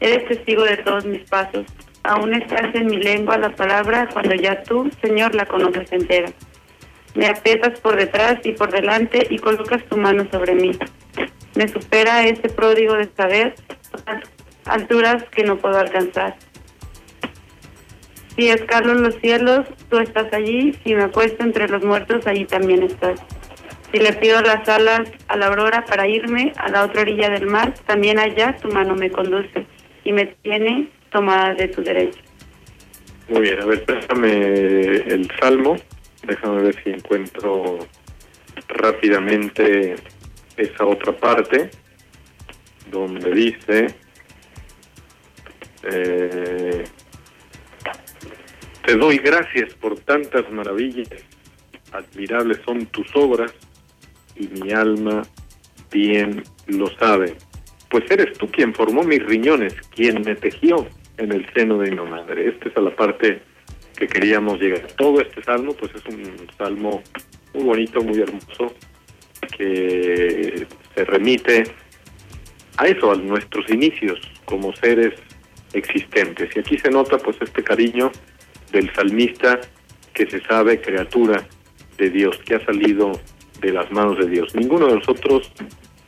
Eres 0.00 0.28
testigo 0.28 0.64
de 0.64 0.76
todos 0.76 1.06
mis 1.06 1.22
pasos. 1.30 1.64
Aún 2.02 2.34
estás 2.34 2.74
en 2.74 2.86
mi 2.86 2.98
lengua 2.98 3.38
la 3.38 3.56
palabra 3.56 4.08
cuando 4.12 4.34
ya 4.34 4.62
tú, 4.62 4.90
Señor, 5.02 5.34
la 5.34 5.46
conoces 5.46 5.90
entera. 5.90 6.30
Me 7.14 7.26
aprietas 7.26 7.80
por 7.80 7.96
detrás 7.96 8.38
y 8.44 8.52
por 8.52 8.70
delante 8.70 9.26
y 9.30 9.38
colocas 9.38 9.82
tu 9.86 9.96
mano 9.96 10.28
sobre 10.30 10.54
mí. 10.54 10.72
Me 11.56 11.66
supera 11.66 12.26
ese 12.26 12.50
pródigo 12.50 12.94
de 12.94 13.08
saber 13.16 13.54
alturas 14.66 15.24
que 15.30 15.44
no 15.44 15.56
puedo 15.56 15.78
alcanzar. 15.78 16.36
Si 18.38 18.48
escalo 18.48 18.94
los 18.94 19.16
cielos, 19.16 19.66
tú 19.90 19.98
estás 19.98 20.32
allí. 20.32 20.72
Si 20.84 20.94
me 20.94 21.02
acuesto 21.02 21.42
entre 21.42 21.68
los 21.68 21.82
muertos, 21.82 22.24
allí 22.28 22.44
también 22.44 22.84
estás. 22.84 23.20
Si 23.90 23.98
le 23.98 24.12
pido 24.12 24.40
las 24.42 24.68
alas 24.68 25.10
a 25.26 25.36
la 25.36 25.48
aurora 25.48 25.84
para 25.84 26.06
irme 26.06 26.52
a 26.56 26.68
la 26.68 26.84
otra 26.84 27.00
orilla 27.00 27.30
del 27.30 27.46
mar, 27.46 27.74
también 27.86 28.20
allá 28.20 28.54
tu 28.62 28.68
mano 28.68 28.94
me 28.94 29.10
conduce 29.10 29.66
y 30.04 30.12
me 30.12 30.26
tiene 30.26 30.88
tomada 31.10 31.54
de 31.54 31.66
tu 31.66 31.82
derecha. 31.82 32.20
Muy 33.28 33.40
bien, 33.40 33.60
a 33.60 33.66
ver, 33.66 33.84
déjame 33.84 34.30
el 34.30 35.28
salmo. 35.40 35.76
Déjame 36.22 36.62
ver 36.62 36.84
si 36.84 36.90
encuentro 36.90 37.80
rápidamente 38.68 39.96
esa 40.56 40.86
otra 40.86 41.12
parte 41.12 41.70
donde 42.88 43.32
dice 43.32 43.86
eh, 45.82 46.84
te 48.88 48.96
doy 48.96 49.18
gracias 49.18 49.74
por 49.74 50.00
tantas 50.00 50.50
maravillas. 50.50 51.10
Admirables 51.92 52.58
son 52.64 52.86
tus 52.86 53.06
obras 53.14 53.52
y 54.34 54.46
mi 54.46 54.72
alma 54.72 55.24
bien 55.92 56.42
lo 56.68 56.86
sabe. 56.96 57.34
Pues 57.90 58.10
eres 58.10 58.38
tú 58.38 58.50
quien 58.50 58.72
formó 58.72 59.02
mis 59.02 59.22
riñones 59.26 59.74
quien 59.94 60.22
me 60.22 60.34
tejió 60.36 60.88
en 61.18 61.32
el 61.32 61.46
seno 61.52 61.76
de 61.76 61.90
mi 61.90 61.96
madre. 61.96 62.48
Esta 62.48 62.70
es 62.70 62.76
la 62.76 62.96
parte 62.96 63.42
que 63.94 64.06
queríamos 64.06 64.58
llegar. 64.58 64.86
Todo 64.96 65.20
este 65.20 65.42
salmo 65.42 65.74
pues 65.74 65.92
es 65.94 66.06
un 66.06 66.48
salmo 66.56 67.02
muy 67.52 67.64
bonito 67.64 68.00
muy 68.00 68.18
hermoso 68.18 68.74
que 69.54 70.66
se 70.94 71.04
remite 71.04 71.64
a 72.78 72.86
eso, 72.86 73.12
a 73.12 73.16
nuestros 73.16 73.68
inicios 73.68 74.18
como 74.46 74.74
seres 74.76 75.12
existentes. 75.74 76.56
Y 76.56 76.60
aquí 76.60 76.78
se 76.78 76.88
nota 76.88 77.18
pues 77.18 77.36
este 77.42 77.62
cariño 77.62 78.10
del 78.72 78.92
salmista 78.94 79.60
que 80.14 80.28
se 80.28 80.40
sabe 80.42 80.80
criatura 80.80 81.46
de 81.96 82.10
Dios, 82.10 82.38
que 82.44 82.56
ha 82.56 82.64
salido 82.64 83.12
de 83.60 83.72
las 83.72 83.90
manos 83.90 84.18
de 84.18 84.28
Dios. 84.28 84.54
Ninguno 84.54 84.86
de 84.86 84.96
nosotros 84.96 85.52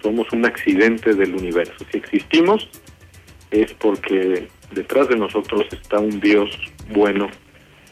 somos 0.02 0.30
un 0.32 0.44
accidente 0.46 1.14
del 1.14 1.34
universo. 1.34 1.84
Si 1.90 1.98
existimos 1.98 2.68
es 3.50 3.72
porque 3.74 4.48
detrás 4.72 5.08
de 5.08 5.16
nosotros 5.16 5.66
está 5.72 5.98
un 5.98 6.20
Dios 6.20 6.50
bueno, 6.92 7.28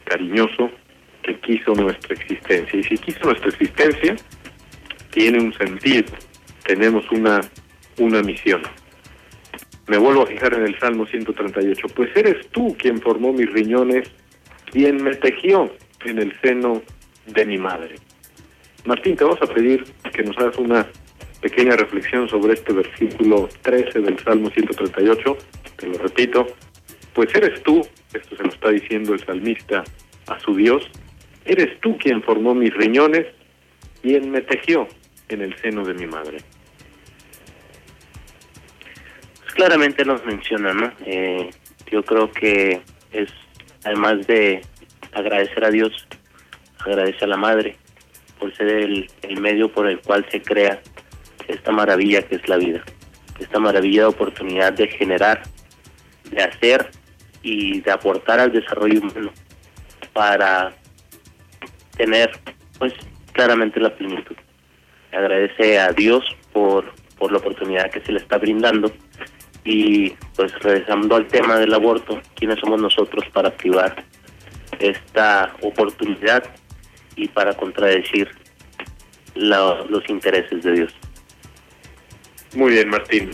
cariñoso, 0.05 0.71
que 1.23 1.39
quiso 1.41 1.73
nuestra 1.75 2.15
existencia. 2.15 2.79
Y 2.79 2.85
si 2.85 2.97
quiso 2.99 3.21
nuestra 3.25 3.49
existencia, 3.49 4.17
tiene 5.11 5.41
un 5.41 5.53
sentido, 5.55 6.13
tenemos 6.65 7.11
una, 7.11 7.41
una 7.99 8.23
misión. 8.23 8.63
Me 9.87 9.97
vuelvo 9.99 10.23
a 10.23 10.27
fijar 10.27 10.55
en 10.55 10.65
el 10.65 10.79
Salmo 10.79 11.07
138, 11.07 11.87
pues 11.95 12.11
eres 12.15 12.49
tú 12.51 12.77
quien 12.79 13.01
formó 13.01 13.33
mis 13.33 13.51
riñones, 13.51 14.11
quien 14.71 15.03
me 15.03 15.15
tejió 15.15 15.73
en 16.05 16.19
el 16.19 16.39
seno 16.41 16.83
de 17.27 17.45
mi 17.47 17.59
madre. 17.59 17.97
Martín, 18.85 19.17
te 19.17 19.25
vamos 19.25 19.41
a 19.43 19.47
pedir 19.47 19.85
que 20.13 20.23
nos 20.23 20.37
hagas 20.39 20.57
una 20.59 20.87
pequeña 21.41 21.77
reflexión 21.77 22.29
sobre 22.29 22.55
este 22.55 22.73
versículo 22.73 23.49
13 23.63 24.01
del 24.01 24.19
Salmo 24.21 24.51
138, 24.51 25.37
te 25.77 25.87
lo 25.87 25.99
repito, 25.99 26.47
pues 27.13 27.35
eres 27.35 27.63
tú, 27.63 27.87
esto 28.13 28.37
se 28.37 28.43
lo 28.43 28.49
está 28.49 28.71
diciendo 28.71 29.15
el 29.15 29.25
salmista 29.25 29.85
a 30.27 30.41
su 30.41 30.55
Dios, 30.55 30.89
eres 31.45 31.81
tú 31.81 31.97
quien 31.99 32.23
formó 32.23 32.55
mis 32.55 32.75
riñones, 32.75 33.27
quien 34.03 34.31
me 34.31 34.41
tejió 34.41 34.89
en 35.29 35.43
el 35.43 35.57
seno 35.59 35.85
de 35.85 35.95
mi 35.95 36.07
madre. 36.07 36.39
Pues 39.43 39.55
claramente 39.55 40.05
nos 40.05 40.25
menciona, 40.25 40.73
¿no? 40.73 40.93
Eh, 41.05 41.51
yo 41.91 42.03
creo 42.03 42.31
que 42.31 42.81
es, 43.13 43.31
además 43.89 44.27
de 44.27 44.61
agradecer 45.13 45.65
a 45.65 45.71
Dios, 45.71 46.07
agradece 46.79 47.25
a 47.25 47.29
la 47.29 47.39
madre 47.39 47.77
por 48.39 48.55
ser 48.55 48.69
el, 48.69 49.11
el 49.23 49.41
medio 49.41 49.73
por 49.73 49.89
el 49.89 49.99
cual 50.01 50.27
se 50.31 50.43
crea 50.43 50.81
esta 51.49 51.73
maravilla 51.73 52.23
que 52.23 52.37
es 52.37 52.47
la 52.49 52.59
vida, 52.59 52.85
esta 53.39 53.59
maravilla 53.59 54.03
de 54.03 54.09
oportunidad 54.09 54.75
de 54.75 54.89
generar 54.89 55.43
de 56.31 56.43
hacer 56.43 56.91
y 57.43 57.81
de 57.81 57.91
aportar 57.91 58.39
al 58.41 58.53
desarrollo 58.53 59.01
humano 59.01 59.33
para 60.13 60.75
tener 61.97 62.31
pues 62.79 62.93
claramente 63.33 63.81
la 63.81 63.95
plenitud. 63.95 64.37
Agradece 65.13 65.79
a 65.79 65.93
Dios 65.93 66.25
por, 66.53 66.93
por 67.17 67.33
la 67.33 67.39
oportunidad 67.39 67.91
que 67.91 68.03
se 68.03 68.13
le 68.13 68.19
está 68.19 68.37
brindando 68.37 68.93
y 69.65 70.11
pues 70.37 70.53
regresando 70.61 71.17
al 71.17 71.27
tema 71.27 71.59
del 71.59 71.75
aborto, 71.75 72.21
¿quiénes 72.35 72.59
somos 72.61 72.81
nosotros 72.81 73.25
para 73.33 73.51
privar 73.51 74.03
esta 74.79 75.55
oportunidad 75.63 76.45
y 77.17 77.29
para 77.29 77.55
contradecir 77.55 78.29
la- 79.35 79.85
los 79.89 80.09
intereses 80.09 80.63
de 80.63 80.73
Dios? 80.73 80.95
Muy 82.55 82.73
bien, 82.73 82.89
Martín. 82.89 83.31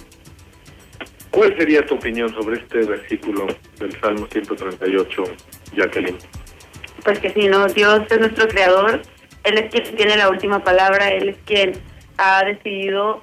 ¿Cuál 1.31 1.57
sería 1.57 1.85
tu 1.85 1.95
opinión 1.97 2.33
sobre 2.35 2.59
este 2.59 2.79
versículo 2.85 3.47
del 3.79 4.01
Salmo 4.01 4.27
138, 4.31 5.25
Jacqueline? 5.77 6.19
Pues 7.05 7.19
que 7.19 7.31
sí, 7.31 7.49
¿no? 7.49 7.67
Dios 7.67 8.03
es 8.11 8.21
nuestro 8.21 8.49
creador, 8.49 9.03
Él 9.43 9.59
es 9.59 9.71
quien 9.71 9.97
tiene 9.97 10.17
la 10.17 10.31
última 10.31 10.63
palabra, 10.65 11.11
Él 11.11 11.29
es 11.31 11.37
quien 11.45 11.73
ha 12.19 12.45
decidido 12.45 13.23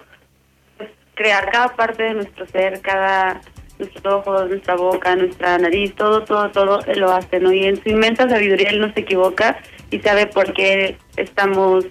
crear 1.15 1.49
cada 1.51 1.75
parte 1.75 2.03
de 2.03 2.13
nuestro 2.13 2.45
ser, 2.47 2.81
cada 2.81 3.41
nuestros 3.81 4.13
ojos, 4.13 4.49
nuestra 4.49 4.75
boca, 4.75 5.15
nuestra 5.15 5.57
nariz, 5.57 5.93
todo, 5.95 6.23
todo, 6.23 6.51
todo, 6.51 6.79
Él 6.85 6.99
lo 6.99 7.11
hace, 7.11 7.39
¿no? 7.39 7.51
Y 7.51 7.65
en 7.65 7.81
su 7.81 7.89
inmensa 7.89 8.29
sabiduría 8.29 8.69
Él 8.69 8.79
no 8.79 8.93
se 8.93 9.01
equivoca 9.01 9.59
y 9.89 9.99
sabe 9.99 10.27
por 10.27 10.53
qué 10.53 10.97
estamos, 11.17 11.85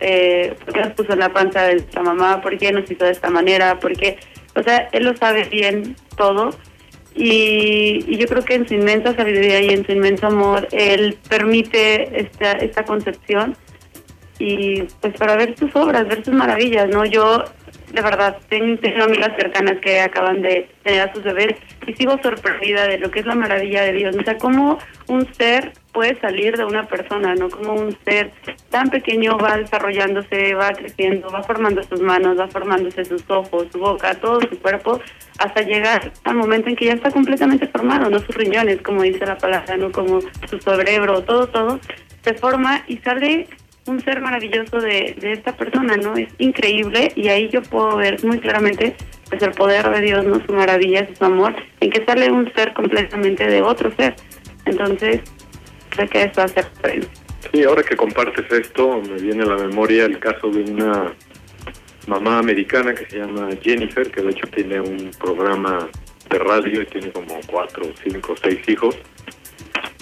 eh, 0.00 0.54
por 0.64 0.74
qué 0.74 0.80
nos 0.80 0.92
puso 0.94 1.12
en 1.12 1.20
la 1.20 1.32
panza 1.32 1.62
de 1.62 1.74
nuestra 1.74 2.02
mamá, 2.02 2.40
por 2.42 2.58
qué 2.58 2.72
nos 2.72 2.90
hizo 2.90 3.04
de 3.04 3.12
esta 3.12 3.30
manera, 3.30 3.78
por 3.78 3.96
qué, 3.96 4.18
o 4.54 4.62
sea, 4.62 4.88
Él 4.92 5.04
lo 5.04 5.16
sabe 5.16 5.44
bien 5.44 5.96
todo 6.16 6.50
y, 7.14 8.04
y 8.06 8.16
yo 8.16 8.26
creo 8.26 8.44
que 8.44 8.54
en 8.54 8.66
su 8.66 8.74
inmensa 8.74 9.14
sabiduría 9.14 9.60
y 9.60 9.70
en 9.70 9.86
su 9.86 9.92
inmenso 9.92 10.26
amor, 10.26 10.68
Él 10.72 11.16
permite 11.28 12.20
esta, 12.20 12.52
esta 12.52 12.84
concepción 12.84 13.56
y 14.42 14.82
pues 15.00 15.16
para 15.16 15.36
ver 15.36 15.56
sus 15.56 15.74
obras, 15.76 16.08
ver 16.08 16.24
sus 16.24 16.34
maravillas, 16.34 16.88
¿no? 16.88 17.04
Yo 17.04 17.44
de 17.92 18.02
verdad 18.02 18.36
tengo, 18.48 18.76
tengo 18.80 19.04
amigas 19.04 19.30
cercanas 19.36 19.78
que 19.80 20.00
acaban 20.00 20.42
de 20.42 20.68
tener 20.82 21.02
a 21.02 21.12
sus 21.12 21.22
bebés 21.22 21.54
y 21.86 21.92
sigo 21.92 22.18
sorprendida 22.20 22.88
de 22.88 22.98
lo 22.98 23.08
que 23.10 23.20
es 23.20 23.26
la 23.26 23.36
maravilla 23.36 23.82
de 23.82 23.92
Dios, 23.92 24.16
o 24.18 24.22
sea, 24.24 24.36
cómo 24.38 24.78
un 25.06 25.32
ser 25.34 25.72
puede 25.92 26.18
salir 26.20 26.56
de 26.56 26.64
una 26.64 26.88
persona, 26.88 27.36
¿no? 27.36 27.50
Como 27.50 27.74
un 27.74 27.96
ser 28.04 28.32
tan 28.70 28.90
pequeño 28.90 29.38
va 29.38 29.58
desarrollándose, 29.58 30.54
va 30.54 30.72
creciendo, 30.72 31.28
va 31.30 31.44
formando 31.44 31.84
sus 31.84 32.00
manos, 32.00 32.36
va 32.36 32.48
formándose 32.48 33.04
sus 33.04 33.22
ojos, 33.30 33.68
su 33.70 33.78
boca, 33.78 34.14
todo 34.14 34.40
su 34.40 34.58
cuerpo, 34.58 35.00
hasta 35.38 35.60
llegar 35.62 36.10
al 36.24 36.34
momento 36.34 36.68
en 36.68 36.74
que 36.74 36.86
ya 36.86 36.94
está 36.94 37.12
completamente 37.12 37.68
formado, 37.68 38.10
no 38.10 38.18
sus 38.18 38.34
riñones, 38.34 38.82
como 38.82 39.02
dice 39.02 39.24
la 39.24 39.38
palabra, 39.38 39.76
no 39.76 39.92
como 39.92 40.20
su 40.50 40.58
cerebro, 40.58 41.22
todo, 41.22 41.46
todo, 41.46 41.78
se 42.24 42.34
forma 42.34 42.82
y 42.88 42.96
sale 42.98 43.46
un 43.86 44.00
ser 44.00 44.20
maravilloso 44.20 44.80
de, 44.80 45.16
de 45.18 45.32
esta 45.32 45.56
persona, 45.56 45.96
¿no? 45.96 46.14
Es 46.16 46.28
increíble 46.38 47.12
y 47.16 47.28
ahí 47.28 47.48
yo 47.48 47.62
puedo 47.62 47.96
ver 47.96 48.22
muy 48.24 48.38
claramente 48.38 48.94
pues 49.28 49.42
el 49.42 49.52
poder 49.52 49.88
de 49.90 50.00
Dios, 50.02 50.24
¿no? 50.24 50.44
Su 50.46 50.52
maravilla, 50.52 51.08
su 51.18 51.24
amor, 51.24 51.54
en 51.80 51.90
que 51.90 52.04
sale 52.04 52.30
un 52.30 52.52
ser 52.54 52.72
completamente 52.74 53.46
de 53.46 53.62
otro 53.62 53.90
ser. 53.96 54.14
Entonces, 54.66 55.20
creo 55.90 56.08
que 56.08 56.22
eso 56.24 56.42
hace. 56.42 56.62
Sí, 57.50 57.64
ahora 57.64 57.82
que 57.82 57.96
compartes 57.96 58.50
esto, 58.52 59.00
me 59.00 59.20
viene 59.20 59.42
a 59.42 59.46
la 59.46 59.56
memoria 59.56 60.04
el 60.04 60.18
caso 60.18 60.48
de 60.50 60.70
una 60.70 61.12
mamá 62.06 62.38
americana 62.38 62.94
que 62.94 63.06
se 63.06 63.18
llama 63.18 63.48
Jennifer, 63.62 64.10
que 64.10 64.22
de 64.22 64.30
hecho 64.30 64.46
tiene 64.48 64.80
un 64.80 65.10
programa 65.18 65.88
de 66.30 66.38
radio 66.38 66.82
y 66.82 66.86
tiene 66.86 67.10
como 67.10 67.40
cuatro, 67.46 67.84
cinco, 68.02 68.34
seis 68.42 68.60
hijos. 68.68 68.96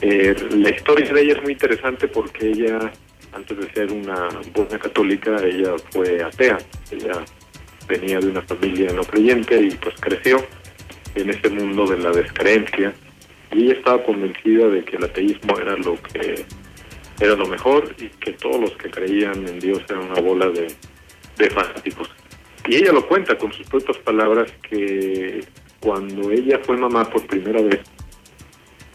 Eh, 0.02 0.34
la 0.56 0.70
historia 0.70 1.12
de 1.12 1.22
ella 1.22 1.34
es 1.34 1.42
muy 1.42 1.52
interesante 1.52 2.08
porque 2.08 2.50
ella, 2.50 2.90
antes 3.32 3.58
de 3.58 3.72
ser 3.72 3.92
una 3.92 4.28
buena 4.54 4.78
católica, 4.78 5.36
ella 5.44 5.76
fue 5.90 6.22
atea. 6.22 6.58
Ella 6.90 7.24
venía 7.88 8.20
de 8.20 8.28
una 8.28 8.42
familia 8.42 8.92
no 8.92 9.02
creyente 9.02 9.60
y 9.60 9.70
pues 9.70 9.94
creció 10.00 10.44
en 11.14 11.30
ese 11.30 11.48
mundo 11.50 11.86
de 11.86 11.98
la 11.98 12.10
descreencia. 12.10 12.92
Y 13.52 13.64
ella 13.64 13.74
estaba 13.74 14.02
convencida 14.04 14.68
de 14.68 14.84
que 14.84 14.96
el 14.96 15.04
ateísmo 15.04 15.58
era 15.58 15.76
lo 15.76 16.00
que 16.02 16.44
era 17.20 17.34
lo 17.34 17.46
mejor 17.46 17.94
y 17.98 18.08
que 18.08 18.32
todos 18.32 18.60
los 18.60 18.76
que 18.76 18.90
creían 18.90 19.46
en 19.46 19.58
Dios 19.58 19.82
eran 19.88 20.10
una 20.10 20.20
bola 20.20 20.48
de, 20.48 20.68
de 21.36 21.50
fanáticos. 21.50 22.08
Y 22.66 22.76
ella 22.76 22.92
lo 22.92 23.06
cuenta 23.06 23.36
con 23.36 23.52
sus 23.52 23.66
propias 23.66 23.98
palabras 23.98 24.50
que 24.68 25.44
cuando 25.80 26.30
ella 26.30 26.60
fue 26.62 26.76
mamá 26.76 27.08
por 27.10 27.26
primera 27.26 27.60
vez, 27.60 27.80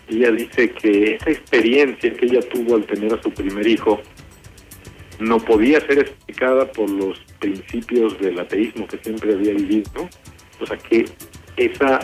ella 0.08 0.32
dice 0.32 0.72
que 0.72 1.16
esa 1.16 1.32
experiencia 1.32 2.14
que 2.14 2.26
ella 2.26 2.42
tuvo 2.42 2.76
al 2.76 2.86
tener 2.86 3.14
a 3.14 3.22
su 3.22 3.32
primer 3.32 3.66
hijo 3.68 4.02
no 5.20 5.40
podía 5.40 5.80
ser 5.82 6.00
explicada 6.00 6.72
por 6.72 6.90
los 6.90 7.20
principios 7.40 8.20
del 8.20 8.40
ateísmo 8.40 8.88
que 8.88 8.98
siempre 8.98 9.34
había 9.34 9.54
vivido. 9.54 10.10
O 10.60 10.66
sea 10.66 10.78
que 10.78 11.06
esa 11.58 12.00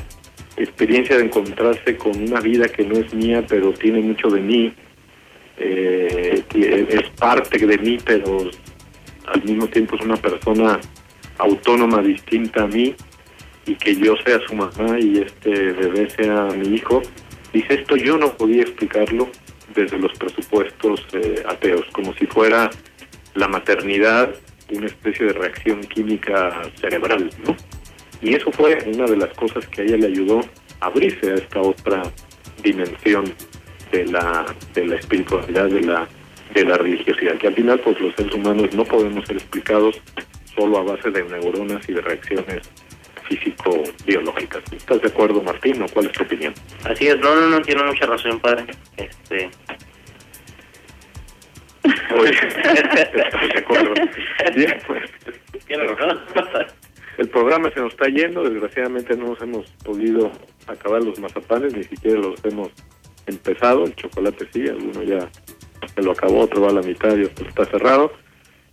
experiencia 0.57 1.17
de 1.17 1.25
encontrarse 1.25 1.97
con 1.97 2.15
una 2.21 2.39
vida 2.39 2.67
que 2.67 2.83
no 2.83 2.97
es 2.97 3.13
mía, 3.13 3.45
pero 3.47 3.73
tiene 3.73 4.01
mucho 4.01 4.29
de 4.29 4.41
mí, 4.41 4.73
eh, 5.57 6.43
es 6.53 7.09
parte 7.19 7.65
de 7.65 7.77
mí, 7.77 7.97
pero 8.03 8.49
al 9.27 9.43
mismo 9.43 9.67
tiempo 9.67 9.95
es 9.95 10.01
una 10.01 10.17
persona 10.17 10.79
autónoma, 11.37 12.01
distinta 12.01 12.63
a 12.63 12.67
mí, 12.67 12.95
y 13.65 13.75
que 13.75 13.95
yo 13.95 14.15
sea 14.25 14.39
su 14.47 14.55
mamá 14.55 14.99
y 14.99 15.19
este 15.19 15.49
bebé 15.49 16.09
sea 16.09 16.45
mi 16.57 16.75
hijo. 16.75 17.01
Dice, 17.53 17.75
esto 17.75 17.95
yo 17.95 18.17
no 18.17 18.35
podía 18.35 18.63
explicarlo 18.63 19.29
desde 19.75 19.97
los 19.97 20.11
presupuestos 20.17 21.05
eh, 21.13 21.43
ateos, 21.47 21.85
como 21.91 22.13
si 22.15 22.25
fuera 22.25 22.69
la 23.35 23.47
maternidad 23.47 24.33
una 24.71 24.87
especie 24.87 25.27
de 25.27 25.33
reacción 25.33 25.81
química 25.81 26.61
cerebral, 26.79 27.29
¿no? 27.45 27.55
Y 28.21 28.35
eso 28.35 28.51
fue 28.51 28.77
una 28.93 29.05
de 29.05 29.17
las 29.17 29.29
cosas 29.35 29.67
que 29.67 29.81
a 29.81 29.83
ella 29.85 29.97
le 29.97 30.07
ayudó 30.07 30.41
a 30.79 30.85
abrirse 30.85 31.31
a 31.31 31.35
esta 31.35 31.61
otra 31.61 32.03
dimensión 32.63 33.33
de 33.91 34.05
la, 34.05 34.45
de 34.73 34.85
la 34.85 34.95
espiritualidad, 34.95 35.69
de 35.69 35.81
la, 35.81 36.07
de 36.53 36.65
la 36.65 36.77
religiosidad, 36.77 37.37
que 37.37 37.47
al 37.47 37.55
final 37.55 37.79
pues 37.79 37.99
los 37.99 38.15
seres 38.15 38.33
humanos 38.33 38.73
no 38.73 38.85
podemos 38.85 39.25
ser 39.25 39.37
explicados 39.37 39.99
solo 40.55 40.77
a 40.77 40.83
base 40.83 41.09
de 41.09 41.23
neuronas 41.23 41.87
y 41.89 41.93
de 41.93 42.01
reacciones 42.01 42.69
físico-biológicas. 43.27 44.61
¿Estás 44.71 45.01
de 45.01 45.07
acuerdo, 45.07 45.41
Martín, 45.41 45.81
o 45.81 45.87
cuál 45.87 46.05
es 46.07 46.11
tu 46.11 46.23
opinión? 46.23 46.53
Así 46.83 47.07
es, 47.07 47.17
no, 47.19 47.35
no, 47.35 47.47
no, 47.47 47.61
tiene 47.61 47.83
mucha 47.83 48.05
razón, 48.05 48.39
padre. 48.39 48.65
Este, 48.97 49.49
Oye, 51.83 52.31
¿estás 52.31 53.53
de 53.53 53.59
acuerdo? 53.59 53.93
Bien, 54.55 54.77
pues, 54.85 55.09
el 57.17 57.29
programa 57.29 57.71
se 57.71 57.79
nos 57.79 57.93
está 57.93 58.07
yendo, 58.07 58.43
desgraciadamente 58.43 59.15
no 59.15 59.27
nos 59.27 59.41
hemos 59.41 59.69
podido 59.83 60.31
acabar 60.67 61.03
los 61.03 61.19
mazapanes, 61.19 61.75
ni 61.75 61.83
siquiera 61.83 62.19
los 62.19 62.43
hemos 62.45 62.69
empezado, 63.27 63.85
el 63.85 63.95
chocolate 63.95 64.47
sí, 64.53 64.67
alguno 64.67 65.03
ya 65.03 65.29
se 65.93 66.01
lo 66.01 66.11
acabó, 66.11 66.41
otro 66.41 66.61
va 66.61 66.69
a 66.69 66.73
la 66.73 66.81
mitad 66.81 67.15
y 67.17 67.23
otro 67.23 67.47
está 67.47 67.65
cerrado. 67.65 68.11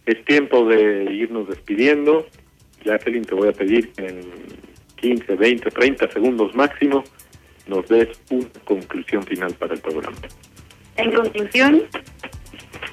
Es 0.07 0.25
tiempo 0.25 0.67
de 0.67 1.05
irnos 1.13 1.49
despidiendo. 1.49 2.27
Jacqueline, 2.85 3.25
te 3.25 3.35
voy 3.35 3.49
a 3.49 3.53
pedir 3.53 3.93
que 3.93 4.07
en 4.07 4.21
15, 4.97 5.35
20, 5.35 5.71
30 5.71 6.11
segundos 6.11 6.55
máximo 6.55 7.05
nos 7.67 7.87
des 7.89 8.09
una 8.31 8.49
conclusión 8.65 9.23
final 9.25 9.53
para 9.55 9.75
el 9.75 9.81
programa. 9.81 10.17
En 10.97 11.13
conclusión, 11.13 11.85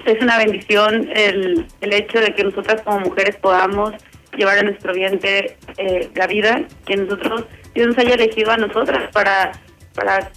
es 0.05 0.21
una 0.21 0.37
bendición 0.37 1.09
el, 1.15 1.65
el 1.81 1.93
hecho 1.93 2.19
de 2.19 2.33
que 2.33 2.43
nosotras 2.43 2.81
como 2.83 2.99
mujeres 3.01 3.35
podamos 3.37 3.93
llevar 4.37 4.59
a 4.59 4.63
nuestro 4.63 4.93
vientre 4.93 5.57
eh, 5.77 6.09
la 6.15 6.27
vida, 6.27 6.63
que 6.85 6.97
nosotros, 6.97 7.45
Dios 7.73 7.87
nos 7.87 7.97
haya 7.97 8.15
elegido 8.15 8.51
a 8.51 8.57
nosotras 8.57 9.09
para, 9.11 9.53
para 9.93 10.31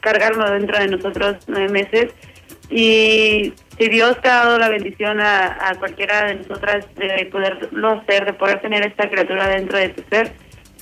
cargarlo 0.00 0.50
dentro 0.50 0.78
de 0.78 0.88
nosotros 0.88 1.36
nueve 1.46 1.68
meses. 1.68 2.12
Y 2.70 3.52
si 3.78 3.88
Dios 3.88 4.20
te 4.20 4.28
ha 4.28 4.44
dado 4.44 4.58
la 4.58 4.68
bendición 4.68 5.20
a, 5.20 5.68
a 5.68 5.74
cualquiera 5.76 6.26
de 6.26 6.36
nosotras 6.36 6.86
de 6.94 7.26
poderlo 7.30 7.88
hacer, 7.90 8.24
de 8.24 8.32
poder 8.32 8.60
tener 8.60 8.86
esta 8.86 9.08
criatura 9.08 9.46
dentro 9.48 9.78
de 9.78 9.90
tu 9.90 10.02
ser, 10.08 10.32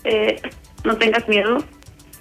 eh, 0.05 0.41
no 0.85 0.97
tengas 0.97 1.29
miedo, 1.29 1.59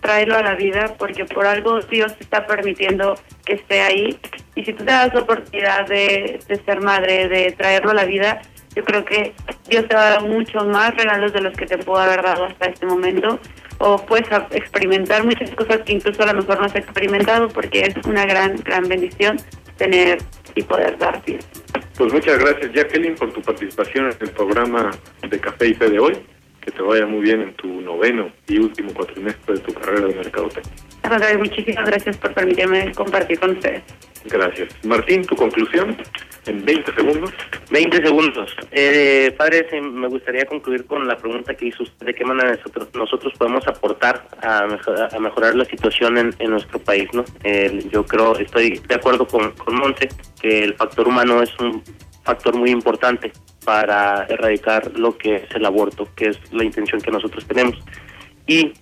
tráelo 0.02 0.36
a 0.36 0.41
la 0.41 0.56
vida 0.56 0.95
porque 0.97 1.26
por 1.26 1.45
algo 1.45 1.80
Dios 1.82 2.16
te 2.18 2.24
está 2.24 2.45
permitiendo 2.45 3.16
que 3.45 3.54
esté 3.54 3.82
ahí 3.82 4.20
y 4.56 4.64
si 4.64 4.74
tú 4.74 4.84
te 4.84 4.91
das 4.91 5.14
la 5.14 5.22
oportunidad 5.22 5.88
de, 5.88 6.39
de 6.47 6.56
ser 6.64 6.82
madre, 6.82 7.28
de 7.28 7.52
traerlo 7.52 7.91
a 7.91 7.93
la 7.93 8.06
vida, 8.06 8.41
yo 8.76 8.84
creo 8.84 9.04
que 9.04 9.34
Dios 9.68 9.88
te 9.88 9.95
va 9.95 10.08
a 10.08 10.10
dar 10.12 10.24
muchos 10.24 10.66
más 10.68 10.95
regalos 10.95 11.34
de 11.34 11.41
los 11.41 11.56
que 11.56 11.66
te 11.66 11.78
pudo 11.78 11.97
haber 11.97 12.22
dado 12.22 12.45
hasta 12.45 12.68
este 12.68 12.86
momento 12.86 13.39
o 13.80 13.97
puedes 14.06 14.28
experimentar 14.52 15.24
muchas 15.24 15.50
cosas 15.52 15.80
que 15.80 15.93
incluso 15.93 16.24
a 16.24 16.28
lo 16.28 16.41
mejor 16.41 16.60
no 16.60 16.66
has 16.66 16.76
experimentado 16.76 17.47
porque 17.50 17.82
es 17.82 17.95
una 18.06 18.26
gran, 18.26 18.58
gran 18.58 18.88
bendición 18.88 19.38
tener 19.78 20.20
y 20.56 20.64
poder 20.64 20.97
dar. 20.97 21.22
Pues 21.97 22.14
muchas 22.14 22.38
gracias, 22.39 22.72
Jacqueline, 22.74 23.16
por 23.16 23.32
tu 23.34 23.41
participación 23.41 24.06
en 24.06 24.18
el 24.20 24.32
programa 24.32 24.91
de 25.28 25.39
Café 25.39 25.68
y 25.68 25.74
Fe 25.74 25.89
de 25.89 26.00
hoy. 26.00 26.18
Que 26.70 26.78
te 26.78 26.84
vaya 26.84 27.05
muy 27.05 27.22
bien 27.22 27.41
en 27.41 27.53
tu 27.55 27.82
noveno 27.82 28.32
y 28.47 28.59
último 28.59 28.93
cuatrimestre 28.93 29.55
de 29.55 29.59
tu 29.61 29.74
carrera 29.74 30.07
de 30.07 30.15
mercadotecnia. 30.15 30.74
Muchísimas 31.38 31.86
gracias 31.86 32.17
por 32.17 32.34
permitirme 32.34 32.91
compartir 32.93 33.39
con 33.39 33.51
ustedes. 33.51 33.82
Gracias. 34.26 34.70
Martín, 34.86 35.26
tu 35.26 35.36
conclusión 35.36 35.97
en 36.45 36.63
20 36.63 36.93
segundos. 36.93 37.34
20 37.72 38.05
segundos. 38.05 38.55
Eh, 38.72 39.34
padre, 39.38 39.65
me 39.82 40.07
gustaría 40.07 40.45
concluir 40.45 40.86
con 40.86 41.07
la 41.07 41.17
pregunta 41.17 41.55
que 41.55 41.67
hizo 41.67 41.84
usted, 41.84 42.05
de 42.05 42.13
qué 42.13 42.26
manera 42.26 42.51
nosotros, 42.51 42.89
nosotros 42.93 43.34
podemos 43.38 43.65
aportar 43.67 44.28
a, 44.41 44.67
a 45.11 45.20
mejorar 45.20 45.55
la 45.55 45.65
situación 45.65 46.17
en, 46.17 46.36
en 46.38 46.51
nuestro 46.51 46.80
país. 46.80 47.09
no 47.13 47.24
Yo 47.91 48.05
creo, 48.05 48.38
estoy 48.38 48.80
de 48.88 48.95
acuerdo 48.95 49.26
con, 49.26 49.51
con 49.53 49.76
Monte, 49.76 50.09
que 50.39 50.63
el 50.63 50.76
factor 50.76 51.07
humano 51.07 51.41
es 51.41 51.57
un 51.59 51.82
factor 52.24 52.55
muy 52.55 52.70
importante 52.70 53.32
para 53.70 54.26
erradicar 54.28 54.97
lo 54.97 55.15
que 55.15 55.36
es 55.36 55.51
el 55.53 55.63
aborto, 55.63 56.07
que 56.15 56.30
es 56.30 56.39
la 56.51 56.63
intención 56.63 56.99
que 56.99 57.11
nosotros 57.11 57.45
tenemos. 57.45 57.78
Y 58.47 58.74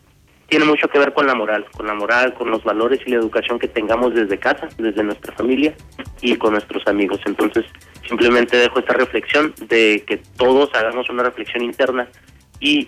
tiene 0.48 0.64
mucho 0.64 0.88
que 0.88 0.98
ver 0.98 1.12
con 1.12 1.28
la 1.28 1.36
moral, 1.36 1.66
con 1.76 1.88
la 1.88 1.94
moral, 1.94 2.34
con 2.36 2.50
los 2.50 2.64
valores 2.64 3.02
y 3.06 3.10
la 3.10 3.18
educación 3.18 3.60
que 3.60 3.68
tengamos 3.68 4.16
desde 4.16 4.38
casa, 4.38 4.70
desde 4.78 5.04
nuestra 5.04 5.34
familia 5.34 5.76
y 6.22 6.38
con 6.38 6.54
nuestros 6.54 6.88
amigos. 6.88 7.20
Entonces, 7.26 7.66
simplemente 8.08 8.56
dejo 8.56 8.80
esta 8.80 8.94
reflexión 8.94 9.54
de 9.68 10.06
que 10.08 10.22
todos 10.38 10.74
hagamos 10.74 11.10
una 11.10 11.24
reflexión 11.24 11.66
interna 11.66 12.08
y 12.62 12.88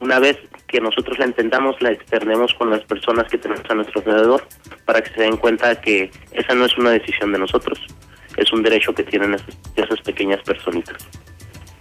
una 0.00 0.18
vez 0.18 0.36
que 0.66 0.82
nosotros 0.82 1.18
la 1.18 1.24
entendamos, 1.24 1.80
la 1.80 1.92
externemos 1.92 2.52
con 2.58 2.68
las 2.68 2.84
personas 2.84 3.26
que 3.30 3.38
tenemos 3.38 3.64
a 3.70 3.74
nuestro 3.74 4.02
alrededor 4.02 4.46
para 4.84 5.00
que 5.00 5.14
se 5.14 5.22
den 5.22 5.38
cuenta 5.38 5.80
que 5.80 6.10
esa 6.32 6.54
no 6.54 6.66
es 6.66 6.76
una 6.76 6.90
decisión 6.90 7.32
de 7.32 7.38
nosotros, 7.38 7.80
es 8.36 8.52
un 8.52 8.62
derecho 8.62 8.94
que 8.94 9.02
tienen 9.04 9.34
esas, 9.76 10.00
pequeñas 10.02 10.42
personitas. 10.42 10.96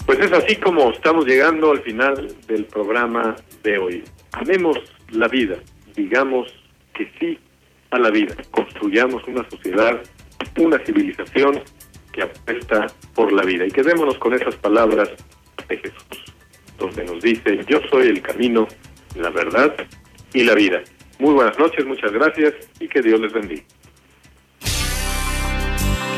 Pues 0.06 0.20
es 0.20 0.32
así 0.32 0.56
como 0.58 0.92
estamos 0.92 1.26
llegando 1.26 1.72
al 1.72 1.82
final 1.82 2.28
del 2.48 2.66
programa 2.66 3.36
de 3.64 3.78
hoy. 3.78 4.04
Amemos 4.32 4.78
la 5.12 5.28
vida, 5.28 5.58
digamos 5.96 6.54
que 6.94 7.12
sí 7.20 7.38
a 7.92 8.00
la 8.00 8.10
vida, 8.10 8.36
construyamos 8.52 9.24
una 9.28 9.48
sociedad, 9.50 10.02
una 10.58 10.80
civilización 10.80 11.62
que 12.12 12.24
apuesta 12.24 12.88
por 13.14 13.32
la 13.32 13.44
vida. 13.44 13.66
Y 13.66 13.72
quedémonos 13.72 14.18
con 14.18 14.34
esas 14.34 14.56
palabras 14.56 15.10
de 15.68 15.78
Jesús, 15.78 16.34
donde 16.78 17.04
nos 17.06 17.22
dice, 17.22 17.60
yo 17.68 17.80
soy 17.90 18.08
el 18.08 18.22
camino, 18.22 18.68
la 19.16 19.30
verdad 19.30 19.76
y 20.34 20.44
la 20.44 20.54
vida. 20.54 20.82
Muy 21.20 21.34
buenas 21.34 21.58
noches, 21.58 21.86
muchas 21.86 22.12
gracias 22.12 22.54
y 22.80 22.88
que 22.88 23.02
Dios 23.02 23.20
les 23.20 23.34
bendiga. 23.34 23.64